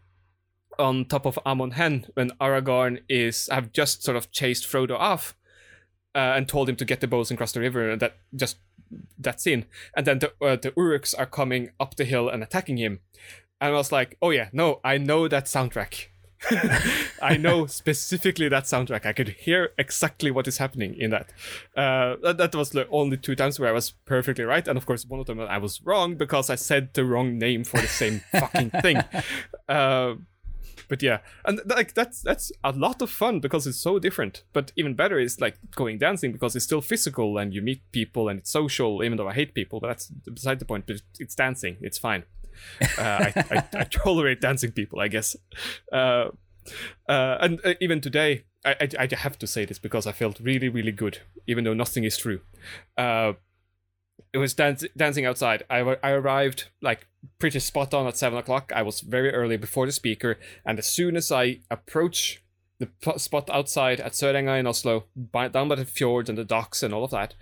on 0.78 1.06
top 1.06 1.26
of 1.26 1.40
Amon 1.46 1.72
Hen 1.72 2.06
when 2.16 2.32
Aragorn 2.42 3.00
is 3.10 3.48
have 3.52 3.72
just 3.72 4.04
sort 4.04 4.18
of 4.18 4.32
chased 4.32 4.66
Frodo 4.66 4.96
off. 5.00 5.36
uh, 6.16 6.34
and 6.38 6.48
told 6.48 6.70
him 6.70 6.78
to 6.78 6.86
get 6.86 7.02
the 7.02 7.08
bows 7.08 7.30
and 7.30 7.38
cross 7.38 7.52
the 7.52 7.60
river, 7.60 7.90
and 7.92 8.02
that 8.02 8.16
just 8.34 8.58
that 9.20 9.42
scene. 9.42 9.66
And 9.98 10.06
then 10.08 10.20
the 10.20 10.32
uh, 10.42 10.56
the 10.56 10.72
Uruks 10.72 11.14
are 11.18 11.26
coming 11.26 11.72
up 11.78 11.96
the 11.96 12.06
hill 12.06 12.30
and 12.30 12.42
attacking 12.44 12.78
him, 12.78 13.00
and 13.60 13.74
I 13.74 13.78
was 13.78 13.92
like, 13.92 14.18
oh 14.22 14.30
yeah, 14.32 14.48
no, 14.54 14.80
I 14.84 14.98
know 14.98 15.28
that 15.28 15.46
soundtrack. 15.46 16.08
I 17.22 17.38
know 17.38 17.66
specifically 17.66 18.48
that 18.50 18.66
soundtrack. 18.66 19.06
I 19.06 19.14
could 19.14 19.30
hear 19.30 19.74
exactly 19.78 20.32
what 20.32 20.48
is 20.48 20.58
happening 20.58 20.96
in 20.98 21.12
that. 21.12 21.32
Uh, 21.76 22.16
that, 22.22 22.38
that 22.38 22.56
was 22.56 22.72
the 22.72 22.88
only 22.90 23.18
two 23.18 23.36
times 23.36 23.60
where 23.60 23.70
I 23.70 23.74
was 23.74 23.92
perfectly 24.06 24.44
right, 24.44 24.68
and 24.68 24.78
of 24.78 24.86
course, 24.86 25.06
one 25.06 25.20
of 25.20 25.26
them 25.26 25.40
I 25.40 25.58
was 25.58 25.82
wrong 25.84 26.16
because 26.16 26.50
I 26.50 26.56
said 26.56 26.94
the 26.94 27.06
wrong 27.06 27.38
name 27.38 27.64
for 27.64 27.80
the 27.80 27.88
same 27.88 28.22
fucking 28.32 28.72
thing. 28.82 29.02
Uh, 29.68 30.16
but 30.88 31.02
yeah, 31.02 31.20
and 31.46 31.62
like 31.66 31.94
that's 31.94 32.22
that's 32.22 32.52
a 32.64 32.72
lot 32.72 33.02
of 33.02 33.10
fun 33.10 33.40
because 33.40 33.66
it's 33.66 33.78
so 33.78 34.00
different. 34.00 34.44
But 34.54 34.72
even 34.76 34.94
better 34.94 35.20
is 35.20 35.42
like 35.42 35.58
going 35.76 35.98
dancing 35.98 36.32
because 36.32 36.56
it's 36.56 36.66
still 36.66 36.82
physical 36.82 37.38
and 37.38 37.54
you 37.54 37.62
meet 37.62 37.82
people 37.92 38.30
and 38.30 38.40
it's 38.40 38.52
social. 38.52 39.04
Even 39.04 39.18
though 39.18 39.28
I 39.28 39.34
hate 39.34 39.54
people, 39.54 39.80
but 39.80 39.88
that's 39.88 40.08
beside 40.08 40.60
the 40.60 40.66
point. 40.66 40.86
But 40.86 40.98
it's 41.20 41.36
dancing. 41.36 41.78
It's 41.82 41.98
fine. 41.98 42.24
Uh, 42.82 43.02
I, 43.02 43.34
I, 43.52 43.80
I, 43.80 43.84
tolerate 43.92 44.42
dancing 44.42 44.72
people, 44.72 45.00
I 45.00 45.08
guess. 45.08 45.36
Uh, 45.92 46.30
uh, 47.08 47.38
and 47.40 47.60
uh, 47.64 47.74
even 47.80 48.02
today, 48.02 48.46
I, 48.64 48.76
I, 48.82 48.90
I, 49.00 49.16
have 49.16 49.38
to 49.40 49.48
say 49.48 49.66
this 49.66 49.80
because 49.80 50.08
I 50.08 50.12
felt 50.12 50.40
really, 50.40 50.70
really 50.70 50.92
good, 50.92 51.20
even 51.48 51.64
though 51.64 51.74
nothing 51.74 52.04
is 52.04 52.18
true. 52.18 52.42
Uh, 52.98 53.34
it 54.34 54.38
was 54.40 54.54
dance- 54.54 54.86
dancing 54.98 55.26
outside. 55.26 55.64
I, 55.70 55.80
I 56.04 56.12
arrived 56.12 56.70
like 56.82 57.08
pretty 57.40 57.60
spot 57.60 57.94
on 57.94 58.08
at 58.08 58.18
seven 58.18 58.38
o'clock. 58.40 58.72
I 58.76 58.82
was 58.82 59.02
very 59.02 59.32
early 59.32 59.58
before 59.58 59.86
the 59.86 59.92
speaker, 59.92 60.40
and 60.66 60.80
as 60.80 60.88
soon 60.88 61.16
as 61.16 61.32
I 61.32 61.60
approach 61.70 62.44
the 62.80 62.90
spot 63.18 63.50
outside 63.50 64.00
at 64.02 64.14
Sørenga 64.14 64.60
in 64.60 64.68
Oslo, 64.68 65.06
by, 65.16 65.48
down 65.48 65.70
by 65.70 65.76
the 65.76 65.86
fjords 65.86 66.30
and 66.30 66.38
the 66.38 66.44
docks 66.44 66.84
and 66.84 66.94
all 66.94 67.06
of 67.06 67.12
that, 67.12 67.34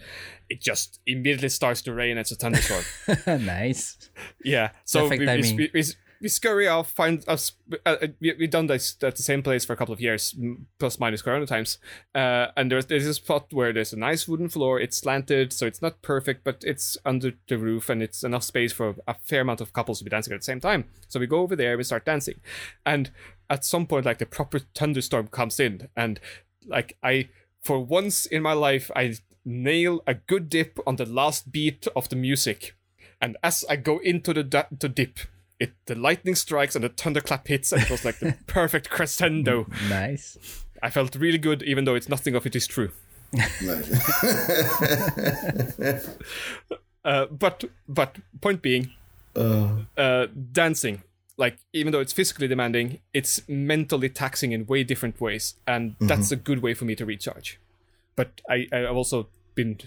it 0.50 0.62
just 0.62 1.00
immediately 1.08 1.50
starts 1.50 1.82
to 1.84 1.94
rain. 1.94 2.18
It's 2.18 2.32
a 2.32 2.36
thunderstorm. 2.36 2.84
nice. 3.46 3.98
Yeah. 4.44 4.70
So 4.86 5.08
we, 5.08 5.20
we, 5.20 5.70
we, 5.74 5.84
we 6.24 6.30
scurry 6.30 6.70
off, 6.70 6.90
find 6.90 7.24
us. 7.28 7.52
Uh, 7.86 7.98
uh 8.02 8.08
we, 8.22 8.30
have 8.40 8.50
done 8.50 8.68
this 8.68 8.96
at 9.04 9.18
the 9.18 9.22
same 9.22 9.44
place 9.44 9.66
for 9.66 9.74
a 9.74 9.76
couple 9.76 9.94
of 9.94 10.00
years, 10.00 10.34
plus 10.80 10.98
minus 10.98 11.22
corona 11.22 11.46
times. 11.46 11.78
Uh, 12.16 12.48
and 12.56 12.72
there's 12.72 12.86
there's 12.86 13.06
a 13.06 13.14
spot 13.14 13.48
where 13.52 13.74
there's 13.74 13.92
a 13.92 14.00
nice 14.00 14.26
wooden 14.26 14.48
floor. 14.48 14.80
It's 14.80 14.98
slanted, 14.98 15.52
so 15.52 15.68
it's 15.68 15.82
not 15.82 16.02
perfect, 16.02 16.46
but 16.46 16.64
it's 16.66 16.98
under 17.06 17.34
the 17.50 17.58
roof 17.58 17.90
and 17.90 18.02
it's 18.02 18.24
enough 18.24 18.44
space 18.44 18.72
for 18.72 18.96
a 19.06 19.16
fair 19.16 19.42
amount 19.42 19.60
of 19.60 19.74
couples 19.74 20.00
to 20.00 20.06
be 20.06 20.10
dancing 20.10 20.34
at 20.34 20.40
the 20.40 20.46
same 20.46 20.62
time. 20.62 20.86
So 21.10 21.20
we 21.20 21.28
go 21.28 21.42
over 21.42 21.58
there, 21.58 21.78
we 21.78 21.84
start 21.84 22.06
dancing, 22.06 22.40
and 22.86 23.12
at 23.50 23.66
some 23.66 23.86
point, 23.86 24.06
like 24.06 24.20
the 24.20 24.26
proper 24.26 24.60
thunderstorm 24.76 25.28
comes 25.28 25.60
in, 25.60 25.90
and 25.96 26.20
like 26.66 26.98
I, 27.04 27.30
for 27.62 27.80
once 27.80 28.26
in 28.26 28.42
my 28.42 28.54
life, 28.54 28.90
I 28.96 29.16
nail 29.46 30.02
a 30.08 30.14
good 30.14 30.50
dip 30.50 30.80
on 30.88 30.96
the 30.96 31.06
last 31.06 31.52
beat 31.52 31.88
of 31.96 32.10
the 32.10 32.16
music. 32.16 32.76
And 33.22 33.38
as 33.44 33.64
I 33.70 33.76
go 33.78 34.00
into 34.00 34.34
the, 34.34 34.44
da- 34.44 34.66
the 34.78 34.90
dip, 34.90 35.20
it 35.60 35.74
the 35.86 35.96
lightning 35.96 36.36
strikes 36.36 36.76
and 36.76 36.84
the 36.84 36.90
thunderclap 36.90 37.48
hits, 37.48 37.72
and 37.72 37.82
it 37.82 37.90
was 37.90 38.04
like 38.04 38.20
the 38.20 38.36
perfect 38.48 38.90
crescendo. 38.90 39.68
Nice. 39.90 40.38
I 40.82 40.90
felt 40.90 41.16
really 41.16 41.38
good, 41.38 41.64
even 41.64 41.86
though 41.86 41.96
it's 41.96 42.10
nothing 42.10 42.36
of 42.36 42.46
it 42.46 42.56
is 42.56 42.68
true. 42.68 42.92
uh, 47.06 47.26
but 47.28 47.64
but 47.88 48.18
point 48.42 48.62
being, 48.62 48.92
uh. 49.36 49.78
Uh, 49.98 50.28
dancing 50.52 51.02
like 51.38 51.58
even 51.74 51.92
though 51.92 52.00
it's 52.00 52.14
physically 52.14 52.48
demanding, 52.48 53.00
it's 53.14 53.42
mentally 53.48 54.10
taxing 54.10 54.52
in 54.52 54.66
way 54.66 54.84
different 54.84 55.20
ways, 55.20 55.56
and 55.66 55.92
mm-hmm. 55.92 56.08
that's 56.08 56.32
a 56.32 56.36
good 56.36 56.62
way 56.62 56.74
for 56.74 56.86
me 56.86 56.96
to 56.96 57.06
recharge. 57.06 57.60
But 58.16 58.42
I 58.50 58.68
I've 58.72 58.96
also 58.96 59.28
been 59.56 59.80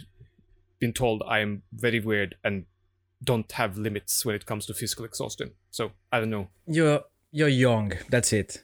been 0.78 0.92
told 0.92 1.22
I 1.26 1.38
am 1.40 1.62
very 1.72 2.01
weird 2.01 2.36
and 2.44 2.66
don't 3.22 3.51
have 3.53 3.78
limits 3.78 4.24
when 4.24 4.34
it 4.34 4.47
comes 4.47 4.66
to 4.66 4.74
physical 4.74 5.05
exhaustion. 5.05 5.53
So 5.70 5.92
I 6.12 6.20
don't 6.20 6.30
know. 6.30 6.49
You're 6.66 7.03
you're 7.32 7.49
young. 7.49 7.92
That's 8.11 8.32
it. 8.32 8.62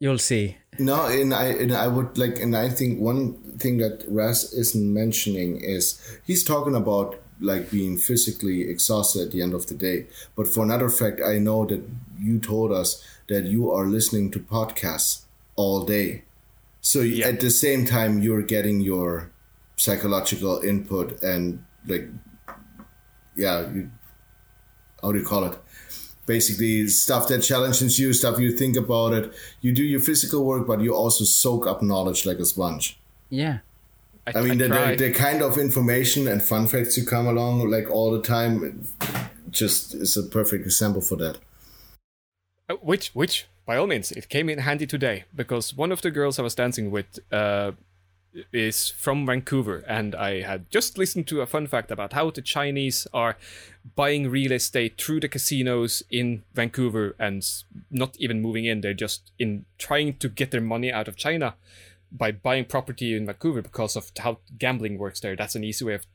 You'll 0.00 0.18
see. 0.18 0.56
No, 0.78 1.06
and 1.06 1.34
I 1.34 1.46
and 1.46 1.72
I 1.72 1.88
would 1.88 2.16
like, 2.16 2.38
and 2.38 2.56
I 2.56 2.68
think 2.68 3.00
one 3.00 3.34
thing 3.58 3.78
that 3.78 4.04
Ras 4.08 4.52
isn't 4.52 4.94
mentioning 4.94 5.60
is 5.60 6.00
he's 6.24 6.44
talking 6.44 6.76
about 6.76 7.20
like 7.40 7.70
being 7.70 7.96
physically 7.96 8.68
exhausted 8.68 9.26
at 9.26 9.32
the 9.32 9.42
end 9.42 9.54
of 9.54 9.66
the 9.66 9.74
day. 9.74 10.06
But 10.36 10.48
for 10.48 10.64
another 10.64 10.88
fact, 10.88 11.20
I 11.24 11.38
know 11.38 11.64
that 11.66 11.82
you 12.18 12.38
told 12.38 12.72
us 12.72 13.04
that 13.28 13.44
you 13.44 13.70
are 13.70 13.86
listening 13.86 14.30
to 14.32 14.38
podcasts 14.38 15.22
all 15.56 15.84
day. 15.84 16.24
So 16.80 17.00
yeah. 17.00 17.26
at 17.26 17.40
the 17.40 17.50
same 17.50 17.84
time, 17.84 18.22
you're 18.22 18.42
getting 18.42 18.80
your 18.80 19.30
psychological 19.76 20.60
input 20.60 21.22
and 21.22 21.64
like 21.86 22.08
yeah, 23.38 23.70
you, 23.72 23.90
how 25.00 25.12
do 25.12 25.18
you 25.18 25.24
call 25.24 25.44
it? 25.44 25.56
Basically, 26.26 26.88
stuff 26.88 27.28
that 27.28 27.42
challenges 27.42 27.98
you, 27.98 28.12
stuff 28.12 28.38
you 28.38 28.50
think 28.52 28.76
about 28.76 29.14
it. 29.14 29.32
You 29.62 29.72
do 29.72 29.82
your 29.82 30.00
physical 30.00 30.44
work, 30.44 30.66
but 30.66 30.80
you 30.80 30.94
also 30.94 31.24
soak 31.24 31.66
up 31.66 31.80
knowledge 31.80 32.26
like 32.26 32.38
a 32.38 32.44
sponge. 32.44 32.98
Yeah. 33.30 33.58
I, 34.34 34.38
I 34.38 34.42
mean, 34.42 34.62
I 34.62 34.68
the, 34.68 34.68
the, 34.68 35.08
the, 35.08 35.12
kind 35.12 35.42
of 35.42 35.56
information 35.58 36.28
and 36.28 36.42
fun 36.42 36.66
facts 36.66 36.96
you 36.96 37.04
come 37.04 37.26
along 37.26 37.68
like 37.70 37.90
all 37.90 38.10
the 38.10 38.22
time, 38.22 38.86
just 39.50 39.94
is 39.94 40.16
a 40.16 40.22
perfect 40.22 40.64
example 40.64 41.00
for 41.00 41.16
that. 41.16 41.38
Uh, 42.68 42.74
which, 42.74 43.08
which, 43.10 43.46
by 43.64 43.76
all 43.76 43.86
means, 43.86 44.12
it 44.12 44.28
came 44.28 44.48
in 44.48 44.58
handy 44.60 44.86
today 44.86 45.24
because 45.34 45.74
one 45.74 45.92
of 45.92 46.02
the 46.02 46.10
girls 46.10 46.38
I 46.38 46.42
was 46.42 46.54
dancing 46.54 46.90
with 46.90 47.18
uh, 47.32 47.72
is 48.52 48.90
from 48.90 49.24
Vancouver, 49.24 49.84
and 49.88 50.14
I 50.14 50.42
had 50.42 50.70
just 50.70 50.98
listened 50.98 51.26
to 51.28 51.40
a 51.40 51.46
fun 51.46 51.66
fact 51.66 51.90
about 51.90 52.12
how 52.12 52.30
the 52.30 52.42
Chinese 52.42 53.06
are 53.14 53.38
buying 53.96 54.28
real 54.28 54.52
estate 54.52 55.00
through 55.00 55.20
the 55.20 55.28
casinos 55.28 56.02
in 56.10 56.42
Vancouver 56.54 57.16
and 57.18 57.42
not 57.90 58.14
even 58.18 58.42
moving 58.42 58.66
in. 58.66 58.82
They're 58.82 58.92
just 58.92 59.32
in 59.38 59.64
trying 59.78 60.18
to 60.18 60.28
get 60.28 60.50
their 60.50 60.60
money 60.60 60.92
out 60.92 61.08
of 61.08 61.16
China 61.16 61.54
by 62.10 62.32
buying 62.32 62.64
property 62.64 63.16
in 63.16 63.26
Vancouver 63.26 63.62
because 63.62 63.96
of 63.96 64.10
how 64.18 64.38
gambling 64.58 64.98
works 64.98 65.20
there. 65.20 65.36
That's 65.36 65.54
an 65.54 65.64
easy 65.64 65.84
way 65.84 65.94
of 65.94 66.06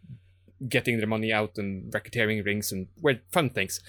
getting 0.68 0.98
their 0.98 1.08
money 1.08 1.32
out 1.32 1.58
and 1.58 1.92
racketeering 1.92 2.46
rings 2.46 2.72
and 2.72 2.88
weird 3.02 3.22
fun 3.32 3.50
things. 3.50 3.80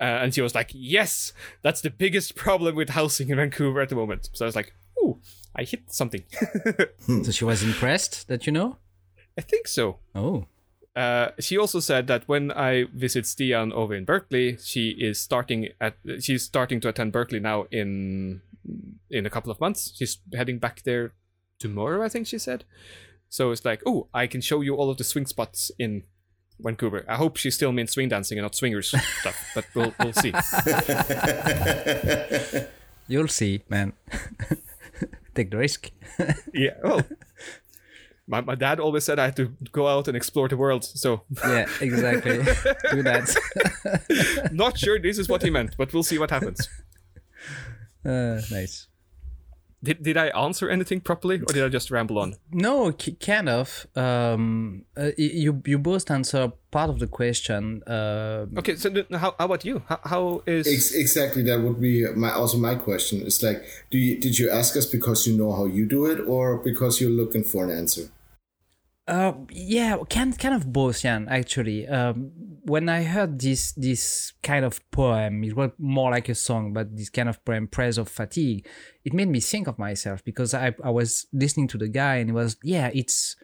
Uh, 0.00 0.20
and 0.22 0.34
she 0.34 0.42
was 0.42 0.54
like, 0.54 0.70
"Yes, 0.72 1.32
that's 1.62 1.80
the 1.80 1.90
biggest 1.90 2.36
problem 2.36 2.76
with 2.76 2.90
housing 2.90 3.30
in 3.30 3.36
Vancouver 3.36 3.80
at 3.80 3.88
the 3.88 3.96
moment." 3.96 4.30
So 4.32 4.44
I 4.44 4.48
was 4.48 4.56
like, 4.56 4.72
"Ooh." 5.02 5.20
I 5.58 5.64
hit 5.64 5.92
something. 5.92 6.22
so 7.24 7.32
she 7.32 7.44
was 7.44 7.64
impressed 7.64 8.28
that 8.28 8.46
you 8.46 8.52
know? 8.52 8.76
I 9.36 9.40
think 9.40 9.66
so. 9.66 9.98
Oh. 10.14 10.46
Uh, 10.94 11.30
she 11.40 11.58
also 11.58 11.80
said 11.80 12.06
that 12.06 12.28
when 12.28 12.52
I 12.52 12.84
visit 12.94 13.24
Stian 13.24 13.72
over 13.72 13.94
in 13.94 14.04
Berkeley, 14.04 14.56
she 14.62 14.90
is 14.90 15.20
starting 15.20 15.68
at 15.80 15.96
she's 16.20 16.44
starting 16.44 16.80
to 16.80 16.88
attend 16.88 17.12
Berkeley 17.12 17.40
now 17.40 17.66
in 17.70 18.40
in 19.10 19.26
a 19.26 19.30
couple 19.30 19.50
of 19.50 19.60
months. 19.60 19.92
She's 19.96 20.18
heading 20.32 20.58
back 20.58 20.82
there 20.84 21.12
tomorrow, 21.58 22.02
I 22.02 22.08
think 22.08 22.26
she 22.26 22.38
said. 22.38 22.64
So 23.28 23.50
it's 23.50 23.64
like, 23.64 23.82
oh, 23.84 24.08
I 24.14 24.26
can 24.26 24.40
show 24.40 24.60
you 24.60 24.76
all 24.76 24.90
of 24.90 24.96
the 24.96 25.04
swing 25.04 25.26
spots 25.26 25.70
in 25.78 26.04
Vancouver. 26.60 27.04
I 27.08 27.16
hope 27.16 27.36
she 27.36 27.50
still 27.50 27.72
means 27.72 27.92
swing 27.92 28.08
dancing 28.08 28.38
and 28.38 28.44
not 28.44 28.54
swingers 28.54 28.88
stuff, 29.20 29.50
but 29.54 29.66
we'll 29.74 29.94
we'll 29.98 30.12
see. 30.12 30.32
You'll 33.08 33.28
see, 33.28 33.62
man 33.68 33.94
take 35.38 35.50
the 35.50 35.56
risk. 35.56 35.90
yeah. 36.52 36.74
Well, 36.82 37.02
my, 38.26 38.40
my 38.42 38.54
dad 38.54 38.80
always 38.80 39.04
said 39.04 39.18
I 39.18 39.26
had 39.26 39.36
to 39.36 39.52
go 39.72 39.88
out 39.88 40.08
and 40.08 40.16
explore 40.16 40.48
the 40.48 40.56
world. 40.56 40.84
So 40.84 41.22
yeah, 41.44 41.66
exactly. 41.80 42.38
Do 42.90 43.02
that. 43.04 44.50
Not 44.52 44.78
sure 44.78 44.98
this 44.98 45.18
is 45.18 45.28
what 45.28 45.42
he 45.42 45.50
meant, 45.50 45.76
but 45.78 45.92
we'll 45.92 46.02
see 46.02 46.18
what 46.18 46.30
happens. 46.30 46.68
Uh, 48.04 48.40
nice. 48.50 48.88
Did, 49.80 50.02
did 50.02 50.16
I 50.16 50.26
answer 50.28 50.68
anything 50.68 51.00
properly, 51.00 51.36
or 51.36 51.52
did 51.52 51.62
I 51.62 51.68
just 51.68 51.90
ramble 51.90 52.18
on? 52.18 52.34
No, 52.50 52.92
kind 52.92 53.48
of. 53.48 53.86
Um, 53.94 54.84
uh, 54.96 55.10
you 55.16 55.62
you 55.64 55.78
both 55.78 56.10
answer 56.10 56.52
part 56.72 56.90
of 56.90 56.98
the 56.98 57.06
question. 57.06 57.84
Uh, 57.86 58.46
okay, 58.58 58.74
so 58.74 58.90
how, 59.12 59.36
how 59.38 59.44
about 59.44 59.64
you? 59.64 59.82
How, 59.88 60.00
how 60.04 60.42
is 60.46 60.66
Ex- 60.66 60.94
exactly 60.94 61.42
that 61.44 61.60
would 61.60 61.80
be 61.80 62.04
my 62.14 62.32
also 62.32 62.58
my 62.58 62.74
question. 62.74 63.22
It's 63.22 63.40
like, 63.40 63.62
do 63.90 63.98
you 63.98 64.18
did 64.18 64.36
you 64.36 64.50
ask 64.50 64.76
us 64.76 64.84
because 64.84 65.28
you 65.28 65.38
know 65.38 65.52
how 65.52 65.66
you 65.66 65.86
do 65.86 66.06
it, 66.06 66.26
or 66.26 66.56
because 66.56 67.00
you're 67.00 67.10
looking 67.10 67.44
for 67.44 67.62
an 67.62 67.70
answer? 67.70 68.10
Uh, 69.08 69.32
yeah, 69.50 69.96
kind 70.10 70.38
kind 70.38 70.54
of 70.54 70.70
both, 70.70 71.00
Jan. 71.00 71.28
Actually, 71.30 71.88
um, 71.88 72.30
when 72.64 72.90
I 72.90 73.04
heard 73.04 73.40
this 73.40 73.72
this 73.72 74.34
kind 74.42 74.66
of 74.66 74.82
poem, 74.90 75.42
it 75.44 75.56
was 75.56 75.70
more 75.78 76.10
like 76.10 76.28
a 76.28 76.34
song, 76.34 76.74
but 76.74 76.94
this 76.94 77.08
kind 77.08 77.26
of 77.30 77.42
poem, 77.42 77.68
"Praise 77.68 77.96
of 77.96 78.10
Fatigue," 78.10 78.68
it 79.06 79.14
made 79.14 79.28
me 79.28 79.40
think 79.40 79.66
of 79.66 79.78
myself 79.78 80.22
because 80.22 80.52
I 80.52 80.74
I 80.84 80.90
was 80.90 81.26
listening 81.32 81.68
to 81.68 81.78
the 81.78 81.88
guy 81.88 82.16
and 82.16 82.28
it 82.28 82.34
was 82.34 82.58
yeah, 82.62 82.90
it's 82.92 83.34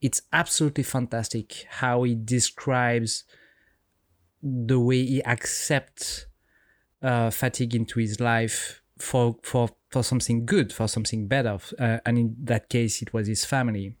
it's 0.00 0.22
absolutely 0.32 0.84
fantastic 0.84 1.66
how 1.68 2.04
he 2.04 2.14
describes 2.14 3.24
the 4.42 4.80
way 4.80 5.04
he 5.04 5.22
accepts 5.26 6.24
uh, 7.02 7.28
fatigue 7.28 7.74
into 7.74 8.00
his 8.00 8.18
life 8.18 8.80
for 8.98 9.36
for 9.42 9.68
for 9.90 10.02
something 10.02 10.46
good, 10.46 10.72
for 10.72 10.88
something 10.88 11.28
better, 11.28 11.58
uh, 11.78 11.98
and 12.06 12.16
in 12.16 12.36
that 12.44 12.70
case, 12.70 13.02
it 13.02 13.12
was 13.12 13.28
his 13.28 13.44
family 13.44 13.94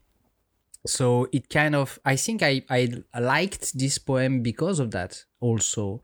so 0.86 1.28
it 1.32 1.48
kind 1.50 1.74
of 1.74 1.98
i 2.04 2.16
think 2.16 2.42
i 2.42 2.62
i 2.70 2.88
liked 3.18 3.78
this 3.78 3.98
poem 3.98 4.42
because 4.42 4.78
of 4.78 4.90
that 4.92 5.24
also 5.40 6.02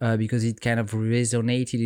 uh, 0.00 0.16
because 0.16 0.44
it 0.44 0.60
kind 0.60 0.78
of 0.78 0.90
resonated 0.90 1.80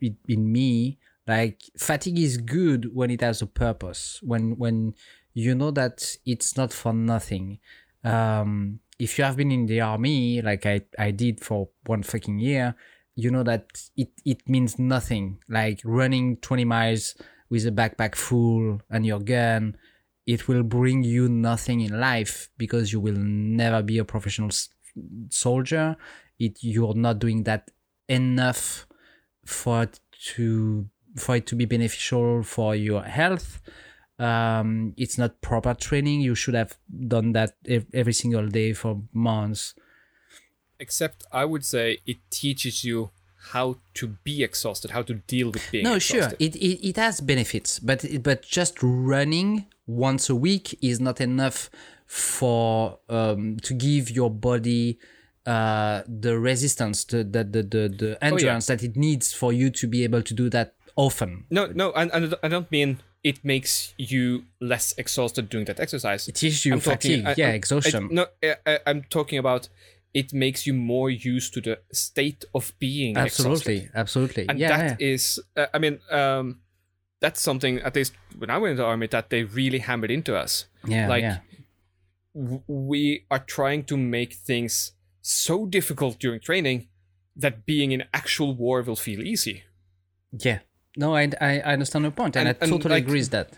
in, 0.00 0.14
in 0.28 0.50
me. 0.50 0.98
Like 1.26 1.60
fatigue 1.76 2.18
is 2.18 2.38
good 2.38 2.94
when 2.94 3.10
it 3.10 3.20
has 3.20 3.42
a 3.42 3.46
purpose 3.46 4.18
when 4.22 4.56
when 4.56 4.94
you 5.34 5.54
know 5.54 5.70
that 5.72 6.16
it's 6.24 6.56
not 6.56 6.72
for 6.72 6.94
nothing. 6.94 7.58
Um 8.02 8.80
if 8.98 9.18
you 9.18 9.24
have 9.24 9.36
been 9.36 9.52
in 9.52 9.66
the 9.66 9.80
army 9.80 10.42
like 10.42 10.66
i 10.66 10.80
i 10.98 11.12
did 11.12 11.40
for 11.40 11.68
one 11.86 12.02
fucking 12.02 12.40
year 12.40 12.74
you 13.14 13.30
know 13.30 13.44
that 13.44 13.66
it 13.96 14.08
it 14.24 14.48
means 14.48 14.78
nothing. 14.78 15.38
Like 15.48 15.80
running 15.84 16.38
20 16.38 16.64
miles 16.64 17.14
with 17.50 17.66
a 17.66 17.72
backpack 17.72 18.14
full 18.14 18.80
and 18.88 19.04
your 19.04 19.20
gun 19.20 19.76
it 20.34 20.40
will 20.48 20.62
bring 20.78 20.98
you 21.14 21.24
nothing 21.50 21.78
in 21.86 21.92
life 22.10 22.34
because 22.58 22.86
you 22.92 23.00
will 23.06 23.20
never 23.60 23.80
be 23.90 23.96
a 23.98 24.04
professional 24.04 24.50
s- 24.60 24.68
soldier. 25.44 25.86
It 26.38 26.54
you're 26.74 26.94
not 27.06 27.16
doing 27.24 27.44
that 27.48 27.62
enough 28.08 28.86
for 29.58 29.76
it 29.86 29.94
to 30.34 30.44
for 31.16 31.36
it 31.36 31.46
to 31.50 31.56
be 31.56 31.66
beneficial 31.76 32.42
for 32.54 32.70
your 32.88 33.02
health. 33.18 33.48
Um 34.28 34.68
it's 35.02 35.16
not 35.22 35.40
proper 35.50 35.72
training. 35.86 36.18
You 36.28 36.34
should 36.42 36.56
have 36.62 36.72
done 37.14 37.28
that 37.38 37.50
ev- 37.76 37.90
every 38.00 38.12
single 38.22 38.46
day 38.60 38.70
for 38.74 38.92
months. 39.12 39.62
Except 40.80 41.18
I 41.32 41.44
would 41.44 41.64
say 41.64 41.98
it 42.06 42.18
teaches 42.30 42.84
you 42.84 43.10
how 43.52 43.66
to 43.94 44.04
be 44.28 44.42
exhausted, 44.48 44.90
how 44.90 45.02
to 45.10 45.14
deal 45.14 45.48
with 45.50 45.64
being 45.72 45.84
no 45.84 45.94
exhausted. 45.96 46.30
sure 46.30 46.36
it, 46.46 46.54
it 46.56 46.76
it 46.90 46.96
has 46.96 47.20
benefits 47.32 47.70
but 47.88 48.04
but 48.22 48.42
just 48.58 48.74
running 48.82 49.66
once 49.88 50.28
a 50.30 50.34
week 50.36 50.78
is 50.82 51.00
not 51.00 51.20
enough 51.20 51.70
for 52.06 52.98
um 53.08 53.56
to 53.62 53.74
give 53.74 54.10
your 54.10 54.30
body 54.30 54.98
uh 55.46 56.02
the 56.06 56.38
resistance 56.38 57.04
the 57.04 57.24
the 57.24 57.42
the, 57.44 57.62
the, 57.62 57.88
the 57.88 58.18
endurance 58.24 58.66
that 58.66 58.82
it 58.82 58.96
needs 58.96 59.32
for 59.32 59.52
you 59.52 59.70
to 59.70 59.86
be 59.86 60.04
able 60.04 60.22
to 60.22 60.34
do 60.34 60.48
that 60.50 60.74
often 60.96 61.44
No, 61.50 61.66
no, 61.66 61.92
and, 61.92 62.10
and 62.12 62.34
I 62.42 62.48
don't 62.48 62.70
mean 62.72 62.98
it 63.22 63.44
makes 63.44 63.94
you 63.96 64.44
less 64.60 64.94
exhausted 64.98 65.48
doing 65.48 65.64
that 65.66 65.80
exercise. 65.80 66.28
it 66.28 66.34
teaches 66.34 66.64
you 66.66 66.74
I'm 66.74 66.80
talking- 66.80 67.22
fatigue 67.22 67.26
I- 67.26 67.34
yeah 67.36 67.46
I'm- 67.46 67.54
exhaustion 67.54 68.08
I, 68.10 68.14
no, 68.14 68.26
I, 68.42 68.56
I- 68.66 68.78
I'm 68.86 69.02
talking 69.10 69.38
about 69.38 69.68
it 70.14 70.32
makes 70.32 70.66
you 70.66 70.74
more 70.74 71.10
used 71.10 71.52
to 71.54 71.60
the 71.60 71.78
state 71.92 72.44
of 72.54 72.72
being 72.78 73.16
absolutely 73.16 73.74
exhausted. 73.76 73.90
absolutely 73.94 74.48
And 74.48 74.58
yeah, 74.58 74.68
that 74.76 75.00
yeah. 75.00 75.06
is, 75.14 75.38
uh, 75.54 75.66
I 75.74 75.78
mean, 75.78 76.00
um, 76.10 76.60
that's 77.20 77.40
something 77.40 77.78
at 77.80 77.94
least 77.96 78.12
when 78.38 78.50
I 78.50 78.58
went 78.58 78.72
into 78.72 78.82
the 78.82 78.88
army 78.88 79.06
that 79.08 79.30
they 79.30 79.42
really 79.44 79.78
hammered 79.78 80.10
into 80.10 80.36
us. 80.36 80.66
yeah 80.86 81.08
like 81.08 81.22
yeah 81.22 81.38
w- 82.34 82.62
we 82.66 83.24
are 83.30 83.38
trying 83.56 83.84
to 83.84 83.96
make 83.96 84.34
things 84.34 84.92
so 85.22 85.66
difficult 85.66 86.18
during 86.18 86.40
training 86.40 86.88
that 87.36 87.64
being 87.66 87.92
in 87.92 88.04
actual 88.12 88.54
war 88.54 88.82
will 88.82 88.96
feel 88.96 89.20
easy. 89.22 89.62
yeah 90.46 90.58
no 90.96 91.14
i 91.14 91.22
i 91.40 91.52
I 91.68 91.72
understand 91.76 92.02
your 92.04 92.12
point 92.12 92.36
and, 92.36 92.48
And- 92.48 92.56
i 92.60 92.64
and, 92.64 92.70
totally 92.72 92.94
like, 92.96 93.04
agree 93.06 93.20
with 93.20 93.30
that 93.30 93.48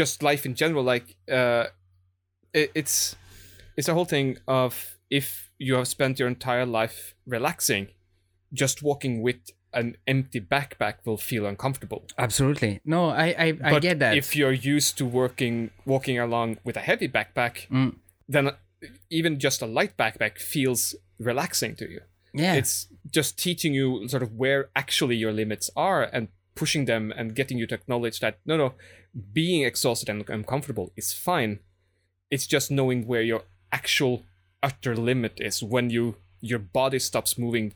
just 0.00 0.22
life 0.22 0.42
in 0.48 0.54
general 0.54 0.84
like 0.94 1.06
uh 1.38 1.64
it, 2.52 2.70
it's 2.74 3.16
it's 3.76 3.88
a 3.88 3.94
whole 3.94 4.08
thing 4.16 4.38
of 4.46 4.72
if 5.10 5.50
you 5.58 5.74
have 5.78 5.88
spent 5.88 6.18
your 6.18 6.28
entire 6.28 6.66
life 6.80 7.14
relaxing 7.26 7.88
just 8.62 8.82
walking 8.82 9.14
with 9.26 9.40
an 9.74 9.96
empty 10.06 10.40
backpack 10.40 10.94
will 11.04 11.16
feel 11.18 11.46
uncomfortable. 11.46 12.04
Absolutely. 12.18 12.80
No 12.84 13.08
i 13.10 13.26
i, 13.46 13.58
I 13.76 13.78
get 13.80 13.98
that. 13.98 14.16
if 14.16 14.34
you're 14.36 14.52
used 14.74 14.96
to 14.98 15.04
working 15.04 15.70
walking 15.84 16.18
along 16.18 16.58
with 16.64 16.76
a 16.76 16.80
heavy 16.90 17.08
backpack 17.08 17.68
Mm. 17.70 17.96
then 18.28 18.50
even 19.10 19.38
just 19.38 19.62
a 19.62 19.66
light 19.66 19.96
backpack 19.96 20.38
feels 20.38 20.94
relaxing 21.18 21.74
to 21.76 21.88
you. 21.90 22.00
Yeah. 22.34 22.54
It's 22.54 22.88
just 23.10 23.38
teaching 23.38 23.72
you 23.74 24.08
sort 24.08 24.22
of 24.22 24.32
where 24.32 24.68
actually 24.76 25.16
your 25.16 25.32
limits 25.32 25.70
are 25.76 26.02
and 26.12 26.28
pushing 26.54 26.84
them 26.84 27.12
and 27.16 27.34
getting 27.34 27.58
you 27.58 27.66
to 27.68 27.74
acknowledge 27.74 28.20
that 28.20 28.38
no 28.44 28.56
no 28.56 28.74
being 29.32 29.62
exhausted 29.64 30.08
and 30.08 30.28
uncomfortable 30.28 30.92
is 30.96 31.12
fine. 31.12 31.60
It's 32.30 32.46
just 32.46 32.70
knowing 32.70 33.06
where 33.06 33.22
your 33.22 33.42
actual 33.70 34.24
utter 34.62 34.94
limit 34.96 35.34
is 35.40 35.62
when 35.62 35.90
you 35.90 36.16
your 36.40 36.58
body 36.58 36.98
stops 36.98 37.38
moving 37.38 37.72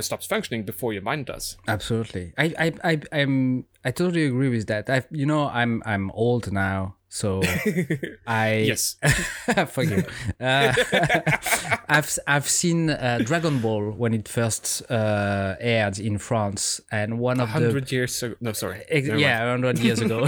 stops 0.00 0.26
functioning 0.26 0.64
before 0.64 0.92
your 0.92 1.02
mind 1.02 1.26
does. 1.26 1.56
Absolutely. 1.68 2.32
I 2.38 2.54
i, 2.58 2.72
I 2.84 3.00
i'm 3.12 3.66
i 3.84 3.90
totally 3.90 4.24
agree 4.24 4.48
with 4.48 4.66
that. 4.68 4.88
I 4.88 5.02
you 5.10 5.26
know 5.26 5.48
i'm 5.48 5.82
i'm 5.84 6.10
old 6.12 6.52
now 6.52 6.96
so 7.12 7.42
i 8.26 8.64
yes 8.72 8.96
Fuck 9.66 9.84
you. 9.84 10.02
Uh, 10.40 10.72
I've 11.88 12.18
I've 12.26 12.48
seen 12.48 12.88
uh, 12.88 13.20
Dragon 13.22 13.58
Ball 13.58 13.90
when 13.90 14.14
it 14.14 14.28
first 14.28 14.82
uh, 14.90 15.56
aired 15.60 15.98
in 15.98 16.16
France, 16.16 16.80
and 16.90 17.18
one 17.18 17.38
of 17.40 17.48
the 17.48 17.60
100 17.60 17.92
years 17.92 18.22
ago 18.22 18.34
no 18.40 18.52
sorry 18.52 18.82
Ex- 18.88 19.08
yeah, 19.08 19.44
100 19.44 19.78
years 19.80 20.00
ago. 20.00 20.24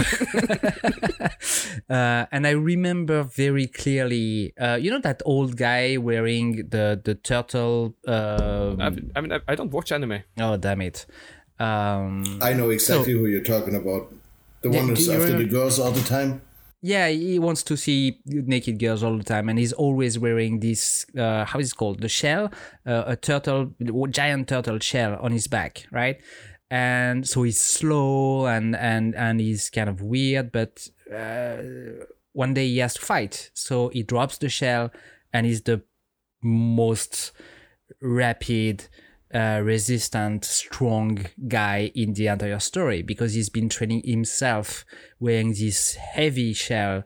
uh, 1.89 2.25
and 2.31 2.45
I 2.45 2.51
remember 2.51 3.23
very 3.23 3.65
clearly, 3.65 4.53
uh, 4.59 4.75
you 4.75 4.91
know, 4.91 4.99
that 4.99 5.23
old 5.25 5.57
guy 5.57 5.97
wearing 5.97 6.69
the 6.69 7.01
the 7.03 7.15
turtle. 7.15 7.95
Uh, 8.07 8.75
I, 8.79 8.85
I 9.15 9.21
mean 9.21 9.31
I, 9.31 9.39
I 9.47 9.55
don't 9.55 9.71
watch 9.71 9.91
anime 9.91 10.21
oh, 10.39 10.57
damn 10.57 10.81
it! 10.81 11.07
Um, 11.57 12.39
I 12.41 12.53
know 12.53 12.69
exactly 12.69 13.13
who 13.13 13.25
you're 13.25 13.43
talking 13.43 13.75
about. 13.75 14.13
The 14.61 14.69
one 14.69 14.89
who's 14.89 15.05
do 15.05 15.13
you 15.13 15.21
after 15.21 15.37
the 15.37 15.45
girls 15.45 15.79
all 15.79 15.91
the 15.91 16.03
time. 16.03 16.41
Yeah, 16.85 17.07
he 17.07 17.39
wants 17.39 17.63
to 17.63 17.75
see 17.75 18.19
naked 18.27 18.77
girls 18.77 19.01
all 19.01 19.17
the 19.17 19.23
time, 19.23 19.49
and 19.49 19.57
he's 19.57 19.73
always 19.73 20.19
wearing 20.19 20.59
this. 20.59 21.03
Uh, 21.17 21.43
how 21.43 21.57
is 21.57 21.71
it 21.71 21.75
called? 21.75 21.99
The 21.99 22.07
shell, 22.07 22.51
uh, 22.85 23.05
a 23.07 23.15
turtle, 23.15 23.73
giant 24.11 24.49
turtle 24.49 24.77
shell 24.77 25.17
on 25.19 25.31
his 25.31 25.47
back, 25.47 25.87
right? 25.91 26.21
And 26.69 27.27
so 27.27 27.41
he's 27.41 27.59
slow 27.59 28.45
and 28.45 28.75
and 28.75 29.15
and 29.15 29.39
he's 29.39 29.71
kind 29.71 29.89
of 29.89 30.03
weird, 30.03 30.51
but 30.51 30.87
uh, 31.11 31.57
one 32.33 32.53
day 32.53 32.67
he 32.67 32.77
has 32.77 32.93
to 32.93 33.01
fight, 33.01 33.49
so 33.55 33.89
he 33.89 34.03
drops 34.03 34.37
the 34.37 34.49
shell, 34.49 34.91
and 35.33 35.47
he's 35.47 35.63
the 35.63 35.81
most 36.43 37.31
rapid, 37.99 38.89
uh, 39.35 39.59
resistant, 39.63 40.45
strong 40.45 41.25
guy 41.47 41.91
in 41.93 42.13
the 42.13 42.27
entire 42.27 42.59
story 42.59 43.01
because 43.11 43.33
he's 43.33 43.49
been 43.49 43.67
training 43.69 44.01
himself 44.05 44.85
wearing 45.19 45.49
this 45.49 45.95
heavy 45.95 46.53
shell 46.53 47.03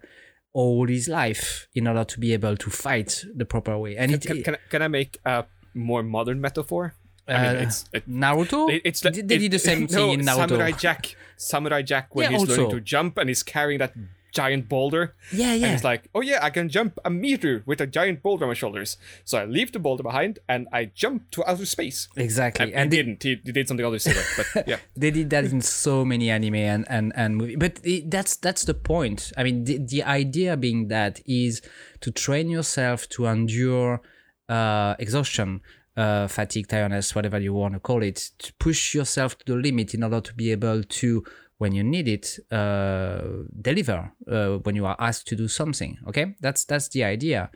all 0.53 0.87
his 0.87 1.07
life 1.07 1.67
in 1.73 1.87
order 1.87 2.03
to 2.03 2.19
be 2.19 2.33
able 2.33 2.55
to 2.57 2.69
fight 2.69 3.23
the 3.35 3.45
proper 3.45 3.77
way. 3.77 3.95
And 3.97 4.11
it, 4.13 4.21
can, 4.21 4.43
can, 4.43 4.55
I- 4.55 4.59
can 4.69 4.81
I 4.81 4.87
make 4.87 5.17
a 5.25 5.45
more 5.73 6.03
modern 6.03 6.39
metaphor 6.41 6.95
I 7.27 7.31
mean 7.33 7.57
uh, 7.57 7.65
it's 7.65 7.85
it, 7.93 8.09
Naruto. 8.09 8.71
It- 8.73 8.81
It's 8.85 9.01
they, 9.01 9.09
like- 9.11 9.27
they 9.27 9.35
it- 9.35 9.39
did 9.45 9.51
the 9.51 9.59
same 9.59 9.81
no, 9.83 9.87
thing 9.87 10.09
in 10.19 10.21
Naruto. 10.25 10.49
Samurai 10.49 10.71
Jack. 10.71 11.15
Samurai 11.37 11.81
Jack 11.83 12.15
when 12.15 12.31
Yeah, 12.31 12.37
he's 12.39 12.49
learning 12.49 12.71
to 12.71 12.81
jump 12.81 13.17
and 13.19 13.29
he's 13.29 13.43
carrying 13.43 13.79
that 13.79 13.93
giant 14.33 14.69
boulder. 14.69 15.15
Yeah, 15.31 15.53
And 15.53 15.61
yeah. 15.61 15.71
he's 15.71 15.83
like, 15.83 16.09
oh 16.13 16.21
yeah, 16.21 16.39
I 16.41 16.49
can 16.49 16.69
jump 16.69 16.99
a 17.03 17.09
meter 17.09 17.63
with 17.65 17.81
a 17.81 17.87
giant 17.87 18.21
boulder 18.21 18.45
on 18.45 18.49
my 18.49 18.53
shoulders. 18.53 18.97
So 19.25 19.37
I 19.37 19.45
leave 19.45 19.71
the 19.71 19.79
boulder 19.79 20.03
behind 20.03 20.39
and 20.47 20.67
I 20.71 20.85
jump 20.85 21.31
to 21.31 21.49
outer 21.49 21.65
space. 21.65 22.07
exactly. 22.15 22.73
And 22.73 22.75
and 22.75 22.91
he 22.91 22.97
they, 22.97 23.03
didn't. 23.03 23.23
He, 23.23 23.41
he 23.43 23.51
did 23.51 23.67
something 23.67 23.85
other 23.85 23.99
silly, 23.99 24.23
but 24.37 24.67
yeah. 24.67 24.77
they 24.95 25.11
did 25.11 25.29
that 25.31 25.45
in 25.45 25.61
so 25.61 26.05
many 26.05 26.29
anime 26.29 26.55
and 26.55 26.85
and 26.89 27.13
and 27.15 27.37
movie. 27.37 27.55
But 27.55 27.79
it, 27.83 28.09
that's 28.09 28.35
that's 28.35 28.63
the 28.63 28.73
point. 28.73 29.31
I 29.37 29.43
mean, 29.43 29.63
the, 29.63 29.77
the 29.77 30.03
idea 30.03 30.57
being 30.57 30.87
that 30.89 31.21
is 31.25 31.61
to 32.01 32.11
train 32.11 32.49
yourself 32.49 33.07
to 33.09 33.25
endure 33.25 34.01
uh, 34.47 34.95
exhaustion, 34.99 35.61
uh, 35.95 36.27
fatigue, 36.27 36.67
tiredness, 36.67 37.13
whatever 37.15 37.39
you 37.39 37.53
want 37.53 37.73
to 37.73 37.79
call 37.79 38.03
it, 38.03 38.31
to 38.39 38.53
push 38.53 38.95
yourself 38.95 39.37
to 39.37 39.53
the 39.53 39.59
limit 39.59 39.93
in 39.93 40.03
order 40.03 40.21
to 40.21 40.33
be 40.33 40.51
able 40.51 40.83
to, 40.83 41.23
when 41.59 41.73
you 41.73 41.83
need 41.83 42.07
it, 42.07 42.39
uh, 42.51 43.21
deliver 43.61 44.11
uh, 44.29 44.57
when 44.63 44.75
you 44.75 44.85
are 44.85 44.95
asked 44.97 45.27
to 45.27 45.35
do 45.35 45.47
something. 45.47 45.97
Okay, 46.07 46.35
that's 46.41 46.65
that's 46.65 46.89
the 46.89 47.03
idea. 47.03 47.51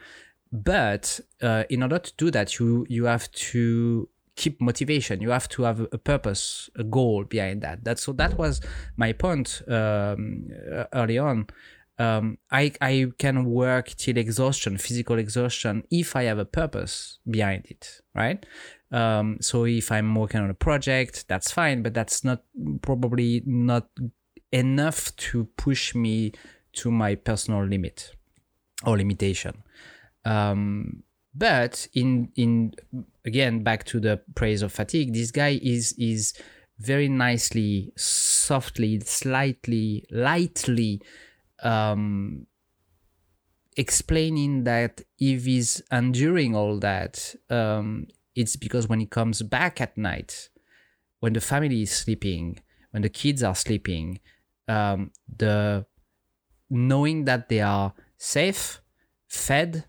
But 0.51 1.19
uh, 1.41 1.63
in 1.69 1.81
order 1.81 1.97
to 1.99 2.13
do 2.17 2.29
that, 2.31 2.59
you 2.59 2.85
you 2.87 3.05
have 3.05 3.31
to 3.31 4.07
keep 4.35 4.61
motivation. 4.61 5.21
You 5.21 5.31
have 5.31 5.47
to 5.49 5.63
have 5.63 5.79
a 5.91 5.97
purpose, 5.97 6.69
a 6.75 6.83
goal 6.83 7.23
behind 7.23 7.61
that. 7.61 7.83
That's 7.83 8.03
so 8.03 8.13
that 8.13 8.37
was 8.37 8.61
my 8.97 9.13
point 9.13 9.61
um, 9.67 10.49
uh, 10.71 10.85
early 10.93 11.17
on. 11.17 11.47
Um, 11.97 12.39
I 12.51 12.73
I 12.81 13.11
can 13.17 13.45
work 13.45 13.95
till 13.95 14.17
exhaustion, 14.17 14.77
physical 14.77 15.17
exhaustion, 15.17 15.83
if 15.89 16.15
I 16.15 16.23
have 16.23 16.39
a 16.39 16.45
purpose 16.45 17.19
behind 17.29 17.67
it, 17.69 18.01
right? 18.13 18.45
Um, 18.93 19.37
so 19.41 19.65
if 19.65 19.91
I'm 19.91 20.13
working 20.13 20.39
on 20.39 20.49
a 20.49 20.53
project, 20.53 21.27
that's 21.27 21.51
fine, 21.51 21.81
but 21.81 21.93
that's 21.93 22.23
not 22.23 22.43
probably 22.81 23.41
not 23.45 23.89
enough 24.51 25.15
to 25.15 25.45
push 25.57 25.95
me 25.95 26.31
to 26.73 26.91
my 26.91 27.15
personal 27.15 27.65
limit 27.65 28.11
or 28.85 28.97
limitation. 28.97 29.63
Um, 30.25 31.03
but 31.35 31.87
in 31.93 32.31
in 32.35 32.73
again 33.25 33.63
back 33.63 33.83
to 33.85 33.99
the 33.99 34.21
praise 34.35 34.61
of 34.61 34.71
fatigue, 34.71 35.13
this 35.13 35.31
guy 35.31 35.59
is 35.61 35.93
is 35.97 36.33
very 36.79 37.07
nicely, 37.07 37.91
softly, 37.95 38.99
slightly, 38.99 40.05
lightly 40.11 41.01
um, 41.63 42.45
explaining 43.77 44.65
that 44.65 45.01
if 45.19 45.45
he's 45.45 45.81
enduring 45.91 46.55
all 46.55 46.77
that, 46.79 47.35
um, 47.49 48.07
it's 48.35 48.55
because 48.55 48.87
when 48.87 48.99
he 48.99 49.05
comes 49.05 49.41
back 49.41 49.81
at 49.81 49.97
night, 49.97 50.49
when 51.19 51.33
the 51.33 51.41
family 51.41 51.81
is 51.81 51.91
sleeping, 51.91 52.59
when 52.91 53.01
the 53.01 53.09
kids 53.09 53.43
are 53.43 53.55
sleeping, 53.55 54.19
um, 54.67 55.11
the 55.37 55.85
knowing 56.69 57.25
that 57.25 57.49
they 57.49 57.61
are 57.61 57.93
safe, 58.17 58.81
fed, 59.27 59.85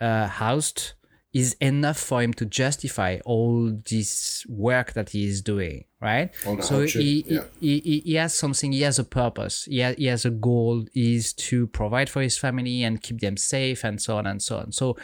uh, 0.00 0.26
housed 0.26 0.92
is 1.32 1.54
enough 1.60 1.98
for 1.98 2.22
him 2.22 2.32
to 2.32 2.46
justify 2.46 3.18
all 3.26 3.70
this 3.90 4.46
work 4.48 4.94
that 4.94 5.10
he 5.10 5.26
is 5.26 5.42
doing, 5.42 5.84
right? 6.00 6.34
So 6.62 6.80
he, 7.00 7.24
yeah. 7.28 7.44
he, 7.60 7.80
he, 7.80 8.00
he 8.00 8.14
has 8.14 8.34
something, 8.34 8.72
he 8.72 8.80
has 8.82 8.98
a 8.98 9.04
purpose, 9.04 9.64
he 9.64 9.80
has, 9.80 9.96
he 9.96 10.06
has 10.06 10.24
a 10.24 10.30
goal, 10.30 10.86
is 10.94 11.34
to 11.34 11.66
provide 11.66 12.08
for 12.08 12.22
his 12.22 12.38
family 12.38 12.82
and 12.82 13.02
keep 13.02 13.20
them 13.20 13.36
safe 13.36 13.84
and 13.84 14.00
so 14.00 14.16
on 14.16 14.26
and 14.26 14.42
so 14.42 14.56
on. 14.58 14.72
So 14.72 14.96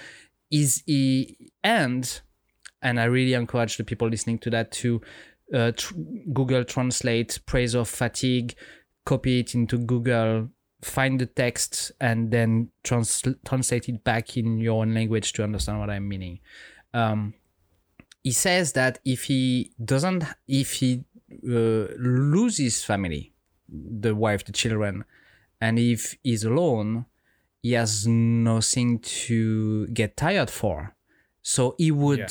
is 0.51 0.83
he, 0.87 1.51
and, 1.63 2.21
and 2.83 2.99
I 3.01 3.05
really 3.05 3.35
encourage 3.35 3.77
the 3.77 3.85
people 3.85 4.09
listening 4.09 4.39
to 4.41 4.51
that 4.51 4.73
to 4.73 5.01
uh, 5.55 5.73
tr- 5.77 5.95
Google 6.33 6.65
Translate 6.65 7.39
praise 7.47 7.75
of 7.75 7.89
fatigue, 7.89 8.55
copy 9.05 9.41
it 9.41 9.55
into 9.55 9.79
Google, 9.79 10.49
find 10.83 11.21
the 11.21 11.27
text, 11.27 11.93
and 12.01 12.31
then 12.31 12.69
trans- 12.83 13.23
translate 13.47 13.89
it 13.89 14.03
back 14.05 14.37
in 14.37 14.59
your 14.59 14.81
own 14.83 14.95
language 14.95 15.33
to 15.35 15.45
understand 15.45 15.79
what 15.81 15.91
I'm 15.91 16.09
meaning. 16.09 16.41
Um, 16.95 17.35
he 18.25 18.33
says 18.33 18.73
that 18.73 18.99
if 19.05 19.25
he 19.25 19.73
doesn't, 19.85 20.25
if 20.47 20.75
he 20.75 21.05
uh, 21.45 21.87
loses 21.99 22.85
family, 22.85 23.33
the 23.69 24.15
wife, 24.15 24.45
the 24.45 24.53
children, 24.53 25.05
and 25.61 25.79
if 25.79 26.17
he's 26.23 26.45
alone, 26.45 27.07
he 27.63 27.73
has 27.73 28.07
nothing 28.07 28.99
to 28.99 29.87
get 29.89 30.17
tired 30.17 30.51
for. 30.51 30.95
So 31.43 31.75
he 31.79 31.91
would 31.91 32.19
Yeah. 32.21 32.29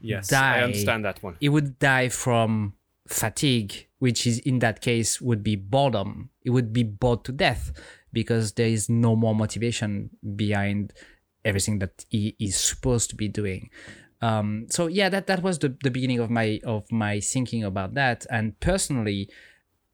Yes, 0.00 0.28
Die. 0.28 0.58
I 0.58 0.62
understand 0.62 1.04
that 1.04 1.22
one. 1.22 1.36
It 1.40 1.50
would 1.50 1.78
die 1.78 2.08
from 2.08 2.74
fatigue, 3.08 3.88
which 3.98 4.26
is 4.26 4.38
in 4.40 4.60
that 4.60 4.80
case 4.80 5.20
would 5.20 5.42
be 5.42 5.56
boredom. 5.56 6.30
It 6.44 6.50
would 6.50 6.72
be 6.72 6.82
bored 6.82 7.24
to 7.24 7.32
death 7.32 7.72
because 8.12 8.52
there 8.52 8.68
is 8.68 8.88
no 8.88 9.14
more 9.16 9.34
motivation 9.34 10.10
behind 10.36 10.92
everything 11.44 11.78
that 11.78 12.04
he 12.08 12.36
is 12.38 12.56
supposed 12.56 13.10
to 13.10 13.16
be 13.16 13.28
doing. 13.28 13.70
Um, 14.22 14.66
so 14.68 14.86
yeah, 14.86 15.08
that 15.08 15.26
that 15.28 15.42
was 15.42 15.58
the, 15.58 15.76
the 15.82 15.90
beginning 15.90 16.18
of 16.18 16.30
my 16.30 16.60
of 16.64 16.90
my 16.92 17.20
thinking 17.20 17.64
about 17.64 17.94
that. 17.94 18.26
And 18.30 18.58
personally, 18.60 19.30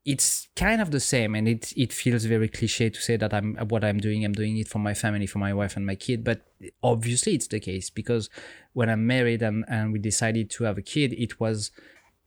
it's 0.07 0.47
kind 0.55 0.81
of 0.81 0.93
the 0.93 1.01
same, 1.01 1.35
and 1.35 1.49
it 1.49 1.73
it 1.77 1.93
feels 1.93 2.25
very 2.25 2.49
cliche 2.49 2.89
to 2.91 3.01
say 3.03 3.17
that 3.17 3.35
I'm 3.35 3.57
what 3.69 3.85
I'm 3.85 3.99
doing. 3.99 4.25
I'm 4.25 4.33
doing 4.33 4.57
it 4.57 4.69
for 4.69 4.79
my 4.79 4.95
family, 4.95 5.27
for 5.27 5.41
my 5.41 5.53
wife 5.53 5.77
and 5.77 5.85
my 5.85 5.97
kid. 5.97 6.23
But 6.23 6.43
obviously, 6.81 7.35
it's 7.35 7.49
the 7.49 7.59
case 7.59 7.91
because 7.91 8.31
when 8.73 8.89
I'm 8.89 9.05
married 9.05 9.43
and 9.43 9.65
and 9.67 9.93
we 9.93 9.99
decided 9.99 10.49
to 10.51 10.65
have 10.65 10.79
a 10.79 10.83
kid, 10.83 11.13
it 11.13 11.41
was 11.41 11.73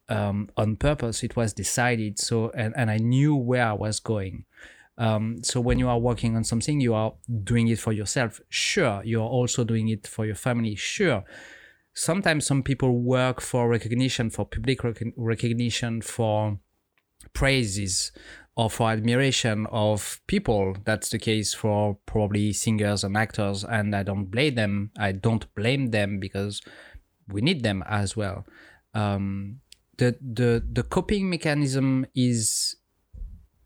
um, 0.09 0.49
on 0.57 0.75
purpose. 0.75 1.23
It 1.23 1.38
was 1.38 1.53
decided. 1.53 2.19
So 2.19 2.51
and 2.53 2.73
and 2.75 2.91
I 2.91 2.97
knew 2.97 3.34
where 3.34 3.67
I 3.67 3.73
was 3.73 4.01
going. 4.01 4.43
Um, 4.97 5.41
so 5.41 5.61
when 5.61 5.80
you 5.80 5.88
are 5.88 5.97
working 5.97 6.36
on 6.36 6.43
something, 6.43 6.82
you 6.82 6.93
are 6.93 7.13
doing 7.45 7.69
it 7.69 7.80
for 7.80 7.93
yourself. 7.93 8.41
Sure, 8.49 9.01
you 9.05 9.21
are 9.21 9.30
also 9.30 9.63
doing 9.63 9.88
it 9.88 10.05
for 10.05 10.25
your 10.25 10.36
family. 10.36 10.75
Sure. 10.75 11.23
Sometimes 11.93 12.45
some 12.45 12.61
people 12.61 12.99
work 12.99 13.39
for 13.39 13.69
recognition, 13.69 14.30
for 14.30 14.45
public 14.45 14.84
rec- 14.84 15.13
recognition, 15.15 16.01
for 16.01 16.59
praises 17.34 18.11
or 18.55 18.69
for 18.69 18.89
admiration 18.89 19.67
of 19.71 20.19
people. 20.27 20.75
That's 20.84 21.09
the 21.09 21.19
case 21.19 21.53
for 21.53 21.97
probably 22.05 22.51
singers 22.53 23.03
and 23.03 23.15
actors, 23.15 23.63
and 23.63 23.95
I 23.95 24.03
don't 24.03 24.25
blame 24.25 24.55
them. 24.55 24.91
I 24.97 25.13
don't 25.13 25.53
blame 25.55 25.88
them 25.88 26.19
because 26.19 26.61
we 27.27 27.41
need 27.41 27.63
them 27.63 27.84
as 27.88 28.17
well. 28.17 28.45
Um, 28.93 29.61
the 29.97 30.17
the 30.21 30.63
the 30.71 30.84
coping 30.84 31.30
mechanism 31.30 32.05
is 32.15 32.75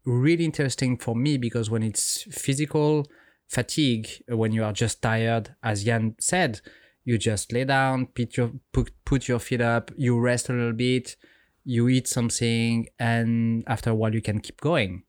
really 0.06 0.46
interesting 0.46 0.98
for 0.98 1.16
me 1.16 1.38
because 1.38 1.70
when 1.70 1.84
it's 1.84 2.24
physical 2.32 3.08
fatigue, 3.48 4.10
when 4.28 4.52
you 4.52 4.64
are 4.64 4.74
just 4.74 5.02
tired, 5.02 5.56
as 5.64 5.86
Jan 5.86 6.16
said, 6.20 6.62
you 7.06 7.18
just 7.18 7.52
lay 7.54 7.64
down, 7.64 8.08
put 8.08 8.38
your 8.38 8.52
put, 8.72 8.92
put 9.06 9.28
your 9.28 9.40
feet 9.40 9.62
up, 9.62 9.92
you 9.96 10.20
rest 10.20 10.50
a 10.50 10.54
little 10.54 10.74
bit, 10.74 11.16
you 11.64 11.88
eat 11.90 12.08
something, 12.08 12.88
and 13.00 13.64
after 13.68 13.92
a 13.92 13.96
while 13.96 14.14
you 14.14 14.22
can 14.22 14.40
keep 14.40 14.62
going. 14.62 15.04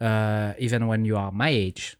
Uh, 0.00 0.54
even 0.58 0.86
when 0.86 1.04
you 1.04 1.16
are 1.16 1.32
my 1.32 1.48
age. 1.48 1.96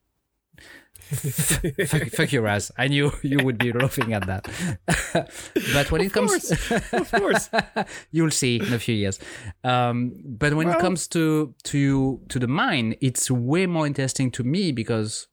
fuck, 1.08 2.06
fuck 2.08 2.32
you, 2.32 2.40
Raz. 2.42 2.70
I 2.76 2.86
knew 2.88 3.10
you 3.22 3.38
would 3.42 3.58
be 3.58 3.72
laughing 3.72 4.12
at 4.12 4.26
that. 4.26 4.46
but 5.72 5.90
when 5.90 6.02
it 6.02 6.12
comes, 6.12 6.50
of 6.92 7.10
course. 7.10 7.48
you'll 8.12 8.30
see 8.30 8.56
in 8.56 8.72
a 8.72 8.78
few 8.78 8.94
years. 8.94 9.18
Um, 9.64 10.20
but 10.24 10.54
when 10.54 10.68
it 10.68 10.78
comes 10.78 11.08
to 11.08 11.54
to 11.64 12.20
to 12.28 12.38
the 12.38 12.46
mind, 12.46 12.96
it's 13.00 13.30
way 13.30 13.66
more 13.66 13.86
interesting 13.86 14.30
to 14.32 14.44
me 14.44 14.70
because 14.70 15.28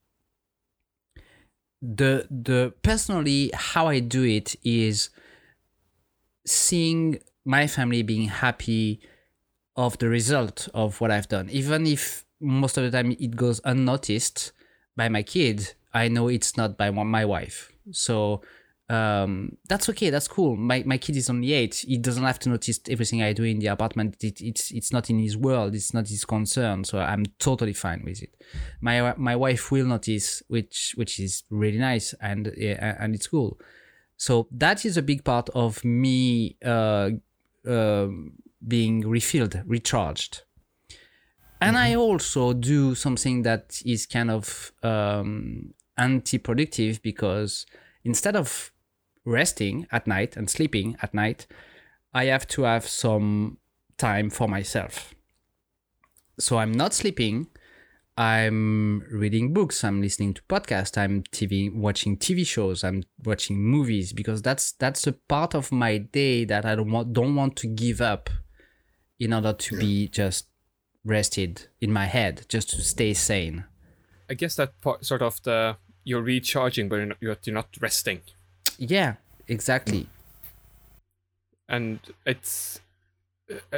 the 1.81 2.27
the 2.31 2.73
personally 2.81 3.51
how 3.53 3.87
I 3.87 3.99
do 3.99 4.23
it 4.23 4.55
is 4.63 5.09
seeing 6.45 7.19
my 7.45 7.67
family 7.67 8.01
being 8.01 8.27
happy 8.27 8.99
of 9.75 9.97
the 9.99 10.09
result 10.09 10.67
of 10.73 10.99
what 10.99 11.11
I've 11.11 11.27
done, 11.27 11.49
even 11.49 11.85
if 11.85 12.25
most 12.41 12.77
of 12.77 12.83
the 12.83 12.91
time 12.91 13.11
it 13.11 13.35
goes 13.35 13.61
unnoticed 13.63 14.51
by 14.95 15.09
my 15.09 15.23
kid. 15.23 15.73
I 15.93 16.09
know 16.09 16.27
it's 16.27 16.57
not 16.57 16.77
by 16.77 16.91
my 16.91 17.23
wife, 17.23 17.71
so 17.91 18.41
um, 18.89 19.57
that's 19.67 19.89
okay. 19.89 20.09
That's 20.09 20.27
cool. 20.27 20.55
My 20.57 20.83
my 20.85 20.97
kid 20.97 21.15
is 21.15 21.29
only 21.29 21.53
eight. 21.53 21.85
He 21.87 21.97
doesn't 21.97 22.23
have 22.23 22.37
to 22.39 22.49
notice 22.49 22.79
everything 22.89 23.23
I 23.23 23.33
do 23.33 23.43
in 23.43 23.59
the 23.59 23.67
apartment. 23.67 24.23
It, 24.23 24.41
it's 24.41 24.71
it's 24.71 24.91
not 24.91 25.09
in 25.09 25.19
his 25.19 25.37
world. 25.37 25.73
It's 25.73 25.93
not 25.93 26.07
his 26.07 26.25
concern. 26.25 26.83
So 26.83 26.99
I'm 26.99 27.25
totally 27.39 27.73
fine 27.73 28.03
with 28.03 28.21
it. 28.21 28.35
My 28.81 29.13
my 29.17 29.35
wife 29.35 29.71
will 29.71 29.85
notice, 29.85 30.43
which 30.47 30.93
which 30.97 31.19
is 31.19 31.43
really 31.49 31.79
nice 31.79 32.13
and 32.21 32.47
and 32.47 33.15
it's 33.15 33.27
cool. 33.27 33.57
So 34.17 34.47
that 34.51 34.85
is 34.85 34.97
a 34.97 35.01
big 35.01 35.23
part 35.23 35.49
of 35.55 35.83
me 35.83 36.57
uh, 36.63 37.09
uh, 37.67 38.07
being 38.67 39.07
refilled, 39.07 39.61
recharged. 39.65 40.43
And 41.61 41.77
I 41.77 41.95
also 41.95 42.53
do 42.53 42.95
something 42.95 43.43
that 43.43 43.81
is 43.85 44.05
kind 44.05 44.29
of 44.29 44.71
um, 44.83 45.73
anti-productive 45.97 47.01
because 47.01 47.65
instead 48.03 48.35
of 48.35 48.71
resting 49.25 49.87
at 49.91 50.05
night 50.05 50.37
and 50.37 50.49
sleeping 50.49 50.95
at 51.01 51.13
night, 51.13 51.47
I 52.13 52.25
have 52.25 52.47
to 52.49 52.63
have 52.63 52.87
some 52.87 53.57
time 53.97 54.29
for 54.29 54.47
myself. 54.47 55.15
So 56.39 56.57
I'm 56.57 56.71
not 56.71 56.93
sleeping. 56.93 57.47
I'm 58.17 59.01
reading 59.11 59.53
books. 59.53 59.83
I'm 59.83 60.01
listening 60.01 60.33
to 60.35 60.41
podcasts. 60.43 60.97
I'm 60.97 61.23
TV 61.23 61.73
watching 61.73 62.15
TV 62.17 62.47
shows. 62.47 62.83
I'm 62.83 63.03
watching 63.25 63.57
movies 63.61 64.13
because 64.13 64.41
that's 64.41 64.71
that's 64.73 65.05
a 65.05 65.11
part 65.11 65.53
of 65.53 65.71
my 65.71 65.97
day 65.97 66.45
that 66.45 66.65
I 66.65 66.75
don't 66.75 66.91
want 66.91 67.11
don't 67.11 67.35
want 67.35 67.57
to 67.57 67.67
give 67.67 67.99
up 67.99 68.29
in 69.19 69.33
order 69.33 69.51
to 69.53 69.77
be 69.77 70.07
just 70.07 70.47
rested 71.03 71.67
in 71.81 71.91
my 71.91 72.05
head, 72.05 72.45
just 72.47 72.69
to 72.71 72.81
stay 72.81 73.13
sane. 73.13 73.65
I 74.29 74.33
guess 74.33 74.55
that 74.55 74.79
part, 74.81 75.05
sort 75.05 75.21
of 75.21 75.41
the 75.43 75.75
you're 76.05 76.21
recharging, 76.21 76.87
but 76.87 76.95
you're 76.97 77.05
not, 77.07 77.17
you're, 77.19 77.37
you're 77.43 77.53
not 77.55 77.67
resting, 77.81 78.21
Yeah, 78.77 79.15
exactly. 79.47 80.07
and 81.67 81.99
it's. 82.25 82.79
Uh, 83.51 83.55
I, 83.73 83.77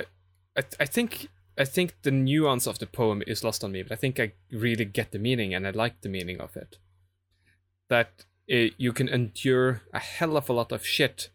I, 0.57 0.63
I 0.81 0.85
think 0.85 1.27
I 1.57 1.65
think 1.65 1.95
the 2.03 2.11
nuance 2.11 2.67
of 2.67 2.79
the 2.79 2.85
poem 2.85 3.23
is 3.25 3.43
lost 3.43 3.63
on 3.63 3.71
me, 3.71 3.83
but 3.83 3.91
I 3.91 3.95
think 3.95 4.19
I 4.19 4.33
really 4.51 4.85
get 4.85 5.11
the 5.11 5.19
meaning, 5.19 5.53
and 5.53 5.65
I 5.65 5.71
like 5.71 6.01
the 6.01 6.09
meaning 6.09 6.39
of 6.39 6.55
it. 6.55 6.77
That 7.89 8.25
uh, 8.51 8.69
you 8.77 8.93
can 8.93 9.07
endure 9.07 9.81
a 9.93 9.99
hell 9.99 10.37
of 10.37 10.49
a 10.49 10.53
lot 10.53 10.71
of 10.71 10.85
shit 10.85 11.29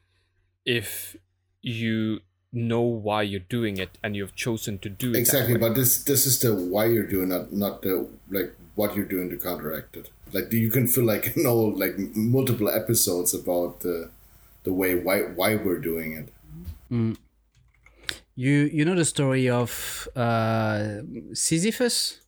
if 0.64 1.16
you 1.60 2.20
know 2.52 2.82
why 2.82 3.22
you're 3.22 3.40
doing 3.40 3.78
it 3.78 3.98
and 4.02 4.14
you've 4.14 4.36
chosen 4.36 4.78
to 4.80 4.88
do 4.88 5.12
it. 5.12 5.16
Exactly, 5.16 5.56
but 5.56 5.74
this 5.74 6.04
this 6.04 6.26
is 6.26 6.40
the 6.40 6.54
why 6.54 6.86
you're 6.86 7.06
doing 7.06 7.32
it, 7.32 7.52
not 7.52 7.82
the 7.82 8.06
like 8.30 8.54
what 8.74 8.94
you're 8.94 9.04
doing 9.06 9.30
to 9.30 9.36
counteract 9.36 9.96
it. 9.96 10.10
Like 10.32 10.52
you 10.52 10.70
can 10.70 10.86
feel 10.86 11.04
like 11.04 11.34
you 11.36 11.42
know 11.42 11.56
like 11.56 11.98
multiple 12.14 12.68
episodes 12.68 13.34
about 13.34 13.80
the 13.80 14.10
the 14.64 14.72
way 14.72 14.94
why 14.94 15.22
why 15.22 15.56
we're 15.56 15.78
doing 15.78 16.12
it. 16.12 16.28
You 18.34 18.70
you 18.72 18.84
know 18.84 18.94
the 18.94 19.04
story 19.04 19.48
of 19.48 20.08
uh, 20.16 21.02
Sisyphus? 21.34 22.20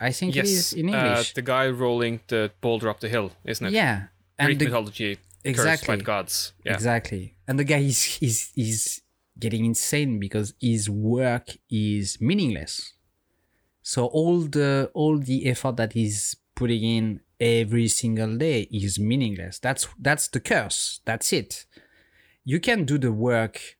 I 0.00 0.10
think 0.10 0.36
it 0.36 0.44
is 0.44 0.52
yes, 0.52 0.72
in 0.72 0.92
uh, 0.92 0.98
English. 0.98 1.34
the 1.34 1.42
guy 1.42 1.68
rolling 1.68 2.20
the 2.26 2.50
boulder 2.60 2.88
up 2.88 3.00
the 3.00 3.08
hill, 3.08 3.30
isn't 3.44 3.66
it? 3.66 3.72
yeah, 3.72 4.06
Greek 4.40 4.58
the, 4.58 4.64
mythology, 4.66 5.14
cursed 5.14 5.44
by 5.44 5.50
exactly. 5.50 5.96
the 5.96 6.02
gods. 6.02 6.52
Yeah. 6.64 6.74
Exactly. 6.74 7.36
And 7.46 7.58
the 7.58 7.64
guy 7.64 7.78
is 7.78 8.18
is 8.20 8.50
is 8.56 9.02
getting 9.38 9.64
insane 9.64 10.18
because 10.18 10.54
his 10.60 10.90
work 10.90 11.50
is 11.70 12.20
meaningless. 12.20 12.94
So 13.82 14.06
all 14.06 14.40
the 14.40 14.90
all 14.94 15.18
the 15.18 15.46
effort 15.46 15.76
that 15.76 15.92
he's 15.92 16.36
putting 16.54 16.82
in 16.82 17.20
every 17.40 17.88
single 17.88 18.36
day 18.36 18.62
is 18.72 18.98
meaningless. 18.98 19.58
That's 19.58 19.86
that's 19.98 20.28
the 20.28 20.40
curse. 20.40 21.00
That's 21.04 21.32
it. 21.32 21.66
You 22.44 22.60
can 22.60 22.84
do 22.84 22.98
the 22.98 23.12
work 23.12 23.76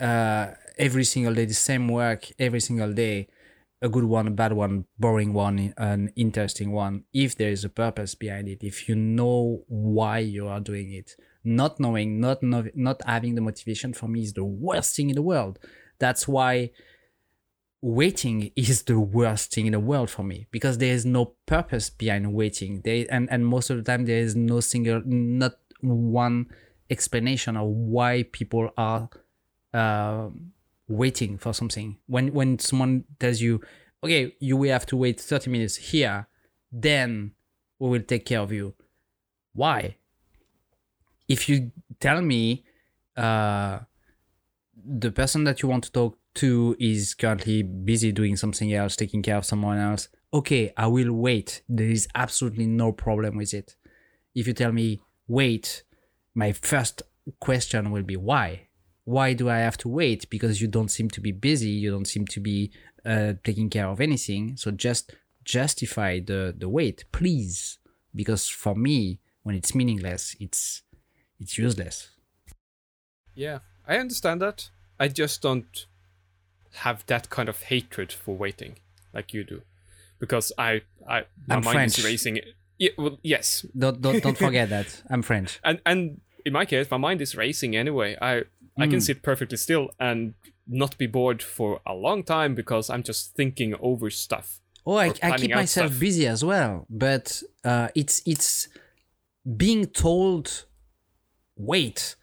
uh, 0.00 0.48
every 0.78 1.04
single 1.04 1.34
day, 1.34 1.44
the 1.44 1.54
same 1.54 1.88
work 1.88 2.26
every 2.38 2.60
single 2.60 2.92
day, 2.92 3.28
a 3.82 3.88
good 3.88 4.04
one, 4.04 4.26
a 4.26 4.30
bad 4.30 4.52
one, 4.52 4.86
boring 4.98 5.32
one, 5.32 5.74
an 5.76 6.12
interesting 6.16 6.72
one, 6.72 7.04
if 7.12 7.36
there 7.36 7.50
is 7.50 7.64
a 7.64 7.68
purpose 7.68 8.14
behind 8.14 8.48
it, 8.48 8.62
if 8.62 8.88
you 8.88 8.94
know 8.94 9.64
why 9.68 10.18
you 10.18 10.46
are 10.48 10.60
doing 10.60 10.92
it. 10.92 11.14
Not 11.44 11.78
knowing, 11.78 12.20
not 12.20 12.42
know, 12.42 12.66
not 12.74 13.00
having 13.06 13.36
the 13.36 13.40
motivation 13.40 13.92
for 13.92 14.08
me 14.08 14.22
is 14.22 14.32
the 14.32 14.44
worst 14.44 14.96
thing 14.96 15.10
in 15.10 15.14
the 15.14 15.22
world. 15.22 15.58
That's 15.98 16.26
why 16.26 16.70
waiting 17.80 18.50
is 18.56 18.82
the 18.82 18.98
worst 18.98 19.54
thing 19.54 19.66
in 19.66 19.72
the 19.72 19.80
world 19.80 20.10
for 20.10 20.24
me 20.24 20.46
because 20.50 20.78
there 20.78 20.92
is 20.92 21.06
no 21.06 21.36
purpose 21.46 21.88
behind 21.88 22.32
waiting. 22.32 22.80
There 22.84 23.06
and 23.10 23.28
and 23.30 23.46
most 23.46 23.70
of 23.70 23.76
the 23.76 23.84
time 23.84 24.06
there 24.06 24.18
is 24.18 24.34
no 24.34 24.60
single, 24.60 25.02
not 25.04 25.52
one 25.80 26.46
explanation 26.90 27.56
of 27.56 27.68
why 27.68 28.24
people 28.32 28.70
are 28.76 29.08
uh, 29.72 30.28
waiting 30.88 31.38
for 31.38 31.52
something. 31.52 31.98
When 32.06 32.32
when 32.32 32.58
someone 32.58 33.04
tells 33.18 33.40
you, 33.40 33.60
okay, 34.02 34.34
you 34.40 34.56
will 34.56 34.70
have 34.70 34.86
to 34.86 34.96
wait 34.96 35.20
30 35.20 35.50
minutes 35.50 35.76
here, 35.76 36.28
then 36.72 37.32
we 37.78 37.88
will 37.88 38.02
take 38.02 38.24
care 38.24 38.40
of 38.40 38.52
you. 38.52 38.74
Why? 39.52 39.96
If 41.28 41.48
you 41.48 41.72
tell 41.98 42.22
me 42.22 42.64
uh, 43.16 43.80
the 44.84 45.10
person 45.10 45.44
that 45.44 45.62
you 45.62 45.68
want 45.68 45.84
to 45.84 45.92
talk 45.92 46.18
to 46.34 46.76
is 46.78 47.14
currently 47.14 47.62
busy 47.62 48.12
doing 48.12 48.36
something 48.36 48.72
else, 48.72 48.94
taking 48.94 49.22
care 49.22 49.36
of 49.36 49.44
someone 49.44 49.78
else, 49.78 50.08
okay, 50.32 50.72
I 50.76 50.86
will 50.86 51.12
wait. 51.12 51.62
There 51.68 51.88
is 51.88 52.06
absolutely 52.14 52.66
no 52.66 52.92
problem 52.92 53.36
with 53.36 53.54
it. 53.54 53.76
If 54.34 54.46
you 54.46 54.52
tell 54.52 54.72
me 54.72 55.00
wait, 55.28 55.82
my 56.34 56.52
first 56.52 57.02
question 57.40 57.90
will 57.90 58.02
be 58.02 58.16
why? 58.16 58.65
Why 59.06 59.32
do 59.34 59.48
I 59.48 59.58
have 59.58 59.76
to 59.78 59.88
wait? 59.88 60.28
Because 60.30 60.60
you 60.60 60.68
don't 60.68 60.90
seem 60.90 61.08
to 61.10 61.20
be 61.20 61.32
busy, 61.32 61.70
you 61.82 61.90
don't 61.90 62.08
seem 62.14 62.26
to 62.26 62.40
be 62.40 62.70
uh, 63.04 63.32
taking 63.44 63.70
care 63.70 63.86
of 63.88 64.00
anything. 64.00 64.56
So 64.56 64.70
just 64.70 65.04
justify 65.44 66.20
the 66.20 66.52
the 66.62 66.68
wait, 66.68 67.04
please. 67.12 67.78
Because 68.14 68.48
for 68.62 68.74
me, 68.74 69.20
when 69.44 69.54
it's 69.54 69.74
meaningless, 69.74 70.34
it's 70.40 70.82
it's 71.40 71.56
useless. 71.56 72.10
Yeah, 73.34 73.58
I 73.86 73.98
understand 73.98 74.40
that. 74.42 74.70
I 74.98 75.08
just 75.08 75.42
don't 75.42 75.86
have 76.86 77.04
that 77.06 77.28
kind 77.30 77.48
of 77.48 77.62
hatred 77.64 78.12
for 78.12 78.34
waiting 78.36 78.76
like 79.14 79.32
you 79.34 79.44
do, 79.44 79.62
because 80.18 80.52
I, 80.58 80.82
I 81.08 81.24
my 81.46 81.56
I'm 81.56 81.64
mind 81.64 81.76
French. 81.76 81.98
is 81.98 82.04
racing. 82.04 82.40
Yeah, 82.78 82.90
well, 82.98 83.18
yes, 83.22 83.64
Don't 83.76 84.00
don't, 84.00 84.22
don't 84.22 84.38
forget 84.48 84.68
that. 84.70 85.02
I'm 85.10 85.22
French. 85.22 85.60
and 85.62 85.80
and 85.86 86.20
in 86.44 86.52
my 86.52 86.64
case, 86.64 86.90
my 86.90 86.96
mind 86.96 87.20
is 87.20 87.36
racing 87.36 87.76
anyway. 87.76 88.16
I 88.20 88.44
I 88.78 88.86
can 88.86 89.00
sit 89.00 89.22
perfectly 89.22 89.56
still 89.56 89.90
and 89.98 90.34
not 90.66 90.98
be 90.98 91.06
bored 91.06 91.42
for 91.42 91.80
a 91.86 91.94
long 91.94 92.22
time 92.24 92.54
because 92.54 92.90
I'm 92.90 93.02
just 93.02 93.34
thinking 93.34 93.74
over 93.80 94.10
stuff. 94.10 94.60
Oh, 94.84 94.96
I, 94.96 95.12
I 95.22 95.36
keep 95.38 95.50
myself 95.54 95.90
stuff. 95.90 96.00
busy 96.00 96.26
as 96.26 96.44
well, 96.44 96.86
but 96.90 97.42
uh, 97.64 97.88
it's 97.94 98.22
it's 98.26 98.68
being 99.56 99.86
told 99.86 100.64
wait 101.56 102.16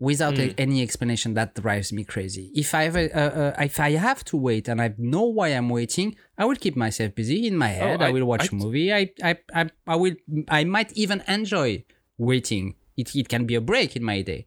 without 0.00 0.36
Hmm. 0.36 0.42
a- 0.42 0.54
any 0.58 0.82
explanation 0.82 1.34
that 1.34 1.54
drives 1.54 1.92
me 1.92 2.04
crazy. 2.04 2.52
If 2.54 2.74
I 2.74 2.82
have 2.84 2.96
uh, 2.96 3.18
uh, 3.18 3.54
if 3.58 3.80
I 3.80 3.90
have 3.92 4.24
to 4.26 4.36
wait 4.36 4.68
and 4.68 4.80
I 4.80 4.94
know 4.96 5.24
why 5.24 5.48
I'm 5.48 5.68
waiting, 5.68 6.14
I 6.36 6.44
will 6.44 6.54
keep 6.56 6.76
myself 6.76 7.14
busy 7.14 7.46
in 7.46 7.56
my 7.56 7.68
head. 7.68 8.00
I, 8.00 8.06
Oh, 8.06 8.08
I- 8.08 8.12
will 8.12 8.24
watch 8.26 8.44
I- 8.44 8.48
a 8.52 8.54
movie. 8.54 8.92
I, 8.92 9.10
I 9.22 9.38
I 9.54 9.70
I 9.86 9.96
will 9.96 10.14
I 10.48 10.64
might 10.64 10.92
even 10.92 11.22
enjoy 11.26 11.84
waiting. 12.16 12.76
It 12.96 13.14
it 13.16 13.28
can 13.28 13.44
be 13.46 13.54
a 13.56 13.60
break 13.60 13.96
in 13.96 14.04
my 14.04 14.22
day. 14.22 14.46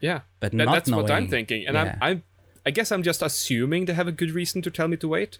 Yeah, 0.00 0.20
But 0.40 0.52
That- 0.52 0.66
that's 0.68 0.90
what 0.90 1.10
I'm 1.10 1.28
thinking, 1.28 1.66
and 1.66 1.74
yeah. 1.74 1.96
I'm 2.00 2.16
I'm 2.16 2.22
I 2.66 2.70
guess 2.70 2.90
I'm 2.92 3.02
just 3.02 3.22
assuming 3.22 3.86
they 3.86 3.94
have 3.94 4.08
a 4.08 4.12
good 4.12 4.30
reason 4.32 4.60
to 4.62 4.70
tell 4.70 4.88
me 4.88 4.96
to 4.98 5.08
wait. 5.08 5.38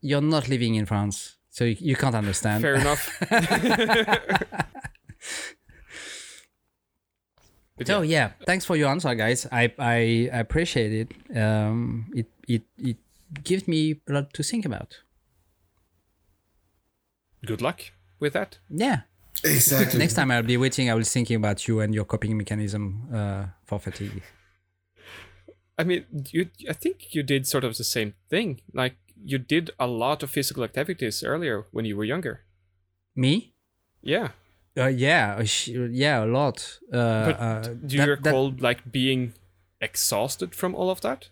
You're 0.00 0.20
not 0.22 0.48
living 0.48 0.74
in 0.74 0.86
France, 0.86 1.36
so 1.50 1.64
you, 1.64 1.76
you 1.78 1.96
can't 1.96 2.14
understand. 2.16 2.62
Fair 2.62 2.74
enough. 2.82 3.10
But 7.78 7.86
So 7.86 8.02
yeah, 8.02 8.32
thanks 8.46 8.64
for 8.64 8.76
your 8.76 8.88
answer, 8.90 9.14
guys. 9.14 9.46
I 9.50 9.72
I 9.78 10.28
appreciate 10.40 10.92
it. 10.92 11.36
Um, 11.36 12.06
it 12.14 12.26
it 12.48 12.62
it 12.78 12.96
gives 13.44 13.66
me 13.66 14.00
a 14.08 14.12
lot 14.12 14.32
to 14.34 14.42
think 14.42 14.64
about. 14.66 15.02
good 17.46 17.60
luck 17.62 17.80
with 18.20 18.32
that. 18.34 18.58
Yeah. 18.68 19.00
Exactly. 19.44 19.98
Next 19.98 20.14
time 20.14 20.30
I'll 20.30 20.42
be 20.42 20.56
waiting. 20.56 20.90
I 20.90 20.94
will 20.94 21.02
thinking 21.04 21.36
about 21.36 21.66
you 21.68 21.80
and 21.80 21.94
your 21.94 22.04
coping 22.04 22.36
mechanism 22.36 23.08
uh, 23.12 23.46
for 23.64 23.78
fatigue. 23.78 24.22
I 25.78 25.84
mean, 25.84 26.04
you. 26.30 26.48
I 26.68 26.72
think 26.74 27.14
you 27.14 27.22
did 27.22 27.46
sort 27.46 27.64
of 27.64 27.76
the 27.76 27.84
same 27.84 28.14
thing. 28.30 28.60
Like 28.72 28.96
you 29.24 29.38
did 29.38 29.70
a 29.78 29.86
lot 29.86 30.22
of 30.22 30.30
physical 30.30 30.62
activities 30.64 31.22
earlier 31.24 31.66
when 31.72 31.84
you 31.84 31.96
were 31.96 32.04
younger. 32.04 32.40
Me? 33.16 33.54
Yeah. 34.02 34.28
Uh, 34.76 34.86
yeah, 34.86 35.36
uh, 35.38 35.44
sh- 35.44 35.68
yeah, 35.90 36.24
a 36.24 36.26
lot. 36.26 36.78
Uh, 36.92 37.24
But 37.26 37.40
uh, 37.40 37.60
do 37.86 37.96
you 37.96 38.06
that- 38.06 38.22
that- 38.22 38.30
recall 38.30 38.54
like 38.58 38.90
being 38.90 39.34
exhausted 39.80 40.54
from 40.54 40.74
all 40.74 40.88
of 40.90 41.00
that? 41.02 41.28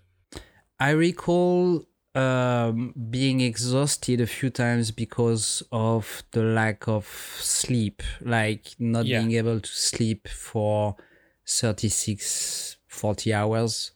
I 0.78 0.90
recall 0.90 1.84
um, 2.14 2.92
being 3.10 3.40
exhausted 3.40 4.20
a 4.20 4.26
few 4.26 4.50
times 4.50 4.90
because 4.90 5.62
of 5.70 6.22
the 6.32 6.42
lack 6.42 6.88
of 6.88 7.06
sleep, 7.38 8.02
like 8.20 8.74
not 8.78 9.06
Yeah. 9.06 9.20
being 9.20 9.32
able 9.32 9.60
to 9.60 9.68
sleep 9.70 10.26
for 10.28 10.96
36, 11.46 12.76
40 12.88 13.32
hours. 13.34 13.92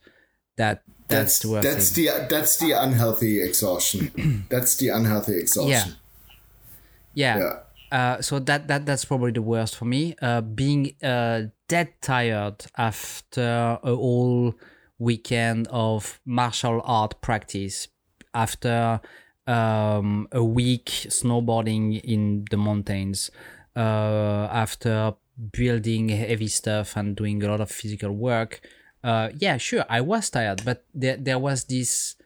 That 0.57 0.83
that's, 1.09 1.41
that's 1.41 1.43
the 1.43 1.61
that's 1.61 1.91
thing. 1.93 2.05
the 2.07 2.27
that's 2.31 2.57
the 2.59 2.73
unhealthy 2.73 3.43
exhaustion. 3.43 4.45
that's 4.51 4.77
the 4.77 4.89
unhealthy 4.91 5.37
exhaustion. 5.39 5.97
yeah. 7.15 7.39
Yeah. 7.39 7.59
Uh, 7.93 8.23
so 8.23 8.39
that 8.41 8.69
that 8.69 8.87
that's 8.87 9.05
probably 9.05 9.33
the 9.33 9.43
worst 9.43 9.77
for 9.77 9.85
me. 9.85 10.15
Uh, 10.23 10.41
being 10.41 10.95
uh, 11.03 11.43
dead 11.69 11.93
tired 12.01 12.65
after 12.77 13.79
a 13.83 13.95
whole 13.95 14.55
weekend 14.99 15.67
of 15.71 16.21
martial 16.25 16.81
art 16.85 17.21
practice, 17.21 17.89
after 18.35 19.01
um, 19.47 20.29
a 20.33 20.43
week 20.43 20.87
snowboarding 20.87 22.01
in 22.03 22.45
the 22.51 22.57
mountains, 22.57 23.31
uh, 23.77 24.49
after 24.51 25.15
building 25.53 26.09
heavy 26.09 26.49
stuff 26.49 26.97
and 26.97 27.17
doing 27.17 27.43
a 27.43 27.49
lot 27.49 27.61
of 27.61 27.71
physical 27.71 28.13
work. 28.13 28.61
Uh, 29.03 29.31
yeah, 29.37 29.57
sure, 29.57 29.85
I 29.89 30.01
was 30.01 30.31
tired, 30.31 30.63
but 30.65 30.85
there 30.95 31.17
there 31.17 31.39
was 31.39 31.65
this 31.65 32.17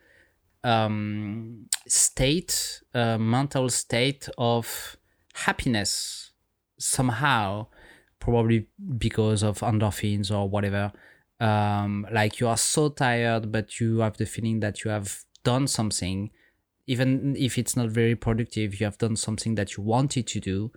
um, 0.63 1.67
state, 1.87 2.83
uh, 2.95 3.19
mental 3.19 3.69
state 3.69 4.29
of 4.39 4.97
happiness 5.35 6.31
somehow, 6.79 7.67
probably 8.21 8.69
because 8.99 9.43
of 9.43 9.61
endorphins 9.61 10.31
or 10.31 10.49
whatever. 10.49 10.93
Um, 11.41 12.07
like 12.13 12.41
you 12.41 12.49
are 12.49 12.57
so 12.57 12.89
tired, 12.89 13.53
but 13.53 13.81
you 13.81 13.99
have 13.99 14.17
the 14.17 14.27
feeling 14.27 14.61
that 14.61 14.85
you 14.85 14.91
have 14.91 15.25
done 15.45 15.67
something, 15.67 16.31
even 16.87 17.37
if 17.37 17.59
it's 17.59 17.77
not 17.77 17.91
very 17.91 18.15
productive. 18.15 18.81
You 18.81 18.87
have 18.87 18.99
done 18.99 19.17
something 19.17 19.55
that 19.57 19.77
you 19.77 19.83
wanted 19.83 20.27
to 20.29 20.41
do. 20.41 20.73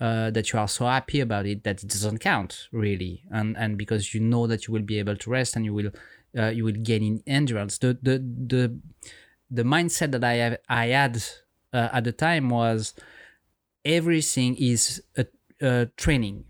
Uh, 0.00 0.32
that 0.32 0.52
you 0.52 0.58
are 0.58 0.66
so 0.66 0.84
happy 0.84 1.20
about 1.20 1.46
it 1.46 1.62
that 1.62 1.80
it 1.84 1.88
doesn't 1.88 2.18
count 2.18 2.66
really, 2.72 3.22
and 3.30 3.56
and 3.56 3.78
because 3.78 4.12
you 4.12 4.20
know 4.20 4.48
that 4.48 4.66
you 4.66 4.72
will 4.72 4.82
be 4.82 4.98
able 4.98 5.16
to 5.16 5.30
rest 5.30 5.54
and 5.54 5.64
you 5.64 5.72
will 5.72 5.92
uh, 6.36 6.48
you 6.48 6.64
will 6.64 6.72
gain 6.72 7.02
in 7.04 7.22
endurance. 7.24 7.78
The 7.78 7.96
the 8.02 8.18
the 8.18 8.76
the 9.48 9.62
mindset 9.62 10.10
that 10.12 10.24
I 10.24 10.34
have, 10.34 10.56
I 10.68 10.86
had 10.86 11.22
uh, 11.72 11.90
at 11.92 12.04
the 12.04 12.12
time 12.12 12.48
was 12.48 12.94
everything 13.84 14.56
is 14.56 15.02
a, 15.16 15.26
a 15.60 15.86
training. 15.96 16.44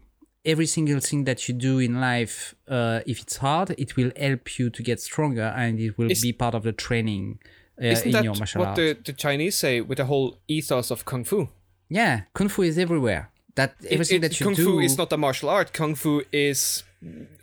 Every 0.44 0.66
single 0.66 0.98
thing 1.00 1.24
that 1.24 1.48
you 1.48 1.54
do 1.54 1.78
in 1.78 2.00
life, 2.00 2.54
uh, 2.68 3.00
if 3.06 3.20
it's 3.20 3.36
hard, 3.36 3.70
it 3.78 3.96
will 3.96 4.10
help 4.16 4.58
you 4.58 4.70
to 4.70 4.82
get 4.82 5.00
stronger, 5.00 5.52
and 5.56 5.78
it 5.78 5.96
will 5.96 6.10
Is- 6.10 6.20
be 6.22 6.32
part 6.32 6.54
of 6.54 6.62
the 6.64 6.72
training 6.72 7.38
uh, 7.80 7.86
Isn't 7.86 8.06
in 8.06 8.12
that 8.12 8.24
your 8.24 8.34
martial 8.34 8.60
what 8.60 8.68
art. 8.70 8.76
the, 8.76 8.96
the 9.04 9.12
Chinese 9.12 9.56
say 9.56 9.80
with 9.80 9.98
the 9.98 10.04
whole 10.06 10.38
ethos 10.48 10.90
of 10.90 11.04
kung 11.04 11.24
fu? 11.24 11.48
Yeah, 11.88 12.22
kung 12.34 12.48
fu 12.48 12.62
is 12.62 12.76
everywhere. 12.76 13.30
That 13.54 13.74
everything 13.88 14.16
It- 14.16 14.22
that 14.22 14.40
you 14.40 14.46
kung 14.46 14.54
do, 14.54 14.64
fu 14.64 14.80
is 14.80 14.98
not 14.98 15.12
a 15.12 15.16
martial 15.16 15.48
art. 15.48 15.72
Kung 15.72 15.94
fu 15.94 16.22
is 16.32 16.82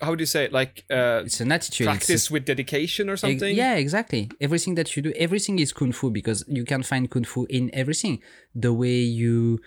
how 0.02 0.16
do 0.16 0.22
you 0.22 0.26
say 0.26 0.45
it? 0.45 0.54
like 0.54 0.84
uh, 0.89 1.24
it's 1.26 1.39
an 1.41 1.52
attitude. 1.52 1.88
it's 1.88 1.88
a- 1.88 1.97
practice 1.97 2.32
with 2.32 2.45
dedication 2.45 3.10
or 3.10 3.16
something? 3.18 3.56
Yeah, 3.56 3.76
exactly. 3.76 4.30
Everything 4.41 4.76
that 4.76 4.95
you 4.95 5.02
do, 5.04 5.12
everything 5.18 5.60
is 5.60 5.72
kung 5.74 5.91
fu 5.93 6.10
because 6.10 6.43
you 6.47 6.66
can 6.66 6.82
find 6.84 7.10
kung 7.10 7.24
fu 7.26 7.45
in 7.50 7.70
everything. 7.74 8.20
The 8.56 8.74
way 8.74 8.97
you 9.00 9.60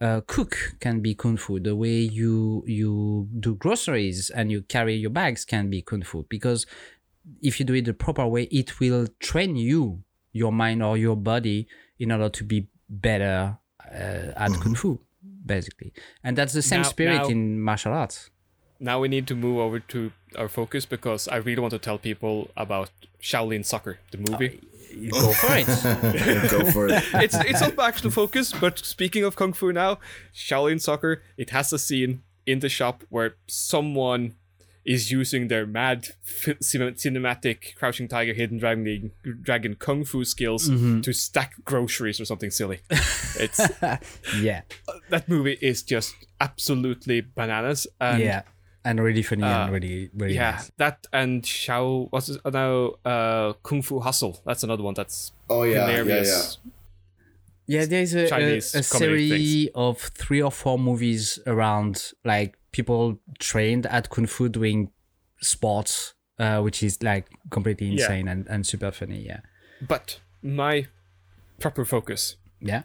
uh, 0.00 0.20
cook 0.26 0.76
can 0.80 1.00
be 1.00 1.14
kung 1.14 1.36
fu. 1.36 1.58
The 1.58 1.74
way 1.74 1.98
you 1.98 2.62
you 2.66 3.28
do 3.40 3.54
groceries 3.56 4.30
and 4.30 4.50
you 4.50 4.62
carry 4.62 4.94
your 4.94 5.10
bags 5.10 5.44
can 5.44 5.68
be 5.70 5.82
kung 5.82 6.02
fu 6.02 6.24
because 6.28 6.66
if 7.42 7.58
you 7.60 7.66
do 7.66 7.74
it 7.74 7.84
the 7.84 7.92
proper 7.94 8.26
way, 8.26 8.44
it 8.44 8.80
will 8.80 9.06
train 9.20 9.56
you, 9.56 10.02
your 10.32 10.52
mind 10.52 10.82
or 10.82 10.96
your 10.96 11.16
body, 11.16 11.66
in 11.98 12.10
order 12.12 12.28
to 12.30 12.44
be 12.44 12.68
better 12.88 13.58
uh, 13.92 14.32
at 14.36 14.50
kung 14.62 14.74
fu, 14.74 14.98
basically, 15.44 15.92
and 16.24 16.36
that's 16.38 16.52
the 16.54 16.62
same 16.62 16.82
Now- 16.82 16.88
spirit 16.88 17.16
now- 17.22 17.28
in 17.28 17.60
martial 17.60 17.92
arts. 17.92 18.30
Now 18.80 19.00
we 19.00 19.08
need 19.08 19.26
to 19.26 19.34
move 19.34 19.58
over 19.58 19.80
to 19.80 20.12
our 20.36 20.48
focus 20.48 20.86
because 20.86 21.26
I 21.26 21.38
really 21.38 21.60
want 21.60 21.72
to 21.72 21.80
tell 21.80 21.98
people 21.98 22.48
about 22.56 22.90
Shaolin 23.20 23.64
Soccer, 23.64 23.98
the 24.12 24.18
movie. 24.18 24.60
Go 25.10 25.32
for 25.32 25.56
it. 25.56 25.66
Go 26.50 26.70
for 26.70 26.88
it. 26.88 27.04
it's 27.14 27.36
it's 27.36 27.60
not 27.60 27.76
my 27.76 27.88
actual 27.88 28.10
focus, 28.10 28.52
but 28.52 28.78
speaking 28.78 29.24
of 29.24 29.36
kung 29.36 29.52
fu 29.52 29.72
now, 29.72 29.98
Shaolin 30.34 30.80
Soccer, 30.80 31.22
it 31.36 31.50
has 31.50 31.72
a 31.72 31.78
scene 31.78 32.22
in 32.46 32.60
the 32.60 32.68
shop 32.68 33.04
where 33.08 33.36
someone 33.46 34.34
is 34.88 35.12
using 35.12 35.48
their 35.48 35.66
mad 35.66 36.08
cinematic 36.24 37.74
crouching 37.76 38.08
tiger, 38.08 38.32
hidden 38.32 38.58
dragon, 38.58 39.10
dragon 39.42 39.74
kung 39.74 40.02
fu 40.02 40.24
skills 40.24 40.70
mm-hmm. 40.70 41.02
to 41.02 41.12
stack 41.12 41.52
groceries 41.62 42.18
or 42.18 42.24
something 42.24 42.50
silly. 42.50 42.80
It's 43.38 43.60
yeah, 44.40 44.62
that 45.10 45.28
movie 45.28 45.58
is 45.60 45.82
just 45.82 46.14
absolutely 46.40 47.20
bananas. 47.20 47.86
And 48.00 48.20
yeah, 48.20 48.42
and 48.88 49.00
really 49.00 49.22
funny 49.22 49.44
Uh, 49.44 49.64
and 49.64 49.72
really, 49.72 50.08
really 50.16 50.34
yeah, 50.34 50.52
nice. 50.52 50.72
that 50.78 51.06
and 51.12 51.42
Xiao 51.42 52.08
what's 52.10 52.28
it, 52.28 52.40
uh, 52.44 52.50
now 52.50 52.92
uh, 53.04 53.52
Kung 53.62 53.82
Fu 53.82 54.00
Hustle. 54.00 54.40
That's 54.46 54.62
another 54.64 54.82
one 54.82 54.94
that's 54.94 55.32
Oh 55.50 55.62
yeah, 55.64 55.88
yeah, 55.90 56.22
yeah. 56.24 56.42
Yeah, 57.70 57.84
there's 57.84 58.14
a, 58.14 58.24
a, 58.24 58.28
Chinese 58.28 58.74
a 58.74 58.82
comedy 58.82 59.28
series 59.28 59.68
of 59.74 59.98
three 60.00 60.40
or 60.40 60.50
four 60.50 60.78
movies 60.78 61.38
around 61.46 62.12
like 62.24 62.56
people 62.72 63.20
trained 63.38 63.84
at 63.86 64.08
kung 64.08 64.26
fu 64.26 64.48
doing 64.48 64.90
sports, 65.42 66.14
uh, 66.38 66.60
which 66.62 66.82
is 66.82 67.02
like 67.02 67.26
completely 67.50 67.88
Yeah. 67.88 68.04
insane 68.04 68.26
and, 68.28 68.46
and 68.48 68.64
super 68.66 68.90
funny. 68.90 69.20
Yeah, 69.26 69.40
But 69.86 70.20
my 70.42 70.86
proper 71.60 71.84
focus 71.84 72.36
yeah. 72.60 72.82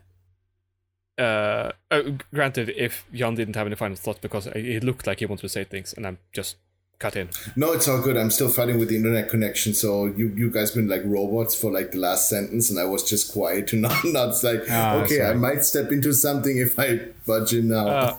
Uh, 1.17 1.71
uh, 1.91 2.01
granted, 2.33 2.69
if 2.75 3.05
Jan 3.13 3.35
didn't 3.35 3.55
have 3.55 3.67
any 3.67 3.75
final 3.75 3.95
thoughts 3.97 4.19
because 4.19 4.47
it 4.47 4.83
looked 4.83 5.05
like 5.07 5.19
he 5.19 5.25
wanted 5.25 5.41
to 5.41 5.49
say 5.49 5.63
things, 5.63 5.93
and 5.93 6.07
I'm 6.07 6.17
just 6.31 6.55
cut 6.99 7.15
in. 7.15 7.29
No, 7.55 7.71
it's 7.73 7.87
all 7.87 8.01
good. 8.01 8.17
I'm 8.17 8.31
still 8.31 8.49
fighting 8.49 8.79
with 8.79 8.89
the 8.89 8.95
internet 8.95 9.29
connection. 9.29 9.73
So 9.73 10.05
you 10.05 10.27
you 10.29 10.49
guys 10.49 10.71
been 10.71 10.87
like 10.87 11.01
robots 11.05 11.53
for 11.53 11.71
like 11.71 11.91
the 11.91 11.99
last 11.99 12.29
sentence, 12.29 12.69
and 12.69 12.79
I 12.79 12.85
was 12.85 13.07
just 13.07 13.31
quiet 13.31 13.67
to 13.67 13.75
not 13.87 14.03
not 14.05 14.29
it's 14.29 14.43
like 14.43 14.63
Ah, 14.69 15.03
okay, 15.03 15.23
I 15.23 15.33
might 15.33 15.63
step 15.63 15.91
into 15.91 16.13
something 16.13 16.57
if 16.57 16.79
I 16.79 16.99
budge 17.25 17.53
in 17.53 17.69
now. 17.69 17.87
Ah. 17.87 18.17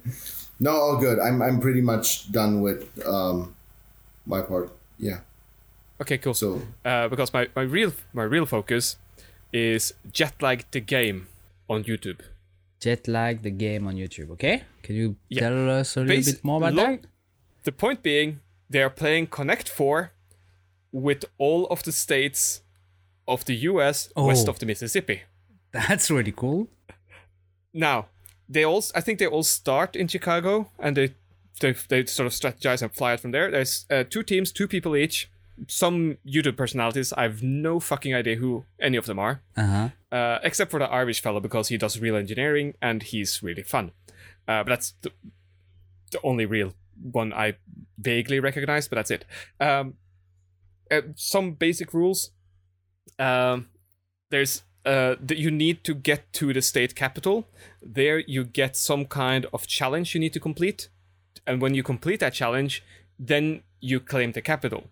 no, 0.60 0.70
all 0.70 0.96
good. 0.96 1.18
I'm 1.18 1.42
I'm 1.42 1.60
pretty 1.60 1.82
much 1.82 2.30
done 2.32 2.60
with 2.62 2.88
um 3.06 3.54
my 4.26 4.42
part. 4.42 4.70
Yeah. 4.98 5.20
Okay, 6.00 6.16
cool. 6.18 6.34
So 6.34 6.62
Uh, 6.84 7.08
because 7.08 7.32
my, 7.34 7.48
my 7.54 7.62
real 7.62 7.92
my 8.14 8.22
real 8.24 8.46
focus 8.46 8.96
is 9.52 9.92
Jetlag 10.12 10.62
the 10.70 10.80
game 10.80 11.26
on 11.70 11.84
YouTube. 11.84 12.20
Jet 12.80 13.06
lag 13.08 13.42
the 13.42 13.50
game 13.50 13.86
on 13.86 13.94
YouTube. 13.94 14.30
Okay, 14.32 14.64
can 14.82 14.94
you 14.96 15.16
Yeah. 15.28 15.40
tell 15.48 15.70
us 15.70 15.96
a 15.96 16.00
little 16.00 16.24
bit 16.32 16.44
more 16.44 16.58
about 16.58 16.74
long- 16.74 16.96
that? 17.00 17.06
The 17.64 17.72
point 17.72 18.02
being, 18.02 18.40
they 18.70 18.82
are 18.82 18.90
playing 18.90 19.26
Connect 19.28 19.68
Four 19.68 20.12
with 20.92 21.24
all 21.38 21.66
of 21.68 21.82
the 21.82 21.92
states 21.92 22.62
of 23.28 23.44
the 23.44 23.54
U.S. 23.70 24.10
west 24.16 24.46
Oh. 24.48 24.50
of 24.50 24.58
the 24.58 24.66
Mississippi. 24.66 25.22
That's 25.72 26.10
really 26.10 26.32
cool. 26.32 26.68
Now, 27.72 28.08
they 28.48 28.64
all 28.64 28.82
I 28.94 29.00
think 29.00 29.18
they 29.18 29.26
all 29.26 29.44
start 29.44 29.94
in 29.94 30.08
Chicago 30.08 30.70
and 30.78 30.96
they 30.96 31.14
they, 31.60 31.72
they 31.88 32.06
sort 32.06 32.26
of 32.26 32.32
strategize 32.32 32.82
and 32.82 32.90
fly 32.92 33.12
out 33.12 33.20
from 33.20 33.32
there. 33.32 33.50
There's 33.50 33.84
uh, 33.90 34.02
two 34.08 34.22
teams, 34.22 34.50
two 34.50 34.66
people 34.66 34.96
each. 34.96 35.28
Some 35.68 36.16
YouTube 36.26 36.56
personalities. 36.56 37.12
I 37.12 37.22
have 37.24 37.42
no 37.42 37.80
fucking 37.80 38.14
idea 38.14 38.36
who 38.36 38.64
any 38.80 38.96
of 38.96 39.06
them 39.06 39.18
are, 39.18 39.42
Uh 39.56 39.66
huh. 39.66 39.88
uh, 40.16 40.38
except 40.42 40.70
for 40.70 40.78
the 40.80 40.86
Irish 40.90 41.20
fellow 41.20 41.40
because 41.40 41.68
he 41.68 41.76
does 41.76 41.98
real 42.00 42.16
engineering 42.16 42.74
and 42.80 43.02
he's 43.02 43.42
really 43.42 43.62
fun. 43.62 43.92
Uh, 44.48 44.64
but 44.64 44.66
that's 44.70 44.94
the, 45.02 45.10
the 46.12 46.20
only 46.22 46.46
real 46.46 46.72
one 47.12 47.32
I 47.32 47.54
vaguely 47.98 48.40
recognize. 48.40 48.88
But 48.88 48.96
that's 48.96 49.10
it. 49.10 49.24
Um, 49.60 49.94
uh, 50.90 51.02
some 51.14 51.52
basic 51.52 51.92
rules. 51.94 52.30
Um, 53.18 53.68
there's 54.30 54.62
uh, 54.86 55.16
that 55.20 55.36
you 55.36 55.50
need 55.50 55.84
to 55.84 55.94
get 55.94 56.32
to 56.32 56.52
the 56.52 56.62
state 56.62 56.94
capital. 56.94 57.46
There, 57.82 58.18
you 58.20 58.44
get 58.44 58.76
some 58.76 59.04
kind 59.04 59.46
of 59.52 59.66
challenge 59.66 60.14
you 60.14 60.20
need 60.20 60.32
to 60.32 60.40
complete, 60.40 60.88
and 61.46 61.60
when 61.60 61.74
you 61.74 61.82
complete 61.82 62.20
that 62.20 62.32
challenge, 62.32 62.82
then 63.18 63.62
you 63.80 64.00
claim 64.00 64.32
the 64.32 64.40
capital. 64.40 64.84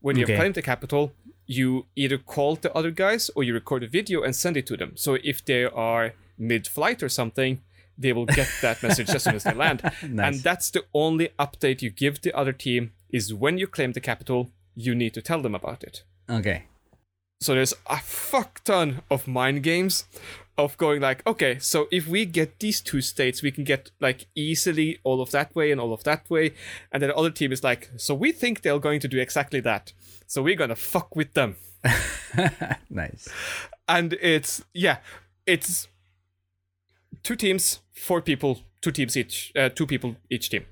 When 0.00 0.16
you 0.16 0.24
Okay. 0.24 0.32
have 0.34 0.40
claimed 0.40 0.54
the 0.54 0.62
capital, 0.62 1.12
you 1.46 1.86
either 1.96 2.18
call 2.18 2.56
the 2.56 2.72
other 2.74 2.90
guys 2.90 3.30
or 3.34 3.42
you 3.42 3.54
record 3.54 3.82
a 3.82 3.88
video 3.88 4.22
and 4.22 4.34
send 4.36 4.56
it 4.56 4.66
to 4.66 4.76
them. 4.76 4.92
So 4.96 5.16
if 5.24 5.44
they 5.44 5.64
are 5.64 6.12
mid-flight 6.38 7.02
or 7.02 7.08
something, 7.08 7.62
they 7.96 8.12
will 8.12 8.26
get 8.26 8.48
that 8.62 8.82
message 8.86 9.10
as 9.10 9.24
soon 9.24 9.34
as 9.36 9.44
they 9.44 9.54
land. 9.54 9.82
Nice. 10.02 10.26
And 10.34 10.42
that's 10.42 10.70
the 10.70 10.84
only 10.94 11.30
update 11.38 11.82
you 11.82 11.90
give 11.90 12.20
the 12.20 12.32
other 12.32 12.52
team 12.52 12.92
is 13.10 13.34
when 13.34 13.58
you 13.58 13.66
claim 13.66 13.92
the 13.92 14.00
capital, 14.00 14.50
you 14.76 14.94
need 14.94 15.14
to 15.14 15.22
tell 15.22 15.42
them 15.42 15.54
about 15.54 15.82
it. 15.82 16.04
Okay. 16.30 16.64
So 17.40 17.54
there's 17.54 17.74
a 17.88 17.98
fuck 17.98 18.62
ton 18.64 19.02
of 19.10 19.28
mind 19.28 19.62
games 19.62 20.04
of 20.56 20.76
going 20.76 21.00
like, 21.00 21.24
okay, 21.24 21.58
so 21.60 21.86
if 21.92 22.08
we 22.08 22.24
get 22.26 22.58
these 22.58 22.80
two 22.80 23.00
states, 23.00 23.42
we 23.42 23.52
can 23.52 23.62
get 23.62 23.92
like 24.00 24.26
easily 24.34 24.98
all 25.04 25.20
of 25.20 25.30
that 25.30 25.54
way 25.54 25.70
and 25.70 25.80
all 25.80 25.92
of 25.92 26.02
that 26.02 26.28
way. 26.28 26.52
And 26.90 27.00
then 27.00 27.10
the 27.10 27.16
other 27.16 27.30
team 27.30 27.52
is 27.52 27.62
like, 27.62 27.90
so 27.96 28.12
we 28.12 28.32
think 28.32 28.62
they're 28.62 28.80
going 28.80 28.98
to 29.00 29.08
do 29.08 29.18
exactly 29.20 29.60
that. 29.60 29.92
So 30.26 30.42
we're 30.42 30.56
gonna 30.56 30.76
fuck 30.76 31.14
with 31.16 31.34
them. 31.34 31.56
Nice. 32.90 33.28
And 33.86 34.14
it's 34.20 34.62
yeah, 34.74 34.98
it's 35.46 35.88
two 37.22 37.36
teams, 37.36 37.80
four 37.92 38.20
people, 38.20 38.60
two 38.82 38.90
teams 38.90 39.16
each, 39.16 39.52
uh, 39.56 39.68
two 39.70 39.86
people 39.86 40.16
each 40.28 40.50
team. 40.50 40.66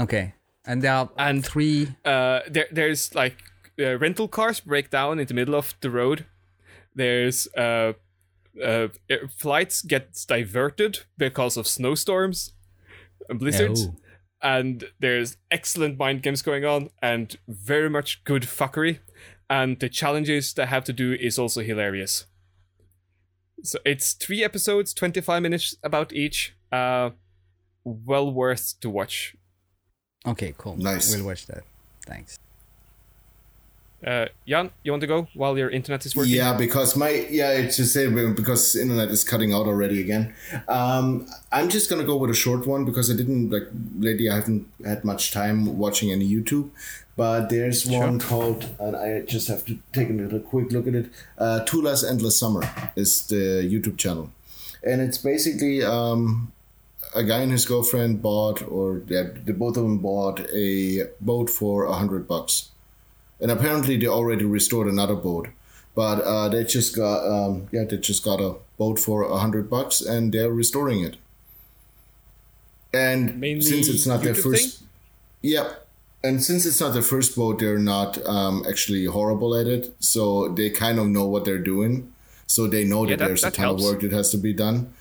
Okay. 0.00 0.34
And 0.66 0.82
there 0.82 0.92
are 0.94 1.10
And- 1.18 1.44
three. 1.44 1.88
uh, 2.04 2.40
there 2.50 2.66
there's 2.72 3.14
like 3.14 3.36
uh, 3.78 3.98
rental 3.98 4.28
cars 4.28 4.60
break 4.60 4.90
down 4.90 5.18
in 5.18 5.26
the 5.26 5.34
middle 5.34 5.54
of 5.54 5.74
the 5.80 5.90
road. 5.90 6.26
There's 6.94 7.48
uh, 7.56 7.94
uh, 8.62 8.88
flights 9.36 9.82
get 9.82 10.24
diverted 10.26 11.00
because 11.18 11.56
of 11.56 11.66
snowstorms 11.66 12.52
and 13.28 13.38
blizzards. 13.38 13.86
Oh. 13.86 13.96
And 14.42 14.84
there's 15.00 15.38
excellent 15.50 15.98
mind 15.98 16.22
games 16.22 16.42
going 16.42 16.64
on 16.64 16.90
and 17.02 17.36
very 17.48 17.88
much 17.88 18.22
good 18.24 18.42
fuckery. 18.42 18.98
And 19.48 19.80
the 19.80 19.88
challenges 19.88 20.52
they 20.52 20.66
have 20.66 20.84
to 20.84 20.92
do 20.92 21.14
is 21.14 21.38
also 21.38 21.62
hilarious. 21.62 22.26
So 23.62 23.78
it's 23.86 24.12
three 24.12 24.44
episodes, 24.44 24.92
25 24.92 25.42
minutes 25.42 25.76
about 25.82 26.12
each. 26.12 26.54
Uh, 26.70 27.10
well 27.84 28.32
worth 28.32 28.74
to 28.80 28.90
watch. 28.90 29.36
Okay. 30.26 30.54
Cool. 30.56 30.76
Nice. 30.76 31.14
We'll 31.14 31.26
watch 31.26 31.46
that. 31.46 31.62
Thanks. 32.06 32.38
Uh, 34.06 34.26
Jan, 34.46 34.70
you 34.82 34.92
want 34.92 35.00
to 35.00 35.06
go 35.06 35.28
while 35.34 35.56
your 35.56 35.70
internet 35.70 36.04
is 36.04 36.14
working? 36.14 36.34
Yeah, 36.34 36.54
because 36.56 36.94
my 36.94 37.10
yeah, 37.30 37.52
it's 37.52 37.78
just 37.78 37.94
say 37.94 38.08
because 38.08 38.76
internet 38.76 39.08
is 39.08 39.24
cutting 39.24 39.54
out 39.54 39.66
already 39.66 40.00
again. 40.00 40.34
Um, 40.68 41.26
I'm 41.50 41.70
just 41.70 41.88
gonna 41.88 42.04
go 42.04 42.16
with 42.16 42.30
a 42.30 42.34
short 42.34 42.66
one 42.66 42.84
because 42.84 43.10
I 43.10 43.16
didn't 43.16 43.50
like 43.50 43.68
lately. 43.98 44.28
I 44.28 44.36
haven't 44.36 44.68
had 44.84 45.04
much 45.04 45.32
time 45.32 45.78
watching 45.78 46.12
any 46.12 46.28
YouTube, 46.28 46.68
but 47.16 47.48
there's 47.48 47.86
one 47.86 48.18
called, 48.18 48.74
and 48.78 48.94
I 48.94 49.22
just 49.22 49.48
have 49.48 49.64
to 49.66 49.78
take 49.94 50.10
a 50.10 50.12
little 50.12 50.40
quick 50.40 50.70
look 50.70 50.86
at 50.86 50.94
it. 50.94 51.10
Uh, 51.38 51.64
Tula's 51.64 52.04
Endless 52.04 52.38
Summer 52.38 52.62
is 52.96 53.26
the 53.28 53.66
YouTube 53.66 53.96
channel, 53.96 54.30
and 54.82 55.00
it's 55.00 55.16
basically 55.16 55.82
um, 55.82 56.52
a 57.14 57.24
guy 57.24 57.40
and 57.40 57.52
his 57.52 57.64
girlfriend 57.64 58.20
bought, 58.20 58.60
or 58.68 59.00
yeah, 59.06 59.28
the 59.46 59.54
both 59.54 59.78
of 59.78 59.84
them 59.84 59.98
bought 59.98 60.40
a 60.52 61.04
boat 61.22 61.48
for 61.48 61.86
a 61.86 61.94
hundred 61.94 62.28
bucks 62.28 62.68
and 63.40 63.50
apparently 63.50 63.96
they 63.96 64.06
already 64.06 64.44
restored 64.44 64.86
another 64.86 65.14
boat. 65.16 65.48
But 65.94 66.22
uh, 66.22 66.48
they 66.48 66.64
just 66.64 66.94
got 66.96 67.18
um, 67.26 67.68
yeah 67.72 67.84
they 67.84 67.98
just 67.98 68.24
got 68.24 68.40
a 68.40 68.56
boat 68.78 68.98
for 68.98 69.22
a 69.22 69.38
hundred 69.38 69.70
bucks 69.70 70.00
and 70.00 70.32
they're 70.32 70.50
restoring 70.52 71.02
it. 71.04 71.16
And 72.92 73.40
Mainly 73.40 73.60
since 73.62 73.88
it's 73.88 74.06
not 74.06 74.22
their 74.22 74.34
first 74.34 74.78
thing? 74.78 74.88
yeah 75.42 75.72
and 76.22 76.42
since 76.42 76.64
it's 76.64 76.80
not 76.80 76.92
their 76.94 77.02
first 77.02 77.36
boat 77.36 77.58
they're 77.58 77.78
not 77.78 78.24
um, 78.26 78.64
actually 78.68 79.04
horrible 79.06 79.54
at 79.54 79.66
it. 79.66 79.94
So 80.00 80.48
they 80.48 80.70
kind 80.70 80.98
of 80.98 81.06
know 81.08 81.26
what 81.26 81.44
they're 81.44 81.58
doing. 81.58 82.12
So 82.46 82.66
they 82.66 82.84
know 82.84 83.04
that, 83.06 83.18
that- 83.18 83.26
there's 83.28 83.42
that 83.42 83.52
a 83.54 83.56
ton 83.56 83.64
helps. 83.66 83.84
of 83.84 83.90
work 83.92 84.00
that 84.02 84.12
has 84.12 84.30
to 84.30 84.36
be 84.38 84.52
done 84.52 84.92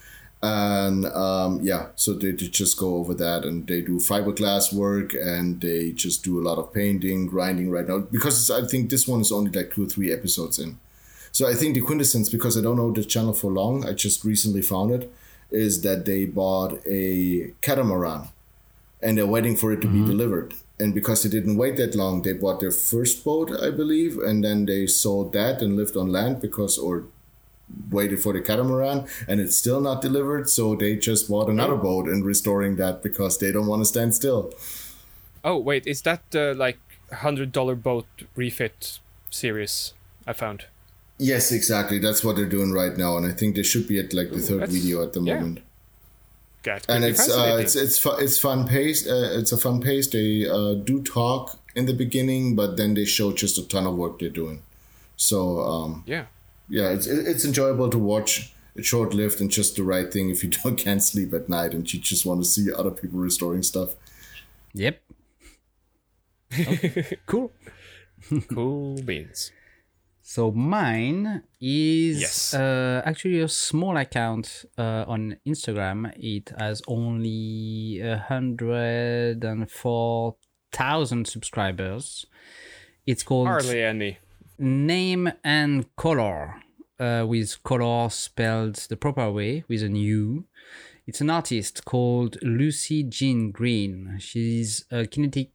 and 0.44 1.06
um, 1.06 1.62
yeah, 1.62 1.88
so 1.96 2.12
they, 2.14 2.32
they 2.32 2.50
just 2.50 2.78
go 2.78 2.98
over 2.98 3.14
that 3.14 3.46
and 3.46 3.66
they 3.66 3.80
do 3.80 3.98
fiberglass 3.98 4.74
work 4.74 5.14
and 5.14 5.62
they 5.62 5.94
just 5.94 6.22
do 6.22 6.38
a 6.38 6.44
lot 6.44 6.58
of 6.58 6.74
painting, 6.74 7.28
grinding 7.28 7.72
right 7.72 7.88
now 7.88 8.00
because 8.00 8.38
it's, 8.38 8.52
I 8.52 8.68
think 8.68 8.90
this 8.90 9.08
one 9.08 9.22
is 9.22 9.32
only 9.32 9.52
like 9.52 9.74
two 9.74 9.86
or 9.86 9.88
three 9.88 10.12
episodes 10.12 10.60
in. 10.60 10.80
So 11.32 11.48
I 11.48 11.54
think 11.54 11.76
the 11.76 11.82
quintessence, 11.82 12.28
because 12.28 12.58
I 12.58 12.62
don't 12.62 12.76
know 12.76 12.92
the 12.92 13.06
channel 13.06 13.32
for 13.32 13.52
long, 13.52 13.88
I 13.88 13.94
just 13.94 14.26
recently 14.26 14.62
found 14.62 14.92
it, 14.92 15.10
is 15.50 15.82
that 15.84 16.04
they 16.04 16.26
bought 16.26 16.82
a 16.86 17.54
catamaran 17.62 18.28
and 19.02 19.18
they're 19.18 19.26
waiting 19.26 19.56
for 19.56 19.72
it 19.72 19.82
to 19.84 19.88
be 19.88 20.06
delivered. 20.06 20.56
And 20.78 20.94
because 20.94 21.24
they 21.24 21.30
didn't 21.30 21.56
wait 21.56 21.78
that 21.78 21.96
long, 21.96 22.22
they 22.22 22.34
bought 22.34 22.60
their 22.60 22.72
first 22.72 23.24
boat, 23.24 23.50
I 23.62 23.72
believe, 23.72 24.18
and 24.18 24.44
then 24.44 24.66
they 24.66 24.88
sold 24.88 25.32
that 25.34 25.62
and 25.62 25.78
lived 25.78 25.96
on 25.96 26.12
land 26.12 26.42
because, 26.42 26.78
or 26.78 27.06
waited 27.90 28.22
for 28.22 28.34
the 28.34 28.42
catamaran 28.42 29.08
and 29.28 29.40
it's 29.40 29.56
still 29.56 29.82
not 29.82 30.02
delivered. 30.02 30.50
So 30.50 30.76
they 30.76 30.96
just 30.96 31.30
bought 31.30 31.50
another 31.50 31.76
boat 31.76 32.08
and 32.08 32.26
restoring 32.26 32.76
that 32.78 33.04
because 33.04 33.38
they 33.38 33.52
don't 33.52 33.68
want 33.68 33.82
to 33.82 33.86
stand 33.86 34.16
still. 34.16 34.54
Oh 35.44 35.58
wait, 35.58 35.86
is 35.88 36.02
that 36.04 36.22
the 36.32 36.54
like 36.54 36.80
hundred 37.12 37.52
dollar 37.52 37.76
boat 37.76 38.08
refit 38.36 39.00
series 39.30 39.94
I 40.26 40.34
found? 40.34 40.66
Yes, 41.18 41.52
exactly. 41.52 42.00
That's 42.00 42.24
what 42.24 42.36
they're 42.36 42.46
doing 42.46 42.72
right 42.72 42.98
now, 42.98 43.18
and 43.18 43.26
I 43.26 43.32
think 43.32 43.56
they 43.56 43.64
should 43.64 43.88
be 43.88 44.00
at 44.00 44.14
like 44.14 44.32
the 44.32 44.40
third 44.40 44.70
video 44.70 45.04
at 45.04 45.14
the 45.14 45.22
yeah. 45.22 45.36
moment. 45.36 45.60
That 46.64 46.86
and 46.90 47.04
it's 47.04 47.30
uh, 47.30 47.58
it's 47.60 47.76
it's 47.76 48.00
fu- 48.00 48.18
it's 48.18 48.38
fun 48.38 48.68
paced. 48.68 49.08
Uh, 49.08 49.38
it's 49.40 49.52
a 49.52 49.58
fun 49.58 49.82
pace. 49.82 50.08
They 50.08 50.48
uh, 50.48 50.76
do 50.76 51.04
talk 51.04 51.60
in 51.76 51.86
the 51.86 51.94
beginning, 51.94 52.56
but 52.56 52.78
then 52.78 52.94
they 52.94 53.06
show 53.06 53.34
just 53.34 53.58
a 53.58 53.68
ton 53.68 53.86
of 53.86 53.96
work 53.96 54.20
they're 54.20 54.30
doing. 54.30 54.64
So 55.18 55.60
um, 55.60 56.04
yeah. 56.06 56.26
Yeah, 56.70 56.90
it's 56.90 57.08
it's 57.08 57.46
enjoyable 57.46 57.90
to 57.90 57.98
watch. 57.98 58.54
It's 58.76 58.88
short 58.88 59.14
lived 59.14 59.40
and 59.40 59.52
just 59.52 59.76
the 59.76 59.84
right 59.84 60.12
thing 60.12 60.30
if 60.30 60.44
you 60.44 60.50
don't 60.64 60.76
can't 60.78 61.04
sleep 61.04 61.34
at 61.34 61.48
night 61.50 61.74
and 61.74 61.92
you 61.94 62.00
just 62.00 62.26
want 62.26 62.42
to 62.42 62.46
see 62.50 62.72
other 62.74 62.92
people 62.92 63.20
restoring 63.20 63.64
stuff. 63.64 63.96
Yep. 64.74 65.02
Okay, 66.60 67.18
cool. 67.26 67.52
Cool 68.48 69.02
beans. 69.04 69.52
So 70.22 70.50
mine 70.52 71.44
is 71.60 72.22
Yes. 72.22 72.54
uh, 72.54 73.02
actually 73.04 73.42
a 73.42 73.50
small 73.50 73.98
account 73.98 74.64
uh, 74.78 75.04
on 75.08 75.36
Instagram. 75.46 76.14
It 76.16 76.54
has 76.58 76.82
only 76.88 78.00
a 78.00 78.18
hundred 78.18 79.44
and 79.44 79.70
four 79.70 80.38
thousand 80.72 81.28
subscribers. 81.28 82.26
It's 83.06 83.24
called 83.24 83.48
Hardly 83.48 83.82
any. 83.84 84.20
Name 84.64 85.30
and 85.44 85.94
Color, 85.98 86.56
uh, 86.98 87.26
with 87.28 87.62
color 87.64 88.10
spelled 88.10 88.76
the 88.76 88.96
proper 88.96 89.30
way 89.30 89.66
with 89.68 89.84
an 89.84 89.98
U. 89.98 90.46
It's 91.06 91.20
an 91.20 91.30
artist 91.30 91.84
called 91.84 92.38
Lucy 92.42 93.04
Jean 93.04 93.52
Green. 93.52 94.16
She's 94.22 94.86
a 94.90 95.06
kinetic 95.06 95.50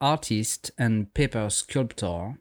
artist 0.00 0.72
and 0.76 1.14
paper 1.14 1.48
sculptor. 1.50 2.34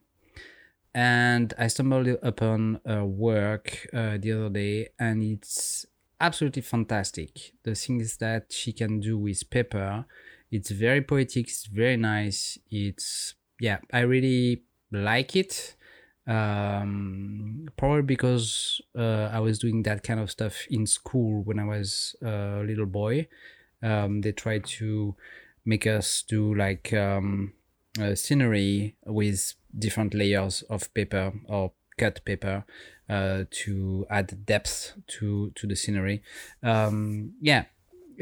And 0.96 1.54
I 1.56 1.68
stumbled 1.68 2.08
upon 2.24 2.80
her 2.84 3.06
work 3.06 3.88
uh, 3.94 4.18
the 4.18 4.32
other 4.32 4.50
day, 4.50 4.88
and 4.98 5.22
it's 5.22 5.86
absolutely 6.20 6.64
fantastic. 6.64 7.54
The 7.62 7.76
things 7.76 8.18
that 8.18 8.52
she 8.52 8.74
can 8.74 9.02
do 9.02 9.20
with 9.20 9.48
paper, 9.52 10.06
it's 10.50 10.72
very 10.72 11.04
poetic, 11.04 11.48
it's 11.48 11.68
very 11.68 11.96
nice. 11.96 12.58
It's, 12.72 13.36
yeah, 13.60 13.78
I 13.94 14.00
really 14.00 14.64
like 14.92 15.36
it. 15.36 15.76
Um, 16.28 17.68
probably 17.76 18.04
because 18.04 18.82
uh, 18.96 19.30
I 19.32 19.40
was 19.40 19.58
doing 19.58 19.82
that 19.84 20.04
kind 20.04 20.20
of 20.20 20.30
stuff 20.30 20.68
in 20.70 20.86
school 20.86 21.44
when 21.44 21.58
I 21.60 21.66
was 21.66 22.16
a 22.22 22.62
little 22.64 22.86
boy. 22.86 23.28
Um, 23.82 24.22
they 24.22 24.32
tried 24.32 24.66
to 24.66 25.16
make 25.66 25.88
us 25.88 26.24
do 26.28 26.54
like 26.54 26.94
um, 26.94 27.54
uh, 28.00 28.14
scenery 28.16 28.96
with 29.06 29.56
different 29.78 30.14
layers 30.14 30.62
of 30.70 30.94
paper 30.94 31.34
or 31.46 31.72
cut 31.98 32.24
paper 32.26 32.66
uh, 33.10 33.44
to 33.50 34.06
add 34.10 34.46
depth 34.46 34.94
to 35.08 35.52
to 35.56 35.68
the 35.68 35.76
scenery. 35.76 36.22
Um, 36.64 37.34
yeah, 37.42 37.66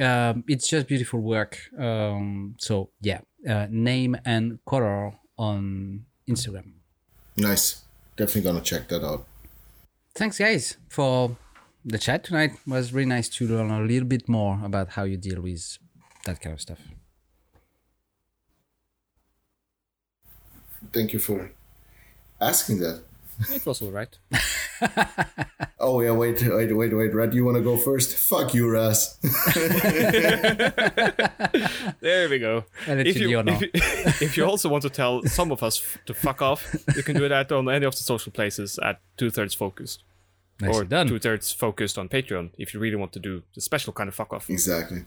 um, 0.01 0.43
it's 0.47 0.67
just 0.67 0.87
beautiful 0.87 1.19
work. 1.19 1.59
Um, 1.77 2.55
so 2.57 2.89
yeah, 3.01 3.21
uh, 3.47 3.67
name 3.69 4.17
and 4.25 4.59
color 4.65 5.13
on 5.37 6.05
Instagram. 6.27 6.73
Nice. 7.37 7.83
Definitely 8.15 8.41
gonna 8.41 8.61
check 8.61 8.87
that 8.89 9.03
out. 9.03 9.25
Thanks, 10.15 10.39
guys, 10.39 10.77
for 10.89 11.37
the 11.85 11.97
chat 11.99 12.23
tonight. 12.23 12.51
It 12.53 12.69
was 12.69 12.91
really 12.91 13.07
nice 13.07 13.29
to 13.29 13.47
learn 13.47 13.69
a 13.69 13.81
little 13.81 14.07
bit 14.07 14.27
more 14.27 14.59
about 14.63 14.89
how 14.89 15.03
you 15.03 15.17
deal 15.17 15.41
with 15.41 15.77
that 16.25 16.41
kind 16.41 16.53
of 16.53 16.61
stuff. 16.61 16.79
Thank 20.91 21.13
you 21.13 21.19
for 21.19 21.51
asking 22.41 22.79
that. 22.79 23.03
It 23.51 23.65
was 23.65 23.81
alright. 23.81 24.17
Oh 25.79 26.01
yeah, 26.01 26.11
wait, 26.11 26.41
wait, 26.41 26.75
wait, 26.75 26.93
wait, 26.93 27.13
Red, 27.13 27.33
you 27.35 27.45
wanna 27.45 27.61
go 27.61 27.77
first? 27.77 28.15
Fuck 28.17 28.53
you, 28.53 28.67
Russ. 28.69 29.17
There 32.01 32.29
we 32.29 32.39
go. 32.39 32.65
And 32.87 32.99
it's 32.99 33.09
If 33.11 33.17
you, 33.21 33.39
if, 33.39 33.61
you, 33.61 33.69
if 34.27 34.37
you 34.37 34.45
also 34.45 34.69
want 34.69 34.81
to 34.83 34.89
tell 34.89 35.23
some 35.23 35.51
of 35.51 35.61
us 35.63 35.79
f- 35.79 35.97
to 36.05 36.13
fuck 36.13 36.41
off, 36.41 36.75
you 36.95 37.03
can 37.03 37.15
do 37.15 37.27
that 37.29 37.51
on 37.51 37.69
any 37.69 37.85
of 37.85 37.93
the 37.95 38.03
social 38.03 38.31
places 38.31 38.79
at 38.79 38.99
two 39.17 39.29
thirds 39.29 39.53
focused. 39.53 40.03
Nicely 40.59 40.81
or 40.81 40.83
done. 40.85 41.07
two 41.07 41.19
thirds 41.19 41.51
focused 41.53 41.97
on 41.97 42.09
Patreon 42.09 42.49
if 42.57 42.73
you 42.73 42.79
really 42.79 42.95
want 42.95 43.13
to 43.13 43.19
do 43.19 43.43
the 43.53 43.61
special 43.61 43.93
kind 43.93 44.07
of 44.07 44.15
fuck 44.15 44.33
off. 44.33 44.49
exactly. 44.49 45.05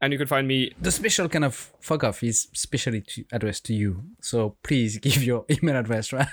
And 0.00 0.12
you 0.12 0.18
can 0.18 0.26
find 0.28 0.46
me 0.46 0.72
The 0.80 0.90
special 0.90 1.28
kind 1.28 1.44
of 1.44 1.72
fuck 1.80 2.04
off 2.04 2.22
is 2.22 2.48
specially 2.52 3.00
to, 3.02 3.24
addressed 3.32 3.64
to 3.66 3.74
you. 3.74 4.02
So 4.20 4.56
please 4.62 4.98
give 4.98 5.22
your 5.24 5.44
email 5.50 5.76
address, 5.76 6.12
right? 6.12 6.28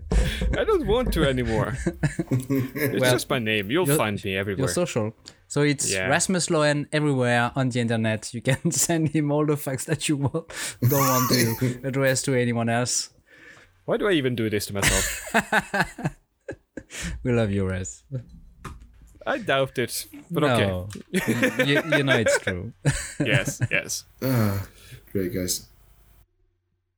I 0.58 0.64
don't 0.64 0.86
want 0.86 1.12
to 1.14 1.24
anymore. 1.24 1.76
it's 2.30 3.00
Well, 3.00 3.12
just 3.12 3.28
my 3.30 3.38
name. 3.38 3.70
You'll 3.70 3.86
your- 3.86 3.96
find 3.96 4.22
me 4.24 4.36
everywhere. 4.36 4.60
your 4.66 4.68
social. 4.68 5.14
So 5.48 5.60
it's 5.62 5.92
Yeah. 5.92 6.08
Rasmus 6.08 6.48
Loen 6.50 6.86
everywhere 6.92 7.52
on 7.54 7.68
the 7.68 7.80
internet. 7.80 8.32
You 8.34 8.40
can 8.42 8.70
send 8.86 9.10
him 9.10 9.30
all 9.30 9.44
the 9.46 9.56
facts 9.56 9.84
that 9.84 10.08
you 10.08 10.16
wa- 10.16 10.44
don't 10.88 10.92
want 10.92 11.30
to 11.30 11.80
address 11.84 12.22
to 12.22 12.34
anyone 12.34 12.68
else. 12.70 13.10
Why 13.84 13.96
do 13.96 14.06
I 14.08 14.12
even 14.12 14.34
do 14.36 14.48
this 14.48 14.66
to 14.66 14.74
myself? 14.74 15.22
We 17.22 17.32
love 17.32 17.50
you, 17.50 17.66
Ras. 17.66 18.04
I 19.26 19.38
doubt 19.38 19.78
it. 19.78 20.06
But 20.30 20.44
okay. 20.44 21.00
you, 21.64 21.82
you 21.96 22.02
know 22.02 22.16
it's 22.18 22.38
true. 22.40 22.72
Yes, 23.20 23.60
yes. 23.70 24.04
Ah, 24.22 24.66
great 25.12 25.32
guys. 25.34 25.66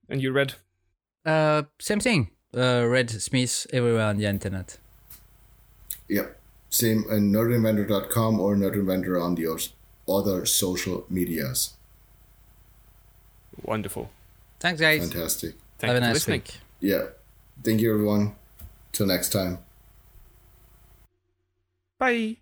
And 0.08 0.22
you 0.22 0.32
Red? 0.32 0.54
Uh, 1.24 1.62
same 1.80 2.00
thing. 2.00 2.30
Uh, 2.56 2.86
Red 2.86 3.10
Smith 3.10 3.66
everywhere 3.72 4.06
on 4.06 4.16
the 4.18 4.26
internet. 4.26 4.78
Yep. 6.09 6.39
Same 6.70 7.05
on 7.10 7.32
nerdinventor.com 7.32 8.40
or 8.40 8.55
nerdinventor 8.56 9.20
on 9.22 9.35
the 9.35 9.47
os- 9.47 9.72
other 10.09 10.44
social 10.47 11.05
medias. 11.09 11.74
Wonderful. 13.62 14.10
Thanks, 14.60 14.81
guys. 14.81 15.10
Fantastic. 15.10 15.55
Thank 15.78 15.93
Have 15.93 16.02
you 16.02 16.05
a 16.05 16.06
nice 16.09 16.14
listening. 16.14 16.40
week. 16.43 16.55
Yeah. 16.81 17.06
Thank 17.62 17.81
you, 17.81 17.93
everyone. 17.93 18.35
Till 18.93 19.06
next 19.06 19.31
time. 19.31 19.59
Bye. 21.98 22.36